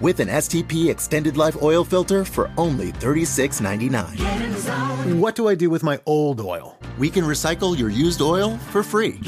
with 0.00 0.20
an 0.20 0.28
STP 0.28 0.90
Extended 0.90 1.36
Life 1.36 1.60
Oil 1.62 1.84
Filter 1.84 2.24
for 2.24 2.50
only 2.56 2.92
$36.99. 2.92 5.18
What 5.18 5.34
do 5.34 5.48
I 5.48 5.54
do 5.54 5.70
with 5.70 5.82
my 5.82 5.98
old 6.06 6.40
oil? 6.40 6.78
We 6.98 7.10
can 7.10 7.24
recycle 7.24 7.78
your 7.78 7.90
used 7.90 8.20
oil 8.20 8.58
for 8.70 8.82
free. 8.82 9.20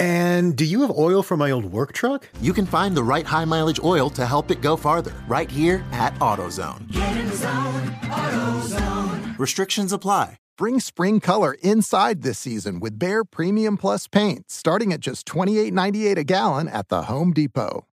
And 0.00 0.56
do 0.56 0.64
you 0.64 0.80
have 0.82 0.90
oil 0.90 1.22
for 1.22 1.36
my 1.36 1.50
old 1.50 1.64
work 1.64 1.92
truck? 1.92 2.28
You 2.40 2.52
can 2.52 2.66
find 2.66 2.96
the 2.96 3.04
right 3.04 3.26
high 3.26 3.44
mileage 3.44 3.80
oil 3.82 4.10
to 4.10 4.26
help 4.26 4.50
it 4.50 4.60
go 4.60 4.76
farther 4.76 5.12
right 5.28 5.50
here 5.50 5.84
at 5.92 6.14
AutoZone. 6.20 6.92
Zone, 7.32 7.82
AutoZone. 8.02 9.38
Restrictions 9.38 9.92
apply. 9.92 10.38
Bring 10.58 10.80
spring 10.80 11.20
color 11.20 11.56
inside 11.62 12.22
this 12.22 12.38
season 12.38 12.78
with 12.78 12.98
Behr 12.98 13.24
Premium 13.28 13.76
Plus 13.76 14.06
paint, 14.06 14.50
starting 14.50 14.92
at 14.92 15.00
just 15.00 15.26
$28.98 15.26 16.18
a 16.18 16.24
gallon 16.24 16.68
at 16.68 16.88
the 16.88 17.02
Home 17.02 17.32
Depot. 17.32 17.86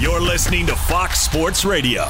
You're 0.00 0.22
listening 0.22 0.64
to 0.64 0.74
Fox 0.74 1.20
Sports 1.20 1.62
Radio. 1.62 2.04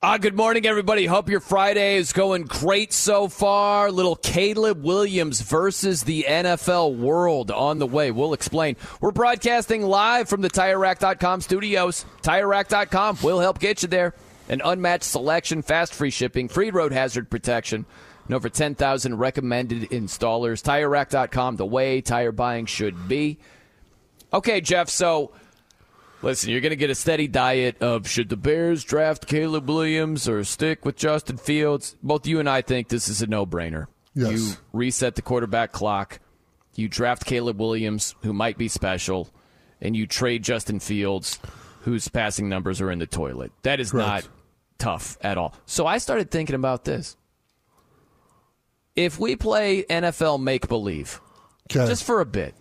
Ah, 0.00 0.16
good 0.16 0.36
morning, 0.36 0.64
everybody. 0.64 1.06
Hope 1.06 1.28
your 1.28 1.40
Friday 1.40 1.96
is 1.96 2.12
going 2.12 2.44
great 2.44 2.92
so 2.92 3.26
far. 3.26 3.90
Little 3.90 4.14
Caleb 4.14 4.84
Williams 4.84 5.40
versus 5.40 6.04
the 6.04 6.24
NFL 6.28 6.98
world 6.98 7.50
on 7.50 7.80
the 7.80 7.86
way. 7.88 8.12
We'll 8.12 8.32
explain. 8.32 8.76
We're 9.00 9.10
broadcasting 9.10 9.82
live 9.82 10.28
from 10.28 10.40
the 10.40 10.50
TireRack.com 10.50 11.40
studios. 11.40 12.04
TireRack.com 12.22 13.18
will 13.24 13.40
help 13.40 13.58
get 13.58 13.82
you 13.82 13.88
there. 13.88 14.14
An 14.48 14.62
unmatched 14.64 15.02
selection, 15.02 15.62
fast 15.62 15.92
free 15.92 16.10
shipping, 16.10 16.46
free 16.46 16.70
road 16.70 16.92
hazard 16.92 17.28
protection, 17.28 17.86
and 18.28 18.34
over 18.34 18.48
10,000 18.48 19.16
recommended 19.16 19.90
installers. 19.90 20.62
TireRack.com, 20.62 21.56
the 21.56 21.66
way 21.66 22.00
tire 22.02 22.30
buying 22.30 22.66
should 22.66 23.08
be. 23.08 23.38
Okay, 24.32 24.60
Geoff, 24.60 24.90
so 24.90 25.32
listen, 26.20 26.50
you're 26.50 26.60
going 26.60 26.70
to 26.70 26.76
get 26.76 26.90
a 26.90 26.94
steady 26.94 27.26
diet 27.26 27.80
of 27.82 28.06
should 28.06 28.28
the 28.28 28.36
Bears 28.36 28.84
draft 28.84 29.26
Caleb 29.26 29.68
Williams 29.68 30.28
or 30.28 30.44
stick 30.44 30.84
with 30.84 30.96
Justin 30.96 31.38
Fields? 31.38 31.96
Both 32.02 32.26
you 32.26 32.38
and 32.38 32.48
I 32.48 32.60
think 32.60 32.88
this 32.88 33.08
is 33.08 33.22
a 33.22 33.26
no 33.26 33.46
brainer. 33.46 33.86
Yes. 34.14 34.32
You 34.32 34.54
reset 34.72 35.14
the 35.14 35.22
quarterback 35.22 35.72
clock, 35.72 36.20
you 36.74 36.88
draft 36.88 37.24
Caleb 37.24 37.58
Williams, 37.58 38.14
who 38.22 38.32
might 38.32 38.58
be 38.58 38.68
special, 38.68 39.28
and 39.80 39.96
you 39.96 40.06
trade 40.06 40.42
Justin 40.42 40.80
Fields, 40.80 41.38
whose 41.82 42.08
passing 42.08 42.48
numbers 42.48 42.80
are 42.80 42.90
in 42.90 42.98
the 42.98 43.06
toilet. 43.06 43.52
That 43.62 43.80
is 43.80 43.92
Correct. 43.92 44.08
not 44.08 44.28
tough 44.78 45.16
at 45.22 45.38
all. 45.38 45.54
So 45.66 45.86
I 45.86 45.98
started 45.98 46.30
thinking 46.30 46.54
about 46.54 46.84
this. 46.84 47.16
If 48.98 49.18
we 49.18 49.36
play 49.36 49.84
NFL 49.84 50.42
make 50.42 50.66
believe, 50.68 51.20
Okay. 51.70 51.86
just 51.86 52.02
for 52.02 52.20
a 52.20 52.26
bit, 52.26 52.54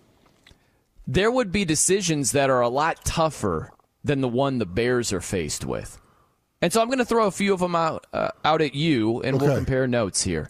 there 1.07 1.31
would 1.31 1.51
be 1.51 1.65
decisions 1.65 2.31
that 2.33 2.49
are 2.51 2.61
a 2.61 2.69
lot 2.69 3.03
tougher 3.05 3.71
than 4.03 4.21
the 4.21 4.27
one 4.27 4.59
the 4.59 4.65
Bears 4.67 5.11
are 5.11 5.21
faced 5.21 5.65
with. 5.65 5.99
And 6.61 6.71
so 6.71 6.79
I'm 6.81 6.87
going 6.89 6.99
to 6.99 7.05
throw 7.05 7.25
a 7.25 7.31
few 7.31 7.53
of 7.53 7.59
them 7.59 7.75
out 7.75 8.05
uh, 8.13 8.29
out 8.45 8.61
at 8.61 8.75
you, 8.75 9.21
and 9.21 9.41
we'll 9.41 9.55
compare 9.55 9.87
notes 9.87 10.23
here. 10.23 10.49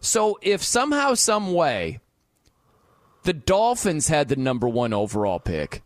So 0.00 0.38
if 0.42 0.62
somehow, 0.62 1.14
some 1.14 1.52
way, 1.52 2.00
the 3.22 3.32
Dolphins 3.32 4.08
had 4.08 4.28
the 4.28 4.36
number 4.36 4.68
one 4.68 4.92
overall 4.92 5.38
pick, 5.38 5.82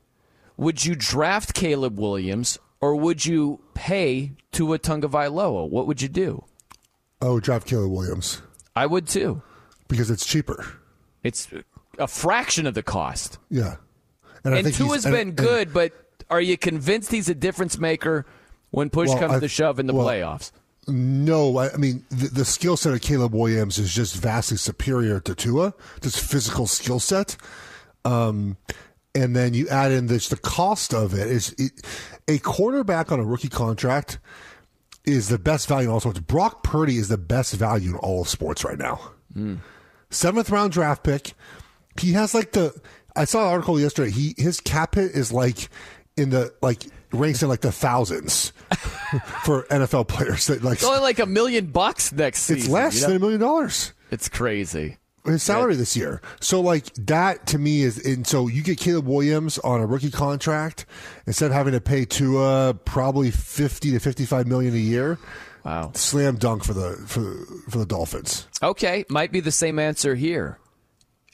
would 0.56 0.84
you 0.86 0.94
draft 0.94 1.52
Caleb 1.52 1.98
Williams 1.98 2.58
or 2.80 2.96
would 2.96 3.26
you 3.26 3.60
pay 3.74 4.32
Tua 4.52 4.78
Tagovailoa? 4.78 5.68
What 5.68 5.86
would 5.86 6.00
you 6.00 6.08
do? 6.08 6.44
oh, 7.20 7.40
draft 7.40 7.66
Caleb 7.66 7.90
Williams 7.90 8.40
I 8.76 8.86
would 8.86 9.08
too. 9.08 9.42
because 9.88 10.10
it's 10.10 10.24
cheaper. 10.26 10.64
It's 11.24 11.48
a 11.98 12.06
fraction 12.06 12.66
of 12.66 12.74
the 12.74 12.82
cost. 12.82 13.38
Yeah. 13.50 13.76
And, 14.44 14.54
And 14.54 14.72
Tua's 14.74 15.04
and- 15.04 15.12
been 15.12 15.28
and- 15.28 15.36
good, 15.36 15.72
but 15.72 15.92
are 16.30 16.40
you 16.40 16.56
convinced 16.56 17.10
he's 17.10 17.28
a 17.28 17.34
difference 17.34 17.78
maker 17.78 18.26
when 18.70 18.90
push 18.90 19.08
Well, 19.08 19.18
comes 19.18 19.34
I- 19.34 19.40
to 19.40 19.48
shove 19.48 19.78
in 19.80 19.86
the 19.86 19.94
well, 19.94 20.06
playoffs? 20.06 20.52
No, 20.88 21.56
I, 21.56 21.72
I 21.72 21.76
mean 21.78 22.04
the, 22.10 22.28
the 22.28 22.44
skill 22.44 22.76
set 22.76 22.92
of 22.92 23.00
Caleb 23.00 23.34
Williams 23.34 23.76
is 23.78 23.92
just 23.92 24.14
vastly 24.16 24.56
superior 24.56 25.18
to 25.20 25.34
Tua, 25.34 25.74
just 26.00 26.20
physical 26.20 26.68
skill 26.68 27.00
set. 27.00 27.36
Um, 28.04 28.56
and 29.14 29.34
then 29.34 29.52
you 29.54 29.66
add 29.68 29.90
in 29.90 30.06
this 30.06 30.28
the 30.28 30.36
cost 30.36 30.94
of 30.94 31.12
it 31.14 31.26
is 31.26 31.54
it, 31.58 31.72
a 32.28 32.38
quarterback 32.38 33.10
on 33.10 33.18
a 33.18 33.24
rookie 33.24 33.48
contract 33.48 34.18
is 35.06 35.28
the 35.28 35.38
best 35.38 35.68
value 35.68 35.88
in 35.88 35.92
all 35.94 36.00
sports. 36.00 36.20
Brock 36.20 36.62
Purdy 36.62 36.96
is 36.96 37.08
the 37.08 37.16
best 37.18 37.54
value 37.54 37.90
in 37.90 37.96
all 37.96 38.22
of 38.22 38.28
sports 38.28 38.64
right 38.64 38.78
now. 38.78 39.00
Seventh 40.10 40.50
round 40.50 40.72
draft 40.72 41.02
pick. 41.04 41.32
He 42.00 42.12
has 42.12 42.34
like 42.34 42.52
the. 42.52 42.78
I 43.14 43.24
saw 43.24 43.42
an 43.46 43.52
article 43.52 43.80
yesterday. 43.80 44.10
He 44.10 44.34
his 44.36 44.60
cap 44.60 44.94
hit 44.96 45.12
is 45.12 45.32
like 45.32 45.68
in 46.16 46.30
the 46.30 46.54
like 46.62 46.82
ranks 47.12 47.42
in 47.42 47.48
like 47.48 47.60
the 47.60 47.72
thousands 47.72 48.50
for 49.44 49.62
NFL 49.64 50.08
players. 50.08 50.46
That 50.46 50.62
like 50.62 50.74
It's 50.74 50.84
only 50.84 51.00
like 51.00 51.18
a 51.18 51.26
million 51.26 51.66
bucks 51.66 52.12
next 52.12 52.42
season. 52.42 52.62
it's 52.62 52.68
less 52.68 52.94
you 52.96 53.00
know? 53.02 53.06
than 53.08 53.16
a 53.16 53.20
million 53.20 53.40
dollars 53.40 53.92
It's 54.10 54.28
crazy. 54.28 54.98
His 55.26 55.42
salary 55.42 55.76
this 55.76 55.96
year. 55.96 56.20
So 56.40 56.60
like 56.60 56.92
that 56.94 57.46
to 57.48 57.58
me 57.58 57.82
is 57.82 58.04
and 58.04 58.26
so 58.26 58.48
you 58.48 58.62
get 58.62 58.78
Caleb 58.78 59.06
Williams 59.06 59.58
on 59.58 59.80
a 59.80 59.86
rookie 59.86 60.10
contract 60.10 60.86
instead 61.26 61.46
of 61.46 61.52
having 61.52 61.72
to 61.72 61.80
pay 61.80 62.04
Tua 62.04 62.74
probably 62.84 63.30
fifty 63.30 63.90
to 63.92 63.98
fifty 63.98 64.24
five 64.24 64.46
million 64.46 64.74
a 64.74 64.78
year. 64.78 65.18
Wow. 65.64 65.90
Slam 65.94 66.36
dunk 66.36 66.64
for 66.64 66.74
the 66.74 66.92
for 67.06 67.44
for 67.70 67.78
the 67.78 67.86
Dolphins. 67.86 68.46
Okay, 68.62 69.04
might 69.08 69.32
be 69.32 69.40
the 69.40 69.50
same 69.50 69.78
answer 69.78 70.14
here. 70.14 70.58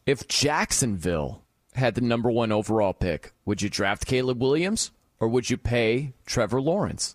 If 0.06 0.26
Jacksonville 0.26 1.42
had 1.74 1.94
the 1.94 2.00
number 2.00 2.30
one 2.30 2.52
overall 2.52 2.92
pick, 2.92 3.32
would 3.44 3.62
you 3.62 3.68
draft 3.68 4.06
Caleb 4.06 4.40
Williams 4.40 4.90
or 5.20 5.28
would 5.28 5.50
you 5.50 5.56
pay 5.56 6.14
Trevor 6.26 6.60
Lawrence? 6.60 7.14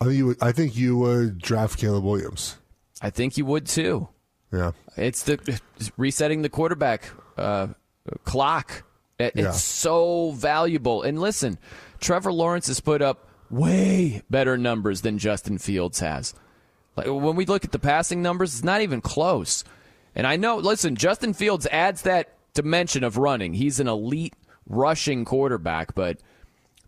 I 0.00 0.04
think 0.04 0.16
you 0.16 0.26
would, 0.26 0.42
I 0.42 0.52
think 0.52 0.76
you 0.76 0.96
would 0.98 1.38
draft 1.38 1.78
Caleb 1.78 2.04
Williams. 2.04 2.56
I 3.02 3.10
think 3.10 3.36
you 3.36 3.44
would 3.46 3.66
too. 3.66 4.08
Yeah. 4.52 4.72
It's 4.96 5.22
the 5.24 5.38
it's 5.76 5.92
resetting 5.96 6.42
the 6.42 6.48
quarterback 6.48 7.04
uh, 7.36 7.68
clock. 8.24 8.84
It- 9.18 9.32
It's 9.34 9.36
Yeah. 9.36 9.50
so 9.52 10.30
valuable. 10.32 11.02
And 11.02 11.20
listen, 11.20 11.58
Trevor 12.00 12.32
Lawrence 12.32 12.68
has 12.68 12.80
put 12.80 13.02
up 13.02 13.28
way 13.50 14.22
better 14.30 14.56
numbers 14.58 15.00
than 15.02 15.18
Justin 15.18 15.58
Fields 15.58 16.00
has. 16.00 16.34
Like 16.96 17.06
when 17.06 17.36
we 17.36 17.46
look 17.46 17.64
at 17.64 17.72
the 17.72 17.78
passing 17.78 18.22
numbers, 18.22 18.54
it's 18.54 18.64
not 18.64 18.80
even 18.80 19.00
close. 19.00 19.64
And 20.14 20.26
I 20.26 20.36
know, 20.36 20.56
listen, 20.56 20.96
Justin 20.96 21.32
Fields 21.32 21.66
adds 21.70 22.02
that 22.02 22.34
dimension 22.54 23.04
of 23.04 23.16
running. 23.18 23.54
He's 23.54 23.78
an 23.80 23.86
elite 23.88 24.34
rushing 24.68 25.24
quarterback, 25.24 25.94
but 25.94 26.18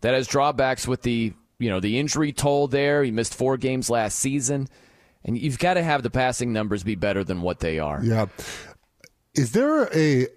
that 0.01 0.13
has 0.13 0.27
drawbacks 0.27 0.87
with 0.87 1.03
the 1.03 1.33
you 1.59 1.69
know 1.69 1.79
the 1.79 1.99
injury 1.99 2.31
toll 2.33 2.67
there. 2.67 3.03
He 3.03 3.11
missed 3.11 3.35
four 3.35 3.55
games 3.57 3.89
last 3.89 4.17
season, 4.19 4.67
and 5.23 5.37
you've 5.37 5.59
got 5.59 5.75
to 5.75 5.83
have 5.83 6.03
the 6.03 6.09
passing 6.09 6.51
numbers 6.53 6.83
be 6.83 6.95
better 6.95 7.23
than 7.23 7.41
what 7.41 7.59
they 7.59 7.79
are. 7.79 8.01
Yeah. 8.03 8.25
Is 9.33 9.51
there 9.53 9.83
a 9.95 10.27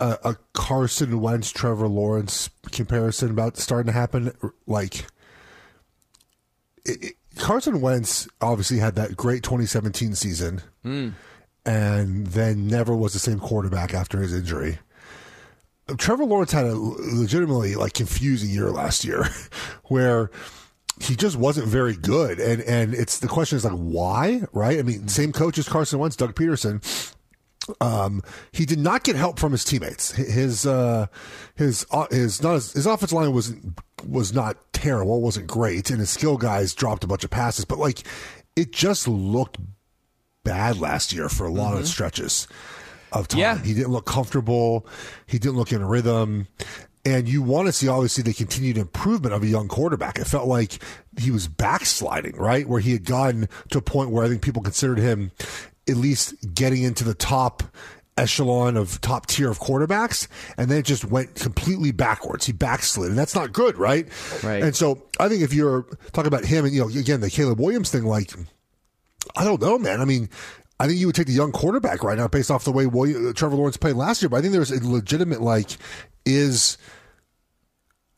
a, 0.00 0.18
a 0.24 0.36
Carson 0.52 1.20
Wentz 1.20 1.50
Trevor 1.50 1.86
Lawrence 1.88 2.50
comparison 2.72 3.30
about 3.30 3.56
starting 3.56 3.86
to 3.86 3.92
happen? 3.92 4.32
Like 4.66 5.06
it, 6.84 7.04
it, 7.04 7.12
Carson 7.36 7.80
Wentz 7.80 8.28
obviously 8.40 8.78
had 8.78 8.94
that 8.96 9.16
great 9.16 9.42
2017 9.42 10.14
season, 10.14 10.60
Mm. 10.84 11.12
and 11.64 12.26
then 12.26 12.66
never 12.66 12.94
was 12.96 13.12
the 13.12 13.18
same 13.18 13.38
quarterback 13.38 13.94
after 13.94 14.20
his 14.20 14.34
injury. 14.34 14.78
Trevor 15.98 16.24
Lawrence 16.24 16.52
had 16.52 16.66
a 16.66 16.74
legitimately 16.74 17.74
like 17.76 17.92
confusing 17.92 18.50
year 18.50 18.70
last 18.70 19.04
year, 19.04 19.28
where 19.84 20.30
he 21.02 21.16
just 21.16 21.36
wasn't 21.36 21.66
very 21.66 21.96
good, 21.96 22.38
and 22.38 22.62
and 22.62 22.94
it's 22.94 23.18
the 23.18 23.28
question 23.28 23.56
is 23.56 23.64
like 23.64 23.74
why, 23.74 24.42
right? 24.52 24.78
I 24.78 24.82
mean, 24.82 25.08
same 25.08 25.32
coach 25.32 25.58
as 25.58 25.68
Carson 25.68 25.98
Wentz, 25.98 26.16
Doug 26.16 26.34
Pederson. 26.34 27.14
Um, 27.80 28.22
he 28.50 28.66
did 28.66 28.78
not 28.78 29.04
get 29.04 29.14
help 29.14 29.38
from 29.38 29.52
his 29.52 29.64
teammates. 29.64 30.12
His 30.12 30.66
uh, 30.66 31.06
his 31.54 31.86
uh, 31.90 32.06
his 32.10 32.42
not 32.42 32.54
his, 32.54 32.72
his 32.72 32.86
offensive 32.86 33.16
line 33.16 33.32
was 33.32 33.54
was 34.06 34.32
not 34.32 34.56
terrible, 34.72 35.18
it 35.18 35.22
wasn't 35.22 35.46
great, 35.46 35.90
and 35.90 36.00
his 36.00 36.10
skill 36.10 36.36
guys 36.36 36.74
dropped 36.74 37.04
a 37.04 37.06
bunch 37.06 37.24
of 37.24 37.30
passes, 37.30 37.64
but 37.64 37.78
like 37.78 38.02
it 38.56 38.72
just 38.72 39.08
looked 39.08 39.58
bad 40.44 40.78
last 40.78 41.12
year 41.12 41.28
for 41.28 41.46
a 41.46 41.52
lot 41.52 41.76
of 41.76 41.86
stretches 41.86 42.48
of 43.12 43.28
time. 43.28 43.40
Yeah. 43.40 43.58
He 43.58 43.74
didn't 43.74 43.92
look 43.92 44.06
comfortable. 44.06 44.86
He 45.26 45.38
didn't 45.38 45.56
look 45.56 45.72
in 45.72 45.84
rhythm. 45.84 46.48
And 47.04 47.28
you 47.28 47.42
want 47.42 47.66
to 47.66 47.72
see 47.72 47.88
obviously 47.88 48.22
the 48.22 48.32
continued 48.32 48.78
improvement 48.78 49.34
of 49.34 49.42
a 49.42 49.46
young 49.46 49.66
quarterback. 49.66 50.18
It 50.18 50.26
felt 50.26 50.46
like 50.46 50.78
he 51.18 51.32
was 51.32 51.48
backsliding, 51.48 52.36
right? 52.36 52.68
Where 52.68 52.80
he 52.80 52.92
had 52.92 53.04
gotten 53.04 53.48
to 53.70 53.78
a 53.78 53.82
point 53.82 54.10
where 54.10 54.24
I 54.24 54.28
think 54.28 54.42
people 54.42 54.62
considered 54.62 54.98
him 54.98 55.32
at 55.88 55.96
least 55.96 56.54
getting 56.54 56.84
into 56.84 57.02
the 57.02 57.14
top 57.14 57.64
echelon 58.16 58.76
of 58.76 59.00
top 59.00 59.26
tier 59.26 59.50
of 59.50 59.58
quarterbacks 59.58 60.28
and 60.58 60.70
then 60.70 60.78
it 60.78 60.84
just 60.84 61.04
went 61.04 61.34
completely 61.34 61.92
backwards. 61.92 62.46
He 62.46 62.52
backslid 62.52 63.08
and 63.08 63.18
that's 63.18 63.34
not 63.34 63.52
good, 63.52 63.76
right? 63.78 64.06
Right. 64.44 64.62
And 64.62 64.76
so 64.76 65.02
I 65.18 65.28
think 65.28 65.42
if 65.42 65.52
you're 65.54 65.86
talking 66.12 66.28
about 66.28 66.44
him 66.44 66.64
and 66.64 66.74
you 66.74 66.82
know 66.82 66.88
again 66.88 67.20
the 67.20 67.30
Caleb 67.30 67.58
Williams 67.58 67.90
thing 67.90 68.04
like 68.04 68.32
I 69.36 69.44
don't 69.44 69.60
know, 69.60 69.78
man. 69.78 70.00
I 70.00 70.04
mean, 70.04 70.28
I 70.82 70.88
think 70.88 70.98
you 70.98 71.06
would 71.06 71.14
take 71.14 71.28
the 71.28 71.32
young 71.32 71.52
quarterback 71.52 72.02
right 72.02 72.18
now 72.18 72.26
based 72.26 72.50
off 72.50 72.64
the 72.64 72.72
way 72.72 72.86
William, 72.86 73.32
Trevor 73.34 73.54
Lawrence 73.54 73.76
played 73.76 73.94
last 73.94 74.20
year. 74.20 74.28
But 74.28 74.38
I 74.38 74.40
think 74.40 74.52
there's 74.52 74.72
a 74.72 74.84
legitimate 74.84 75.40
like, 75.40 75.76
is 76.26 76.76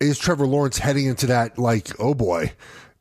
is 0.01 0.19
Trevor 0.19 0.47
Lawrence 0.47 0.79
heading 0.79 1.05
into 1.05 1.27
that 1.27 1.59
like, 1.59 1.91
oh 2.01 2.15
boy, 2.15 2.55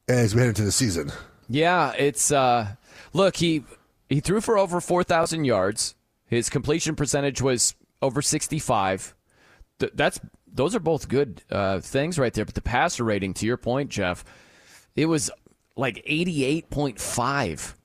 as 0.09 0.35
we 0.35 0.41
head 0.41 0.49
into 0.49 0.65
the 0.65 0.71
season? 0.73 1.13
Yeah, 1.47 1.93
it's 1.97 2.29
uh 2.29 2.75
look, 3.13 3.37
he 3.37 3.63
he 4.09 4.19
threw 4.19 4.41
for 4.41 4.57
over 4.57 4.81
4,000 4.81 5.45
yards. 5.45 5.95
His 6.25 6.49
completion 6.49 6.97
percentage 6.97 7.41
was 7.41 7.73
over 8.01 8.21
65. 8.21 9.15
Th- 9.79 9.93
that's 9.95 10.19
those 10.51 10.75
are 10.75 10.81
both 10.81 11.07
good 11.07 11.41
uh, 11.49 11.79
things 11.79 12.19
right 12.19 12.33
there, 12.33 12.43
but 12.43 12.55
the 12.55 12.61
passer 12.61 13.05
rating 13.05 13.33
to 13.35 13.45
your 13.45 13.55
point, 13.55 13.91
Geoff, 13.91 14.25
it 14.97 15.05
was 15.05 15.31
like 15.77 16.03
88.5. 16.05 17.75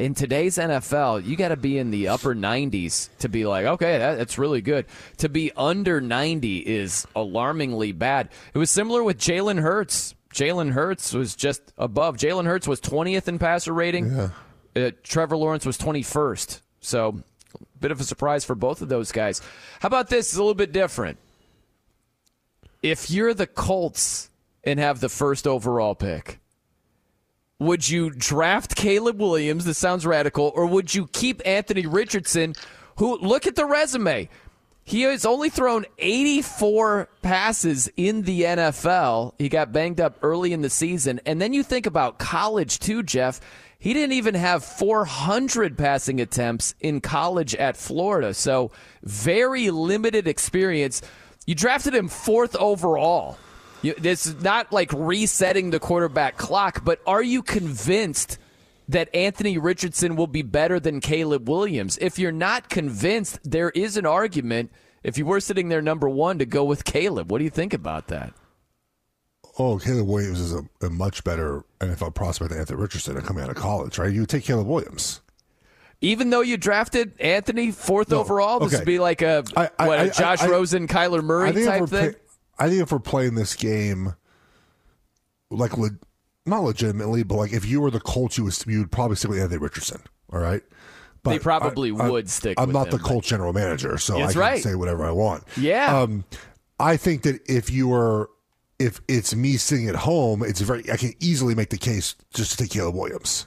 In 0.00 0.14
today's 0.14 0.56
NFL, 0.56 1.26
you 1.26 1.36
got 1.36 1.48
to 1.48 1.58
be 1.58 1.76
in 1.76 1.90
the 1.90 2.08
upper 2.08 2.34
90s 2.34 3.10
to 3.18 3.28
be 3.28 3.44
like, 3.44 3.66
okay, 3.66 3.98
that, 3.98 4.16
that's 4.16 4.38
really 4.38 4.62
good. 4.62 4.86
To 5.18 5.28
be 5.28 5.52
under 5.54 6.00
90 6.00 6.56
is 6.60 7.06
alarmingly 7.14 7.92
bad. 7.92 8.30
It 8.54 8.56
was 8.56 8.70
similar 8.70 9.04
with 9.04 9.18
Jalen 9.18 9.60
Hurts. 9.60 10.14
Jalen 10.32 10.72
Hurts 10.72 11.12
was 11.12 11.36
just 11.36 11.60
above. 11.76 12.16
Jalen 12.16 12.46
Hurts 12.46 12.66
was 12.66 12.80
20th 12.80 13.28
in 13.28 13.38
passer 13.38 13.74
rating. 13.74 14.10
Uh, 14.74 14.92
Trevor 15.02 15.36
Lawrence 15.36 15.66
was 15.66 15.76
21st. 15.76 16.62
So, 16.80 17.22
bit 17.78 17.90
of 17.90 18.00
a 18.00 18.04
surprise 18.04 18.42
for 18.42 18.54
both 18.54 18.80
of 18.80 18.88
those 18.88 19.12
guys. 19.12 19.42
How 19.80 19.88
about 19.88 20.08
this? 20.08 20.28
It's 20.28 20.36
a 20.36 20.40
little 20.40 20.54
bit 20.54 20.72
different. 20.72 21.18
If 22.82 23.10
you're 23.10 23.34
the 23.34 23.46
Colts 23.46 24.30
and 24.64 24.80
have 24.80 25.00
the 25.00 25.10
first 25.10 25.46
overall 25.46 25.94
pick, 25.94 26.39
would 27.60 27.88
you 27.88 28.10
draft 28.10 28.74
Caleb 28.74 29.20
Williams? 29.20 29.66
This 29.66 29.78
sounds 29.78 30.04
radical. 30.04 30.50
Or 30.56 30.66
would 30.66 30.94
you 30.94 31.06
keep 31.06 31.42
Anthony 31.46 31.86
Richardson, 31.86 32.54
who, 32.96 33.18
look 33.18 33.46
at 33.46 33.54
the 33.54 33.66
resume. 33.66 34.28
He 34.82 35.02
has 35.02 35.24
only 35.24 35.50
thrown 35.50 35.84
84 35.98 37.08
passes 37.22 37.88
in 37.96 38.22
the 38.22 38.42
NFL. 38.42 39.34
He 39.38 39.48
got 39.48 39.72
banged 39.72 40.00
up 40.00 40.18
early 40.22 40.52
in 40.52 40.62
the 40.62 40.70
season. 40.70 41.20
And 41.26 41.40
then 41.40 41.52
you 41.52 41.62
think 41.62 41.86
about 41.86 42.18
college, 42.18 42.78
too, 42.78 43.02
Geoff. 43.02 43.40
He 43.78 43.92
didn't 43.92 44.12
even 44.12 44.34
have 44.34 44.64
400 44.64 45.78
passing 45.78 46.20
attempts 46.20 46.74
in 46.80 47.00
college 47.00 47.54
at 47.54 47.76
Florida. 47.76 48.34
So, 48.34 48.72
very 49.02 49.70
limited 49.70 50.26
experience. 50.26 51.02
You 51.46 51.54
drafted 51.54 51.94
him 51.94 52.08
fourth 52.08 52.56
overall. 52.56 53.38
You, 53.82 53.94
this 53.94 54.26
is 54.26 54.42
not 54.42 54.72
like 54.72 54.92
resetting 54.92 55.70
the 55.70 55.80
quarterback 55.80 56.36
clock, 56.36 56.84
but 56.84 57.00
are 57.06 57.22
you 57.22 57.42
convinced 57.42 58.38
that 58.88 59.14
Anthony 59.14 59.56
Richardson 59.56 60.16
will 60.16 60.26
be 60.26 60.42
better 60.42 60.78
than 60.78 61.00
Caleb 61.00 61.48
Williams? 61.48 61.96
If 62.00 62.18
you're 62.18 62.32
not 62.32 62.68
convinced, 62.68 63.38
there 63.42 63.70
is 63.70 63.96
an 63.96 64.04
argument, 64.04 64.70
if 65.02 65.16
you 65.16 65.24
were 65.24 65.40
sitting 65.40 65.68
there 65.68 65.80
number 65.80 66.08
one, 66.08 66.38
to 66.38 66.46
go 66.46 66.64
with 66.64 66.84
Caleb. 66.84 67.30
What 67.30 67.38
do 67.38 67.44
you 67.44 67.50
think 67.50 67.72
about 67.72 68.08
that? 68.08 68.34
Oh, 69.58 69.78
Caleb 69.78 70.06
Williams 70.06 70.40
is 70.40 70.54
a, 70.54 70.62
a 70.82 70.90
much 70.90 71.24
better 71.24 71.64
NFL 71.80 72.14
prospect 72.14 72.50
than 72.50 72.60
Anthony 72.60 72.80
Richardson 72.80 73.20
coming 73.22 73.42
out 73.44 73.50
of 73.50 73.56
college, 73.56 73.98
right? 73.98 74.12
You 74.12 74.20
would 74.20 74.28
take 74.28 74.44
Caleb 74.44 74.66
Williams. 74.66 75.20
Even 76.02 76.30
though 76.30 76.40
you 76.40 76.56
drafted 76.56 77.12
Anthony 77.20 77.70
fourth 77.72 78.08
No, 78.10 78.20
overall, 78.20 78.58
this 78.60 78.68
okay. 78.68 78.78
would 78.78 78.86
be 78.86 78.98
like 78.98 79.20
a, 79.22 79.44
I- 79.56 79.70
I- 79.78 79.86
what, 79.88 80.00
a 80.00 80.10
Josh 80.10 80.42
I- 80.42 80.48
Rosen, 80.48 80.86
Kyler 80.88 81.22
Murray 81.22 81.50
I 81.50 81.52
think 81.52 81.66
if 81.66 81.72
type 81.80 81.88
thing. 81.88 82.10
play- 82.12 82.20
I 82.60 82.68
think 82.68 82.82
if 82.82 82.92
we're 82.92 82.98
playing 83.00 83.34
this 83.34 83.56
game, 83.56 84.14
like 85.50 85.76
le- 85.78 85.98
not 86.46 86.62
legitimately, 86.62 87.22
but 87.22 87.36
like 87.36 87.52
if 87.52 87.64
you 87.64 87.80
were 87.80 87.90
the 87.90 88.00
Colts, 88.00 88.38
you 88.38 88.44
would 88.44 88.56
you 88.66 88.80
would 88.80 88.92
probably 88.92 89.16
stick 89.16 89.30
with 89.30 89.40
Anthony 89.40 89.58
Richardson. 89.58 90.02
All 90.32 90.38
right. 90.38 90.62
But 91.22 91.30
They 91.32 91.38
probably 91.38 91.92
would 91.92 92.30
stick 92.30 92.58
with 92.58 92.68
I'm 92.68 92.72
not 92.72 92.86
him, 92.86 92.92
the 92.92 92.98
Colts 92.98 93.28
general 93.28 93.52
manager, 93.52 93.98
so 93.98 94.22
I 94.22 94.32
can 94.32 94.40
right. 94.40 94.62
say 94.62 94.74
whatever 94.74 95.04
I 95.04 95.10
want. 95.10 95.44
Yeah. 95.56 96.00
Um, 96.00 96.24
I 96.78 96.96
think 96.96 97.22
that 97.22 97.40
if 97.46 97.70
you 97.70 97.88
were, 97.88 98.30
if 98.78 99.00
it's 99.06 99.34
me 99.34 99.58
sitting 99.58 99.88
at 99.88 99.96
home, 99.96 100.42
it's 100.42 100.60
very. 100.60 100.90
I 100.90 100.96
can 100.96 101.12
easily 101.20 101.54
make 101.54 101.68
the 101.70 101.76
case 101.78 102.14
just 102.32 102.52
to 102.52 102.56
take 102.56 102.70
Caleb 102.70 102.94
Williams. 102.94 103.46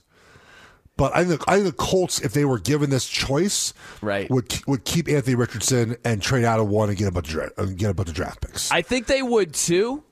But 0.95 1.15
I 1.15 1.25
think 1.25 1.41
I 1.47 1.55
think 1.55 1.65
the 1.65 1.71
Colts, 1.73 2.19
if 2.21 2.33
they 2.33 2.45
were 2.45 2.59
given 2.59 2.89
this 2.91 3.07
choice, 3.07 3.73
Right. 4.01 4.29
would 4.29 4.53
would 4.67 4.85
keep 4.85 5.09
Anthony 5.09 5.35
Richardson 5.35 5.97
and 6.05 6.21
trade 6.21 6.45
out 6.45 6.59
of 6.59 6.67
one 6.67 6.89
and 6.89 6.97
get 6.97 7.07
a 7.07 7.12
bunch 7.12 7.29
of 7.29 7.33
dra- 7.33 7.51
uh, 7.57 7.65
get 7.65 7.89
a 7.89 7.93
bunch 7.95 8.09
of 8.09 8.15
draft 8.15 8.41
picks. 8.41 8.71
I 8.71 8.83
think 8.83 9.07
they 9.07 9.23
would 9.23 9.53
too, 9.55 10.03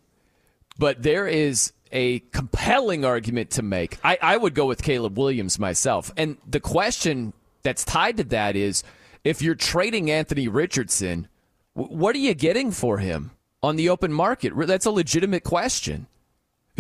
but 0.79 1.03
there 1.03 1.27
is 1.27 1.71
a 1.91 2.19
compelling 2.31 3.05
argument 3.05 3.51
to 3.51 3.61
make. 3.61 3.97
I, 4.03 4.17
I 4.21 4.37
would 4.37 4.55
go 4.55 4.65
with 4.65 4.81
Caleb 4.81 5.17
Williams 5.19 5.59
myself. 5.59 6.09
And 6.17 6.37
the 6.47 6.59
question 6.61 7.33
that's 7.63 7.83
tied 7.83 8.17
to 8.17 8.23
that 8.25 8.55
is 8.55 8.83
if 9.23 9.41
you're 9.41 9.55
trading 9.55 10.09
Anthony 10.09 10.47
Richardson, 10.47 11.27
w- 11.75 11.95
what 11.95 12.15
are 12.15 12.19
you 12.19 12.33
getting 12.33 12.71
for 12.71 12.97
him 12.99 13.31
on 13.61 13.75
the 13.75 13.89
open 13.89 14.11
market? 14.13 14.53
That's 14.55 14.85
a 14.87 14.91
legitimate 14.91 15.43
question. 15.43 16.07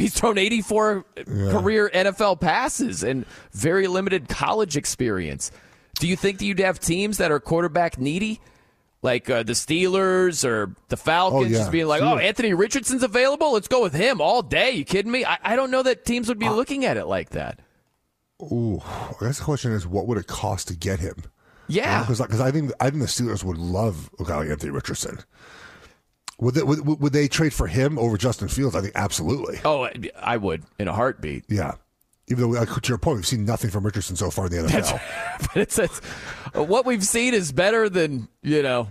He's 0.01 0.13
thrown 0.13 0.37
84 0.37 1.05
career 1.25 1.89
NFL 1.93 2.39
passes 2.41 3.03
and 3.03 3.25
very 3.51 3.87
limited 3.87 4.27
college 4.27 4.75
experience. 4.77 5.51
Do 5.99 6.07
you 6.07 6.15
think 6.15 6.39
that 6.39 6.45
you'd 6.45 6.59
have 6.59 6.79
teams 6.79 7.17
that 7.19 7.31
are 7.31 7.39
quarterback 7.39 7.97
needy? 7.99 8.41
Like 9.03 9.29
uh, 9.31 9.41
the 9.43 9.53
Steelers 9.53 10.45
or 10.47 10.75
the 10.89 10.97
Falcons, 10.97 11.45
Oh, 11.45 11.49
yeah. 11.49 11.57
just 11.57 11.71
being 11.71 11.87
like, 11.87 12.01
Sure. 12.01 12.09
"Oh, 12.15 12.17
Anthony 12.19 12.53
Richardson's 12.53 13.01
available. 13.01 13.53
Let's 13.53 13.67
go 13.67 13.81
with 13.81 13.93
him 13.93 14.21
all 14.21 14.43
day." 14.43 14.71
You 14.71 14.85
kidding 14.85 15.11
me? 15.11 15.25
I, 15.25 15.39
I 15.43 15.55
don't 15.55 15.71
know 15.71 15.81
that 15.81 16.05
teams 16.05 16.27
would 16.27 16.37
Uh, 16.37 16.47
be 16.47 16.49
looking 16.49 16.85
at 16.85 16.97
it 16.97 17.05
like 17.07 17.31
that. 17.31 17.59
Ooh, 18.43 18.79
I 18.85 19.13
guess 19.19 19.39
the 19.39 19.43
question 19.43 19.71
is, 19.71 19.87
what 19.87 20.05
would 20.07 20.17
it 20.19 20.27
cost 20.27 20.67
to 20.67 20.75
get 20.75 20.99
him? 20.99 21.15
Yeah, 21.67 22.01
because 22.01 22.19
I 22.41 22.51
think 22.51 22.71
I 22.79 22.89
think 22.89 23.01
the 23.01 23.07
Steelers 23.07 23.43
would 23.43 23.57
love 23.57 24.09
a 24.19 24.23
guy 24.23 24.37
like 24.37 24.49
Anthony 24.49 24.71
Richardson. 24.71 25.19
Would 26.41 26.55
they, 26.55 26.63
would, 26.63 26.99
would 26.99 27.13
they 27.13 27.27
trade 27.27 27.53
for 27.53 27.67
him 27.67 27.99
over 27.99 28.17
Justin 28.17 28.47
Fields? 28.47 28.75
I 28.75 28.81
think 28.81 28.93
absolutely. 28.95 29.59
Oh, 29.63 29.87
I 30.19 30.37
would 30.37 30.63
in 30.79 30.87
a 30.87 30.93
heartbeat. 30.93 31.45
Yeah. 31.47 31.75
Even 32.27 32.51
though, 32.51 32.59
like, 32.59 32.69
to 32.69 32.89
your 32.89 32.97
point, 32.97 33.17
we've 33.17 33.27
seen 33.27 33.45
nothing 33.45 33.69
from 33.69 33.85
Richardson 33.85 34.15
so 34.15 34.31
far 34.31 34.47
in 34.47 34.51
the 34.51 34.57
NFL. 34.63 35.01
but 35.39 35.57
it's, 35.57 35.77
it's 35.77 35.99
what 36.53 36.85
we've 36.85 37.03
seen 37.03 37.33
is 37.33 37.51
better 37.51 37.89
than 37.89 38.27
you 38.41 38.63
know 38.63 38.87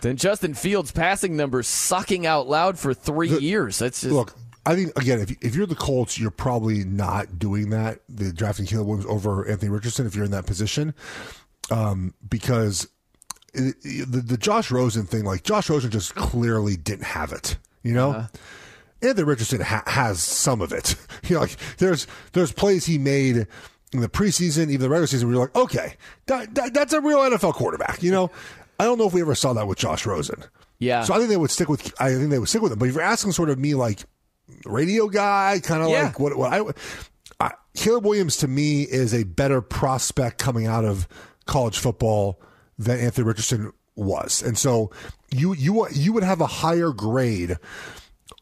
than 0.00 0.16
Justin 0.16 0.54
Fields' 0.54 0.92
passing 0.92 1.36
numbers 1.36 1.66
sucking 1.68 2.26
out 2.26 2.48
loud 2.48 2.78
for 2.78 2.94
three 2.94 3.28
years. 3.28 3.78
That's 3.78 4.00
just 4.00 4.12
Look, 4.12 4.34
I 4.64 4.74
think 4.74 4.96
again, 4.98 5.20
if 5.20 5.30
if 5.44 5.54
you're 5.54 5.66
the 5.66 5.74
Colts, 5.74 6.18
you're 6.18 6.30
probably 6.30 6.84
not 6.84 7.38
doing 7.38 7.70
that. 7.70 8.00
The 8.08 8.32
drafting 8.32 8.64
Caleb 8.64 8.86
Williams 8.86 9.10
over 9.10 9.46
Anthony 9.46 9.70
Richardson 9.70 10.06
if 10.06 10.14
you're 10.14 10.24
in 10.24 10.30
that 10.30 10.46
position, 10.46 10.94
um, 11.70 12.14
because 12.28 12.88
the, 13.52 14.22
the 14.26 14.36
Josh 14.36 14.70
Rosen 14.70 15.06
thing, 15.06 15.24
like 15.24 15.42
Josh 15.42 15.68
Rosen 15.70 15.90
just 15.90 16.14
clearly 16.14 16.76
didn't 16.76 17.04
have 17.06 17.32
it, 17.32 17.58
you 17.82 17.92
know. 17.92 18.10
Uh-huh. 18.12 18.28
Anthony 19.02 19.24
Richardson 19.24 19.60
ha- 19.60 19.82
has 19.86 20.22
some 20.22 20.60
of 20.60 20.72
it. 20.72 20.94
You 21.28 21.36
know, 21.36 21.42
like 21.42 21.56
there's 21.78 22.08
there's 22.32 22.50
plays 22.50 22.84
he 22.84 22.98
made 22.98 23.46
in 23.92 24.00
the 24.00 24.08
preseason, 24.08 24.64
even 24.70 24.80
the 24.80 24.88
regular 24.88 25.06
season, 25.06 25.28
where 25.28 25.36
you're 25.36 25.44
like, 25.44 25.54
okay, 25.54 25.94
that, 26.26 26.52
that, 26.56 26.74
that's 26.74 26.92
a 26.92 27.00
real 27.00 27.18
NFL 27.18 27.54
quarterback. 27.54 28.02
You 28.02 28.10
know, 28.10 28.30
I 28.80 28.84
don't 28.84 28.98
know 28.98 29.06
if 29.06 29.12
we 29.14 29.20
ever 29.20 29.36
saw 29.36 29.52
that 29.52 29.68
with 29.68 29.78
Josh 29.78 30.04
Rosen. 30.04 30.42
Yeah. 30.80 31.04
So 31.04 31.14
I 31.14 31.18
think 31.18 31.28
they 31.28 31.36
would 31.36 31.50
stick 31.52 31.68
with. 31.68 31.92
I 32.00 32.12
think 32.14 32.30
they 32.30 32.40
would 32.40 32.48
stick 32.48 32.60
with 32.60 32.72
him. 32.72 32.78
But 32.80 32.88
if 32.88 32.94
you're 32.96 33.04
asking 33.04 33.32
sort 33.32 33.50
of 33.50 33.58
me, 33.58 33.74
like 33.74 34.00
radio 34.64 35.08
guy, 35.08 35.60
kind 35.62 35.80
of 35.82 35.90
Yeah. 35.90 36.02
like 36.06 36.18
what 36.18 36.36
what 36.36 36.52
I, 36.52 36.62
I 37.38 37.52
Caleb 37.76 38.04
Williams 38.04 38.38
to 38.38 38.48
me 38.48 38.82
is 38.82 39.14
a 39.14 39.22
better 39.22 39.60
prospect 39.62 40.38
coming 40.38 40.66
out 40.66 40.84
of 40.84 41.06
college 41.46 41.78
football 41.78 42.40
than 42.82 43.00
Anthony 43.00 43.26
Richardson 43.26 43.72
was, 43.94 44.42
and 44.42 44.56
so 44.58 44.90
you 45.30 45.54
you 45.54 45.86
you 45.90 46.12
would 46.12 46.22
have 46.22 46.40
a 46.40 46.46
higher 46.46 46.92
grade 46.92 47.56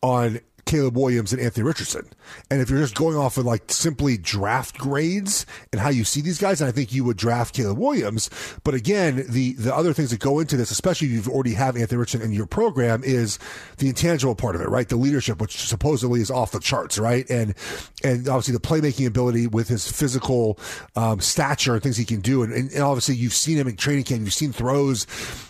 on 0.02 0.40
Caleb 0.70 0.96
Williams 0.96 1.32
and 1.32 1.42
Anthony 1.42 1.64
Richardson. 1.64 2.08
And 2.48 2.62
if 2.62 2.70
you're 2.70 2.78
just 2.78 2.94
going 2.94 3.16
off 3.16 3.36
of 3.36 3.44
like 3.44 3.72
simply 3.72 4.16
draft 4.16 4.78
grades 4.78 5.44
and 5.72 5.80
how 5.80 5.88
you 5.88 6.04
see 6.04 6.20
these 6.20 6.38
guys, 6.38 6.60
and 6.60 6.68
I 6.68 6.72
think 6.72 6.92
you 6.92 7.02
would 7.02 7.16
draft 7.16 7.56
Caleb 7.56 7.76
Williams. 7.78 8.30
But 8.62 8.74
again, 8.74 9.24
the 9.28 9.54
the 9.54 9.74
other 9.74 9.92
things 9.92 10.10
that 10.10 10.20
go 10.20 10.38
into 10.38 10.56
this, 10.56 10.70
especially 10.70 11.08
if 11.08 11.12
you've 11.14 11.28
already 11.28 11.54
have 11.54 11.76
Anthony 11.76 11.98
Richardson 11.98 12.22
in 12.22 12.32
your 12.32 12.46
program, 12.46 13.02
is 13.02 13.40
the 13.78 13.88
intangible 13.88 14.36
part 14.36 14.54
of 14.54 14.60
it, 14.60 14.68
right? 14.68 14.88
The 14.88 14.94
leadership, 14.94 15.40
which 15.40 15.56
supposedly 15.56 16.20
is 16.20 16.30
off 16.30 16.52
the 16.52 16.60
charts, 16.60 17.00
right? 17.00 17.28
And 17.28 17.56
and 18.04 18.28
obviously 18.28 18.52
the 18.52 18.60
playmaking 18.60 19.08
ability 19.08 19.48
with 19.48 19.66
his 19.66 19.90
physical 19.90 20.56
um, 20.94 21.18
stature 21.18 21.74
and 21.74 21.82
things 21.82 21.96
he 21.96 22.04
can 22.04 22.20
do. 22.20 22.44
And, 22.44 22.52
and, 22.52 22.70
and 22.70 22.82
obviously 22.82 23.16
you've 23.16 23.34
seen 23.34 23.58
him 23.58 23.66
in 23.66 23.74
training 23.74 24.04
camp, 24.04 24.20
you've 24.22 24.34
seen 24.34 24.52
throws 24.52 25.04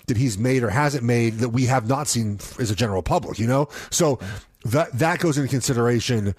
that 0.06 0.16
he's 0.16 0.38
made 0.38 0.62
or 0.62 0.70
hasn't 0.70 1.04
made 1.04 1.34
that 1.40 1.50
we 1.50 1.66
have 1.66 1.86
not 1.86 2.08
seen 2.08 2.38
as 2.58 2.70
a 2.70 2.74
general 2.74 3.02
public, 3.02 3.38
you 3.38 3.46
know? 3.46 3.68
So 3.90 4.18
that 4.64 4.92
that 4.98 5.18
goes 5.20 5.38
into 5.38 5.48
consideration 5.48 6.34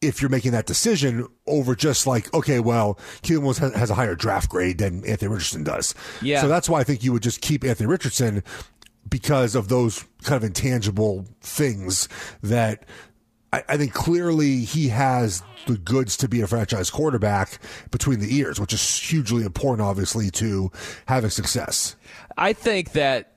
if 0.00 0.22
you're 0.22 0.30
making 0.30 0.52
that 0.52 0.66
decision 0.66 1.26
over 1.46 1.74
just 1.74 2.06
like 2.06 2.32
okay 2.32 2.60
well 2.60 2.98
Caleb 3.22 3.42
Williams 3.44 3.58
has, 3.58 3.74
has 3.74 3.90
a 3.90 3.94
higher 3.94 4.14
draft 4.14 4.48
grade 4.48 4.78
than 4.78 5.04
Anthony 5.04 5.28
Richardson 5.28 5.64
does 5.64 5.94
Yeah. 6.22 6.40
so 6.40 6.48
that's 6.48 6.68
why 6.68 6.80
I 6.80 6.84
think 6.84 7.02
you 7.02 7.12
would 7.12 7.22
just 7.22 7.40
keep 7.40 7.64
Anthony 7.64 7.88
Richardson 7.88 8.44
because 9.08 9.54
of 9.54 9.68
those 9.68 10.04
kind 10.22 10.36
of 10.36 10.44
intangible 10.44 11.26
things 11.40 12.08
that 12.42 12.84
I, 13.52 13.64
I 13.70 13.76
think 13.76 13.92
clearly 13.94 14.60
he 14.60 14.88
has 14.88 15.42
the 15.66 15.78
goods 15.78 16.16
to 16.18 16.28
be 16.28 16.42
a 16.42 16.46
franchise 16.46 16.90
quarterback 16.90 17.58
between 17.90 18.20
the 18.20 18.36
ears 18.36 18.60
which 18.60 18.72
is 18.72 18.96
hugely 19.00 19.42
important 19.44 19.86
obviously 19.86 20.30
to 20.32 20.70
having 21.06 21.30
success 21.30 21.96
I 22.36 22.52
think 22.52 22.92
that 22.92 23.32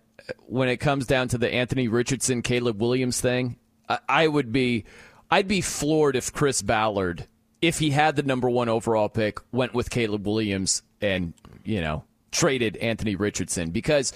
when 0.46 0.70
it 0.70 0.78
comes 0.78 1.08
down 1.08 1.28
to 1.30 1.38
the 1.38 1.52
Anthony 1.52 1.88
Richardson, 1.88 2.42
Caleb 2.44 2.80
Williams 2.80 3.20
thing, 3.20 3.58
I, 4.08 4.28
would 4.28 4.52
be, 4.52 4.86
I'd 5.30 5.48
be 5.48 5.62
floored 5.62 6.16
if 6.16 6.32
Chris 6.34 6.62
Ballard, 6.62 7.28
if 7.62 7.80
he 7.80 7.92
had 7.92 8.16
the 8.16 8.24
number 8.24 8.50
one 8.50 8.70
overall 8.70 9.10
pick, 9.10 9.40
went 9.52 9.74
with 9.74 9.90
Caleb 9.90 10.26
Williams 10.26 10.84
and 11.02 11.34
you 11.64 11.82
know 11.82 12.04
traded 12.32 12.78
Anthony 12.78 13.16
Richardson. 13.16 13.72
Because 13.72 14.14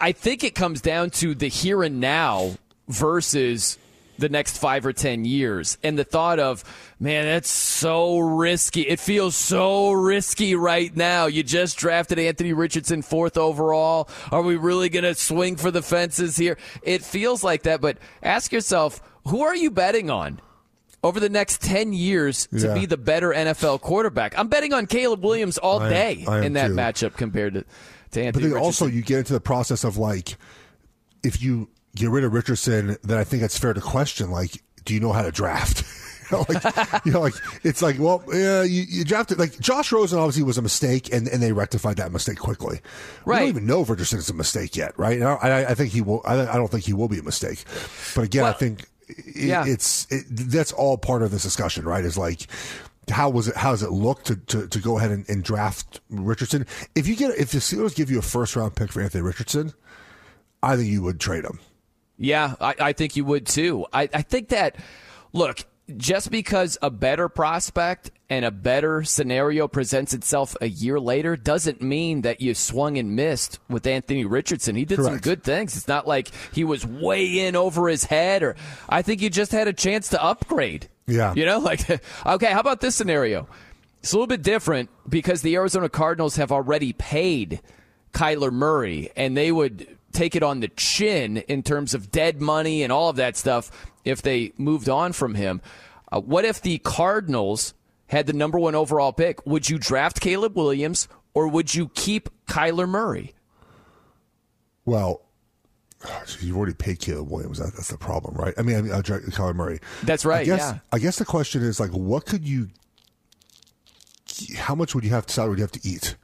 I 0.00 0.12
think 0.12 0.44
it 0.44 0.54
comes 0.54 0.80
down 0.80 1.10
to 1.10 1.34
the 1.34 1.48
here 1.48 1.82
and 1.82 2.00
now 2.00 2.52
versus 2.88 3.78
the 4.18 4.28
next 4.28 4.58
five 4.58 4.84
or 4.86 4.92
ten 4.92 5.24
years. 5.24 5.78
And 5.82 5.98
the 5.98 6.04
thought 6.04 6.38
of 6.38 6.64
man 6.98 7.24
that's 7.26 7.50
so 7.50 8.18
risky. 8.18 8.82
It 8.82 8.98
feels 9.00 9.36
so 9.36 9.92
risky 9.92 10.54
right 10.54 10.94
now. 10.96 11.26
You 11.26 11.42
just 11.42 11.76
drafted 11.78 12.18
anthony 12.18 12.52
richardson 12.52 13.02
fourth 13.02 13.36
overall. 13.36 14.08
Are 14.32 14.42
we 14.42 14.56
really 14.56 14.88
going 14.88 15.04
to 15.04 15.14
swing 15.14 15.56
for 15.56 15.70
the 15.70 15.82
fences 15.82 16.36
here? 16.36 16.56
It 16.82 17.02
feels 17.02 17.44
like 17.44 17.62
that 17.64 17.80
but 17.80 17.98
ask 18.22 18.52
yourself 18.52 19.00
who 19.26 19.42
are 19.42 19.54
you 19.56 19.70
betting 19.70 20.08
on 20.10 20.40
over 21.04 21.20
the 21.20 21.28
next 21.28 21.60
10 21.62 21.92
years 21.92 22.46
to 22.48 22.58
Yeah. 22.68 22.74
be 22.74 22.86
the 22.86 22.96
better 22.96 23.30
nfl 23.30 23.80
quarterback? 23.80 24.38
I'm 24.38 24.48
betting 24.48 24.72
on 24.72 24.86
caleb 24.86 25.22
williams 25.24 25.58
all 25.58 25.80
I 25.80 25.88
day 25.90 26.24
am 26.26 26.42
in 26.44 26.52
that 26.54 26.68
too. 26.68 26.74
matchup 26.74 27.16
compared 27.16 27.54
to, 27.54 27.60
to 27.62 27.66
But 28.12 28.18
anthony 28.20 28.44
then 28.44 28.52
richardson. 28.54 28.64
also 28.64 28.86
you 28.86 29.02
get 29.02 29.18
into 29.18 29.32
the 29.34 29.40
process 29.40 29.84
of 29.84 29.98
like, 29.98 30.36
if 31.22 31.42
you 31.42 31.68
get 31.96 32.10
rid 32.10 32.24
of 32.24 32.32
Richardson, 32.32 32.96
then 33.02 33.18
I 33.18 33.24
think 33.24 33.42
it's 33.42 33.58
fair 33.58 33.72
to 33.72 33.80
question 33.80 34.30
like, 34.30 34.62
do 34.84 34.94
you 34.94 35.00
know 35.00 35.12
how 35.12 35.22
to 35.22 35.32
draft? 35.32 35.84
you, 36.30 36.36
know, 36.36 36.44
like, 36.48 37.04
you 37.04 37.12
know, 37.12 37.20
like 37.20 37.34
it's 37.64 37.82
like, 37.82 37.98
well, 37.98 38.22
yeah, 38.32 38.62
you, 38.62 38.84
you 38.88 39.04
drafted 39.04 39.38
like 39.38 39.58
Josh 39.58 39.92
Rosen 39.92 40.18
obviously 40.18 40.42
was 40.42 40.58
a 40.58 40.62
mistake, 40.62 41.12
and, 41.12 41.28
and 41.28 41.42
they 41.42 41.52
rectified 41.52 41.96
that 41.96 42.12
mistake 42.12 42.38
quickly. 42.38 42.80
We 43.24 43.34
don't 43.34 43.48
even 43.48 43.66
know 43.66 43.82
if 43.82 43.90
Richardson's 43.90 44.30
a 44.30 44.34
mistake 44.34 44.76
yet, 44.76 44.96
right? 44.98 45.18
And 45.18 45.26
I, 45.26 45.66
I, 45.70 45.74
think 45.74 45.92
he 45.92 46.00
will. 46.00 46.22
I, 46.24 46.40
I 46.42 46.56
don't 46.56 46.70
think 46.70 46.84
he 46.84 46.92
will 46.92 47.08
be 47.08 47.18
a 47.18 47.22
mistake. 47.22 47.64
But 48.14 48.24
again, 48.24 48.44
I 48.44 48.52
think 48.52 48.86
it, 49.08 49.46
yeah. 49.46 49.64
it's 49.66 50.06
it, 50.10 50.24
that's 50.28 50.72
all 50.72 50.98
part 50.98 51.22
of 51.22 51.30
this 51.30 51.42
discussion, 51.42 51.84
right? 51.84 52.04
Is 52.04 52.18
like. 52.18 52.46
How 53.08 53.30
was 53.30 53.46
it? 53.46 53.54
How 53.54 53.70
does 53.70 53.84
it 53.84 53.92
look 53.92 54.24
to, 54.24 54.34
to, 54.34 54.66
to 54.66 54.80
go 54.80 54.98
ahead 54.98 55.12
and, 55.12 55.24
and 55.28 55.44
draft 55.44 56.00
Richardson? 56.10 56.66
If 56.96 57.06
you 57.06 57.14
get 57.14 57.38
if 57.38 57.52
the 57.52 57.58
Steelers 57.58 57.94
give 57.94 58.10
you 58.10 58.18
a 58.18 58.22
first 58.22 58.56
round 58.56 58.74
pick 58.74 58.90
for 58.90 59.00
Anthony 59.00 59.22
Richardson, 59.22 59.74
I 60.60 60.74
think 60.74 60.88
you 60.88 61.02
would 61.02 61.20
trade 61.20 61.44
him. 61.44 61.60
Yeah, 62.18 62.54
I, 62.60 62.74
I 62.78 62.92
think 62.92 63.16
you 63.16 63.24
would 63.24 63.46
too. 63.46 63.86
I, 63.92 64.08
I 64.12 64.22
think 64.22 64.48
that, 64.48 64.76
look, 65.32 65.64
just 65.96 66.30
because 66.30 66.78
a 66.82 66.90
better 66.90 67.28
prospect 67.28 68.10
and 68.28 68.44
a 68.44 68.50
better 68.50 69.04
scenario 69.04 69.68
presents 69.68 70.14
itself 70.14 70.56
a 70.60 70.68
year 70.68 70.98
later 70.98 71.36
doesn't 71.36 71.80
mean 71.80 72.22
that 72.22 72.40
you 72.40 72.54
swung 72.54 72.98
and 72.98 73.14
missed 73.14 73.60
with 73.68 73.86
Anthony 73.86 74.24
Richardson. 74.24 74.74
He 74.74 74.84
did 74.84 75.02
some 75.02 75.18
good 75.18 75.44
things. 75.44 75.76
It's 75.76 75.86
not 75.86 76.08
like 76.08 76.30
he 76.52 76.64
was 76.64 76.84
way 76.84 77.46
in 77.46 77.54
over 77.54 77.88
his 77.88 78.04
head 78.04 78.42
or 78.42 78.56
I 78.88 79.02
think 79.02 79.22
you 79.22 79.30
just 79.30 79.52
had 79.52 79.68
a 79.68 79.72
chance 79.72 80.08
to 80.08 80.22
upgrade. 80.22 80.88
Yeah. 81.06 81.34
You 81.34 81.46
know, 81.46 81.58
like, 81.60 81.88
okay, 82.26 82.52
how 82.52 82.60
about 82.60 82.80
this 82.80 82.96
scenario? 82.96 83.46
It's 84.00 84.12
a 84.12 84.16
little 84.16 84.26
bit 84.26 84.42
different 84.42 84.90
because 85.08 85.42
the 85.42 85.54
Arizona 85.54 85.88
Cardinals 85.88 86.36
have 86.36 86.50
already 86.50 86.92
paid 86.92 87.60
Kyler 88.12 88.52
Murray, 88.52 89.10
and 89.16 89.36
they 89.36 89.50
would 89.50 89.95
take 90.16 90.34
it 90.34 90.42
on 90.42 90.60
the 90.60 90.68
chin 90.68 91.36
in 91.36 91.62
terms 91.62 91.94
of 91.94 92.10
dead 92.10 92.40
money 92.40 92.82
and 92.82 92.92
all 92.92 93.08
of 93.08 93.16
that 93.16 93.36
stuff 93.36 93.70
if 94.04 94.22
they 94.22 94.52
moved 94.56 94.88
on 94.88 95.12
from 95.12 95.34
him. 95.34 95.60
Uh, 96.10 96.20
what 96.20 96.44
if 96.44 96.62
the 96.62 96.78
Cardinals 96.78 97.74
had 98.06 98.26
the 98.26 98.32
number 98.32 98.58
one 98.58 98.74
overall 98.74 99.12
pick? 99.12 99.44
Would 99.46 99.68
you 99.68 99.78
draft 99.78 100.20
Caleb 100.20 100.56
Williams 100.56 101.08
or 101.34 101.48
would 101.48 101.74
you 101.74 101.88
keep 101.90 102.30
Kyler 102.46 102.88
Murray? 102.88 103.34
Well, 104.84 105.22
you've 106.40 106.56
already 106.56 106.74
paid 106.74 107.00
Caleb 107.00 107.30
Williams. 107.30 107.58
That, 107.58 107.74
that's 107.74 107.88
the 107.88 107.98
problem, 107.98 108.34
right? 108.36 108.54
I 108.56 108.62
mean, 108.62 108.76
I 108.76 108.82
mean, 108.82 108.92
uh, 108.92 109.02
Dra- 109.02 109.20
Kyler 109.20 109.54
Murray. 109.54 109.80
That's 110.04 110.24
right, 110.24 110.42
I 110.42 110.44
guess, 110.44 110.60
yeah. 110.60 110.78
I 110.92 110.98
guess 110.98 111.16
the 111.16 111.24
question 111.24 111.62
is 111.62 111.80
like, 111.80 111.90
what 111.90 112.24
could 112.24 112.46
you? 112.46 112.68
How 114.56 114.74
much 114.74 114.94
would 114.94 115.02
you 115.02 115.10
have 115.10 115.26
to 115.26 115.32
salary 115.32 115.50
would 115.50 115.58
you 115.58 115.64
have 115.64 115.72
to 115.72 115.88
eat? 115.88 116.16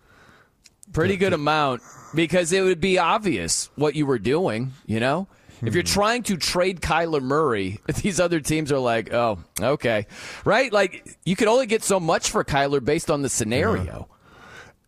Pretty 0.92 1.16
good 1.16 1.32
amount 1.32 1.82
because 2.14 2.52
it 2.52 2.62
would 2.62 2.80
be 2.80 2.98
obvious 2.98 3.70
what 3.76 3.94
you 3.94 4.06
were 4.06 4.18
doing, 4.18 4.72
you 4.86 5.00
know? 5.00 5.28
If 5.64 5.74
you're 5.74 5.84
trying 5.84 6.24
to 6.24 6.36
trade 6.36 6.80
Kyler 6.80 7.22
Murray, 7.22 7.80
these 8.02 8.18
other 8.18 8.40
teams 8.40 8.72
are 8.72 8.80
like, 8.80 9.12
oh, 9.12 9.38
okay. 9.60 10.06
Right? 10.44 10.72
Like, 10.72 11.16
you 11.24 11.36
could 11.36 11.46
only 11.46 11.66
get 11.66 11.84
so 11.84 12.00
much 12.00 12.30
for 12.30 12.42
Kyler 12.42 12.84
based 12.84 13.12
on 13.12 13.22
the 13.22 13.28
scenario. 13.28 14.08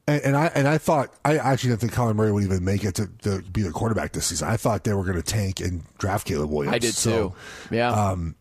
And, 0.08 0.22
and 0.22 0.36
I 0.36 0.46
and 0.54 0.68
I 0.68 0.78
thought 0.78 1.14
I 1.24 1.38
actually 1.38 1.70
didn't 1.70 1.80
think 1.82 1.92
Kyler 1.92 2.14
Murray 2.14 2.32
would 2.32 2.42
even 2.42 2.64
make 2.64 2.84
it 2.84 2.96
to, 2.96 3.06
to 3.22 3.40
be 3.42 3.62
the 3.62 3.70
quarterback 3.70 4.12
this 4.12 4.26
season. 4.26 4.48
I 4.48 4.56
thought 4.56 4.82
they 4.84 4.92
were 4.94 5.04
going 5.04 5.16
to 5.16 5.22
tank 5.22 5.60
and 5.60 5.82
draft 5.98 6.26
Caleb 6.26 6.50
Williams. 6.50 6.74
I 6.74 6.78
did 6.78 6.94
So, 6.94 7.30
too. 7.70 7.76
Yeah. 7.76 7.90
Um, 7.90 8.34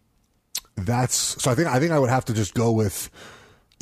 that's 0.76 1.16
so. 1.42 1.52
I 1.52 1.56
think 1.56 1.68
I 1.68 1.80
think 1.80 1.92
I 1.92 2.00
would 2.00 2.10
have 2.10 2.26
to 2.26 2.34
just 2.34 2.56
go 2.56 2.72
with 2.72 3.10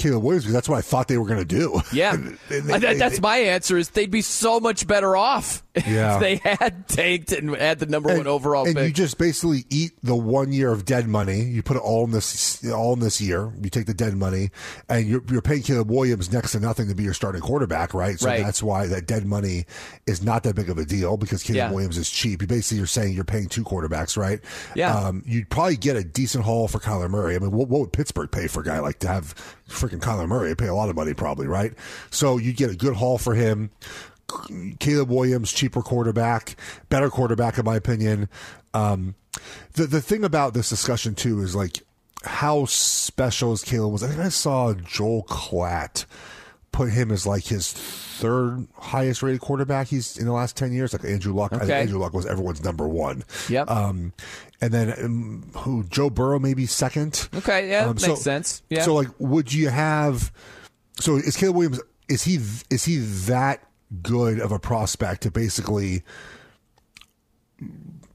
Caleb 0.02 0.24
Williams 0.24 0.44
because 0.46 0.54
that's 0.54 0.68
what 0.70 0.78
I 0.78 0.82
thought 0.82 1.08
they 1.08 1.18
were 1.18 1.26
going 1.28 1.40
to 1.40 1.46
do. 1.46 1.82
yeah. 1.94 2.16
They- 2.50 2.60
they- 2.60 2.96
that's 2.98 3.22
my 3.22 3.38
answer 3.38 3.78
is 3.78 3.90
they'd 3.90 4.12
be 4.12 4.22
so 4.22 4.60
much 4.60 4.86
better 4.88 5.16
off 5.16 5.64
Yeah. 5.88 6.16
if 6.16 6.20
they 6.22 6.36
had 6.38 6.88
tanked 6.88 7.32
and 7.32 7.56
had 7.56 7.80
the 7.80 7.86
number 7.86 8.10
and, 8.10 8.20
one 8.20 8.28
overall 8.28 8.66
and 8.66 8.76
pick. 8.76 8.88
you 8.88 8.94
just 8.94 9.18
basically 9.18 9.64
eat 9.70 9.92
the 10.04 10.16
one 10.16 10.52
year 10.52 10.72
of 10.72 10.84
dead 10.86 11.08
money. 11.08 11.42
You 11.42 11.64
put 11.64 11.78
it 11.78 11.82
all 11.84 12.04
in 12.04 12.12
this 12.12 12.64
all 12.70 12.94
in 12.94 13.00
this 13.00 13.22
year. 13.22 13.52
You 13.62 13.70
take 13.70 13.86
the 13.86 13.94
dead 13.94 14.16
money, 14.16 14.50
and 14.90 15.08
you're, 15.08 15.22
you're 15.32 15.42
paying 15.42 15.62
Caleb 15.62 15.90
Williams 15.90 16.32
next 16.32 16.52
to 16.54 16.60
nothing 16.60 16.88
to 16.90 16.96
be 16.96 17.04
your 17.04 17.14
starting 17.14 17.42
quarterback, 17.42 17.94
right? 17.94 18.20
So 18.20 18.28
Right. 18.28 18.44
that's 18.44 18.62
why 18.62 18.88
that 18.88 19.06
dead 19.08 19.26
money 19.26 19.66
is 20.08 20.22
not 20.22 20.44
that 20.44 20.56
big 20.56 20.70
of 20.70 20.78
a 20.78 20.86
deal 20.86 21.16
because 21.18 21.42
Caleb 21.44 21.56
Yeah. 21.58 21.72
Williams 21.72 21.98
is 21.98 22.10
cheap. 22.10 22.42
You 22.42 22.48
basically 22.48 22.78
you're 22.80 22.88
saying 22.88 23.14
you're 23.14 23.24
paying 23.24 23.48
two 23.48 23.64
quarterbacks, 23.64 24.18
right? 24.18 24.40
Yeah. 24.76 24.94
Um, 24.96 25.24
you'd 25.26 25.50
probably 25.50 25.78
get 25.78 25.96
a 25.96 26.04
decent 26.04 26.44
haul 26.44 26.68
for 26.68 26.80
Kyler 26.80 27.10
Murray. 27.10 27.36
I 27.36 27.40
mean, 27.40 27.52
what, 27.52 27.70
what 27.70 27.80
would 27.82 27.94
Pittsburgh 27.94 28.30
pay 28.32 28.48
for 28.48 28.60
a 28.62 28.64
guy 28.66 28.80
like 28.80 29.00
to 29.00 29.08
have 29.08 29.34
freaking 29.92 30.00
Kyler 30.00 30.28
Murray? 30.28 30.56
Pay 30.56 30.68
a 30.68 30.76
lot 30.76 30.90
of 30.90 30.96
money, 30.96 31.14
probably, 31.14 31.48
right? 31.48 31.74
So 32.10 32.38
you'd 32.38 32.58
get 32.58 32.72
a 32.72 32.76
good 32.76 32.96
haul 32.96 33.18
for 33.18 33.36
him. 33.36 33.72
Caleb 34.80 35.10
Williams, 35.10 35.52
cheaper 35.52 35.82
quarterback, 35.82 36.56
better 36.90 37.10
quarterback 37.10 37.58
in 37.58 37.66
my 37.66 37.76
opinion. 37.76 38.30
Um, 38.74 39.16
the 39.74 39.86
the 39.88 40.02
thing 40.02 40.24
about 40.24 40.54
this 40.54 40.70
discussion 40.70 41.16
too 41.16 41.42
is 41.42 41.54
like 41.54 41.84
how 42.24 42.66
special 42.66 43.52
is 43.52 43.62
Caleb 43.62 43.92
was. 43.92 44.04
I 44.04 44.08
think 44.08 44.20
I 44.20 44.30
saw 44.30 44.74
Joel 44.74 45.24
Klatt 45.26 46.06
put 46.72 46.90
him 46.92 47.12
as 47.12 47.28
like 47.28 47.44
his 47.44 47.74
third 47.74 48.66
highest 48.78 49.22
rated 49.24 49.42
quarterback 49.42 49.88
he's 49.88 50.18
in 50.18 50.26
the 50.26 50.32
last 50.32 50.56
10 50.56 50.72
years 50.72 50.94
like 50.94 51.04
Andrew 51.04 51.34
Luck 51.34 51.52
I 51.54 51.60
think 51.60 51.72
Andrew 51.72 52.00
Luck 52.00 52.14
was 52.14 52.26
everyone's 52.26 52.64
number 52.64 52.88
1 52.88 53.24
Yep. 53.50 53.70
um 53.70 54.14
and 54.62 54.72
then 54.74 54.94
um, 55.04 55.52
who 55.58 55.84
Joe 55.86 56.10
Burrow 56.10 56.40
maybe 56.40 56.66
second 56.66 57.28
Okay, 57.36 57.70
yeah, 57.70 57.86
Um, 57.88 57.96
that 57.98 58.08
makes 58.08 58.22
sense. 58.22 58.62
Yeah. 58.70 58.84
so 58.84 58.94
like 58.94 59.08
would 59.20 59.52
you 59.52 59.70
have 59.70 60.32
so 61.00 61.16
is 61.18 61.36
Caleb 61.36 61.56
Williams 61.58 61.82
is 62.08 62.24
he 62.24 62.36
is 62.70 62.86
he 62.86 62.98
that 63.28 63.64
good 64.02 64.40
of 64.40 64.52
a 64.54 64.60
prospect 64.60 65.24
to 65.24 65.32
basically 65.32 66.04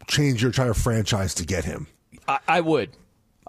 change 0.06 0.42
your 0.42 0.50
entire 0.50 0.74
franchise 0.74 1.34
to 1.34 1.44
get 1.44 1.64
him 1.64 1.86
I, 2.28 2.38
I 2.48 2.60
would. 2.60 2.90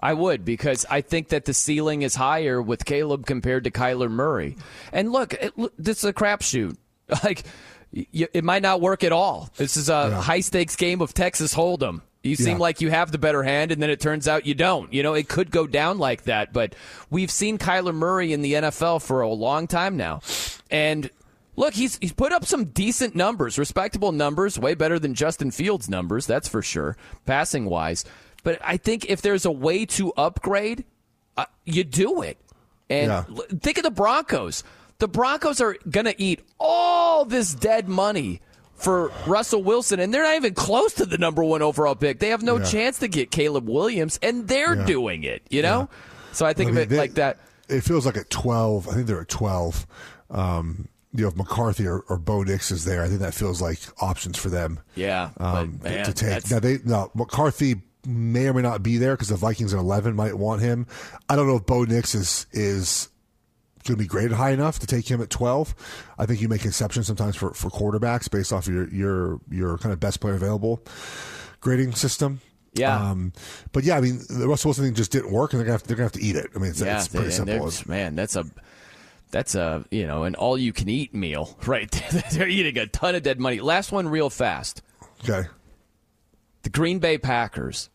I 0.00 0.14
would 0.14 0.44
because 0.44 0.86
I 0.88 1.00
think 1.00 1.28
that 1.28 1.44
the 1.44 1.54
ceiling 1.54 2.02
is 2.02 2.14
higher 2.14 2.62
with 2.62 2.84
Caleb 2.84 3.26
compared 3.26 3.64
to 3.64 3.70
Kyler 3.70 4.10
Murray. 4.10 4.56
And 4.92 5.10
look, 5.12 5.34
it, 5.34 5.52
this 5.76 5.98
is 5.98 6.04
a 6.04 6.12
crapshoot. 6.12 6.76
Like, 7.24 7.44
it 7.92 8.44
might 8.44 8.60
not 8.62 8.82
work 8.82 9.02
at 9.02 9.12
all. 9.12 9.48
This 9.56 9.78
is 9.78 9.88
a 9.88 10.20
high 10.20 10.40
stakes 10.40 10.76
game 10.76 11.00
of 11.00 11.14
Texas 11.14 11.54
Hold'em. 11.54 12.02
You 12.22 12.36
seem 12.36 12.56
Yeah. 12.58 12.62
like 12.62 12.80
you 12.82 12.90
have 12.90 13.12
the 13.12 13.18
better 13.18 13.42
hand, 13.42 13.72
and 13.72 13.82
then 13.82 13.88
it 13.88 13.98
turns 13.98 14.28
out 14.28 14.44
you 14.44 14.54
don't. 14.54 14.92
You 14.92 15.02
know, 15.02 15.14
it 15.14 15.26
could 15.26 15.50
go 15.50 15.66
down 15.66 15.96
like 15.98 16.24
that. 16.24 16.52
But 16.52 16.74
we've 17.08 17.30
seen 17.30 17.56
Kyler 17.56 17.94
Murray 17.94 18.34
in 18.34 18.42
the 18.42 18.52
NFL 18.54 19.00
for 19.02 19.22
a 19.22 19.28
long 19.30 19.66
time 19.66 19.96
now, 19.96 20.20
and 20.70 21.08
Look, 21.56 21.74
he's 21.74 21.98
he's 22.00 22.12
put 22.12 22.30
up 22.30 22.44
some 22.44 22.66
decent 22.66 23.16
numbers, 23.16 23.58
respectable 23.58 24.12
numbers, 24.12 24.60
way 24.60 24.74
better 24.74 24.96
than 25.00 25.14
Justin 25.14 25.50
Fields' 25.50 25.88
numbers, 25.88 26.24
that's 26.24 26.46
for 26.46 26.62
sure, 26.62 26.96
passing 27.26 27.64
wise. 27.64 28.04
But 28.48 28.60
I 28.64 28.78
think 28.78 29.04
if 29.10 29.20
there's 29.20 29.44
a 29.44 29.50
way 29.50 29.84
to 29.84 30.10
upgrade, 30.14 30.86
uh, 31.36 31.44
you 31.66 31.84
do 31.84 32.22
it. 32.22 32.38
And 32.88 33.08
Yeah. 33.08 33.24
think 33.60 33.76
of 33.76 33.84
the 33.84 33.90
Broncos. 33.90 34.64
The 35.00 35.06
Broncos 35.06 35.60
are 35.60 35.76
going 35.90 36.06
to 36.06 36.18
eat 36.18 36.40
all 36.58 37.26
this 37.26 37.52
dead 37.52 37.90
money 37.90 38.40
for 38.74 39.12
Russell 39.26 39.62
Wilson, 39.62 40.00
and 40.00 40.14
they're 40.14 40.22
not 40.22 40.36
even 40.36 40.54
close 40.54 40.94
to 40.94 41.04
the 41.04 41.18
number 41.18 41.44
one 41.44 41.60
overall 41.60 41.94
pick. 41.94 42.20
They 42.20 42.30
have 42.30 42.42
no 42.42 42.56
Yeah. 42.56 42.64
chance 42.64 42.98
to 43.00 43.08
get 43.08 43.30
Caleb 43.30 43.68
Williams, 43.68 44.18
and 44.22 44.48
they're 44.48 44.76
Yeah. 44.76 44.86
doing 44.86 45.24
it. 45.24 45.42
You 45.50 45.60
know, 45.60 45.90
so 46.32 46.46
I 46.46 46.54
think 46.54 46.68
I 46.68 46.70
of 46.70 46.78
it 46.78 46.88
they- 46.88 46.96
like 46.96 47.14
that. 47.16 47.36
It 47.68 47.82
feels 47.82 48.06
like 48.06 48.16
at 48.16 48.30
12. 48.30 48.88
I 48.88 48.94
think 48.94 49.08
they're 49.08 49.20
at 49.20 49.28
12. 49.28 49.86
Um, 50.30 50.88
you 51.12 51.20
know, 51.24 51.28
if 51.28 51.36
McCarthy 51.36 51.86
or, 51.86 52.00
or 52.08 52.16
Bo 52.16 52.44
Nix 52.44 52.70
is 52.70 52.86
there, 52.86 53.02
I 53.02 53.08
think 53.08 53.20
that 53.20 53.34
feels 53.34 53.60
like 53.60 53.78
options 54.00 54.38
for 54.38 54.48
them. 54.48 54.80
Yeah, 54.94 55.32
but, 55.36 55.44
um, 55.44 55.80
man, 55.82 56.06
to 56.06 56.14
take. 56.14 56.30
that's- 56.30 56.50
Now 56.50 56.60
they 56.60 56.78
no 56.82 57.10
McCarthy 57.14 57.82
may 58.08 58.46
or 58.48 58.54
may 58.54 58.62
not 58.62 58.82
be 58.82 58.96
there 58.96 59.14
because 59.14 59.28
the 59.28 59.36
Vikings 59.36 59.74
at 59.74 59.80
11 59.80 60.16
might 60.16 60.34
want 60.34 60.62
him. 60.62 60.86
I 61.28 61.36
don't 61.36 61.46
know 61.46 61.56
if 61.56 61.66
Bo 61.66 61.84
Nix 61.84 62.14
is 62.14 62.46
is 62.52 63.08
going 63.84 63.96
to 63.96 64.02
be 64.02 64.08
graded 64.08 64.32
high 64.32 64.50
enough 64.50 64.78
to 64.80 64.86
take 64.86 65.08
him 65.08 65.22
at 65.22 65.30
12. 65.30 65.74
I 66.18 66.26
think 66.26 66.40
you 66.40 66.48
make 66.48 66.64
exceptions 66.64 67.06
sometimes 67.06 67.36
for, 67.36 67.54
for 67.54 67.70
quarterbacks 67.70 68.30
based 68.30 68.52
off 68.52 68.66
your 68.66 68.88
your 68.88 69.40
your 69.50 69.78
kind 69.78 69.92
of 69.92 70.00
best 70.00 70.20
player 70.20 70.34
available 70.34 70.82
grading 71.60 71.92
system. 71.92 72.40
Yeah. 72.74 73.10
Um, 73.10 73.32
but 73.72 73.84
yeah, 73.84 73.96
I 73.96 74.00
mean, 74.00 74.20
the 74.28 74.46
Russell 74.48 74.68
Wilson 74.68 74.84
thing 74.84 74.94
just 74.94 75.10
didn't 75.10 75.32
work, 75.32 75.52
and 75.52 75.60
they're 75.60 75.66
gonna 75.66 75.74
have 75.74 75.82
to, 75.82 75.88
they're 75.88 75.96
gonna 75.96 76.06
have 76.06 76.12
to 76.12 76.22
eat 76.22 76.36
it. 76.36 76.50
I 76.54 76.58
mean, 76.58 76.70
it's, 76.70 76.80
yeah, 76.80 76.98
it's 76.98 77.08
pretty 77.08 77.30
simple. 77.30 77.70
Man, 77.86 78.14
that's 78.14 78.36
a 78.36 78.44
that's 79.30 79.54
a 79.54 79.84
you 79.90 80.06
know 80.06 80.24
an 80.24 80.34
all 80.34 80.56
you 80.56 80.72
can 80.72 80.88
eat 80.88 81.14
meal 81.14 81.56
right. 81.66 81.90
They're 82.32 82.48
eating 82.48 82.78
a 82.78 82.86
ton 82.86 83.14
of 83.14 83.22
dead 83.22 83.40
money. 83.40 83.60
Last 83.60 83.92
one, 83.92 84.08
real 84.08 84.30
fast. 84.30 84.82
Okay. 85.24 85.48
The 86.62 86.70
Green 86.70 86.98
Bay 86.98 87.18
Packers. 87.18 87.90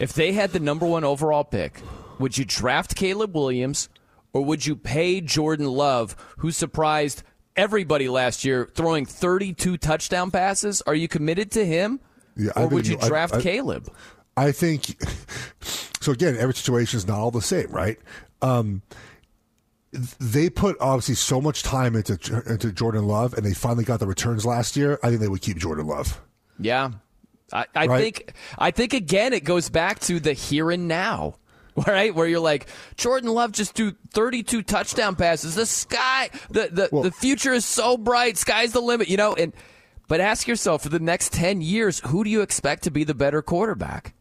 If 0.00 0.12
they 0.12 0.32
had 0.32 0.52
the 0.52 0.60
number 0.60 0.86
one 0.86 1.04
overall 1.04 1.44
pick, 1.44 1.80
would 2.18 2.36
you 2.36 2.44
draft 2.44 2.94
Caleb 2.96 3.34
Williams 3.34 3.88
or 4.32 4.44
would 4.44 4.66
you 4.66 4.76
pay 4.76 5.20
Jordan 5.20 5.66
Love, 5.66 6.14
who 6.38 6.50
surprised 6.50 7.22
everybody 7.56 8.08
last 8.08 8.44
year, 8.44 8.70
throwing 8.74 9.06
32 9.06 9.78
touchdown 9.78 10.30
passes? 10.30 10.82
Are 10.82 10.94
you 10.94 11.08
committed 11.08 11.50
to 11.52 11.64
him? 11.64 12.00
Yeah, 12.36 12.50
or 12.56 12.66
would 12.68 12.86
you 12.86 12.96
you- 12.96 13.00
I- 13.02 13.08
draft 13.08 13.34
I- 13.36 13.40
Caleb? 13.40 13.90
I 14.36 14.52
think 14.52 15.02
so. 16.00 16.12
Again, 16.12 16.36
every 16.38 16.52
situation 16.52 16.98
is 16.98 17.06
not 17.08 17.18
all 17.18 17.30
the 17.30 17.40
same, 17.40 17.70
right? 17.70 17.98
Um, 18.42 18.82
they 20.20 20.50
put 20.50 20.76
obviously 20.78 21.14
so 21.14 21.40
much 21.40 21.62
time 21.62 21.96
into 21.96 22.12
into 22.46 22.70
Jordan 22.70 23.06
Love, 23.06 23.32
and 23.32 23.46
they 23.46 23.54
finally 23.54 23.84
got 23.84 23.98
the 23.98 24.06
returns 24.06 24.44
last 24.44 24.76
year. 24.76 24.98
I 25.02 25.08
think 25.08 25.20
they 25.22 25.28
would 25.28 25.40
keep 25.40 25.56
Jordan 25.56 25.86
Love. 25.86 26.20
Yeah. 26.58 26.90
I, 27.52 27.66
I 27.74 27.86
Right. 27.86 28.00
think 28.00 28.32
I 28.58 28.70
think 28.70 28.92
again 28.94 29.32
it 29.32 29.44
goes 29.44 29.68
back 29.68 30.00
to 30.00 30.18
the 30.20 30.32
here 30.32 30.70
and 30.70 30.88
now. 30.88 31.36
Right? 31.86 32.14
Where 32.14 32.26
you're 32.26 32.40
like, 32.40 32.68
Jordan 32.96 33.28
Love 33.28 33.52
just 33.52 33.74
do 33.74 33.92
32 34.14 34.62
touchdown 34.62 35.14
passes. 35.14 35.56
The 35.56 35.66
sky 35.66 36.30
the 36.48 36.68
the, 36.72 36.88
Well- 36.90 37.02
the 37.02 37.10
future 37.10 37.52
is 37.52 37.66
so 37.66 37.98
bright, 37.98 38.38
sky's 38.38 38.72
the 38.72 38.80
limit, 38.80 39.08
you 39.08 39.18
know, 39.18 39.34
and 39.34 39.52
but 40.08 40.20
ask 40.20 40.48
yourself 40.48 40.82
for 40.84 40.88
the 40.88 40.98
next 41.00 41.34
10 41.34 41.60
years, 41.60 42.00
who 42.06 42.24
do 42.24 42.30
you 42.30 42.40
expect 42.40 42.84
to 42.84 42.90
be 42.90 43.04
the 43.04 43.12
better 43.12 43.42
quarterback? 43.42 44.14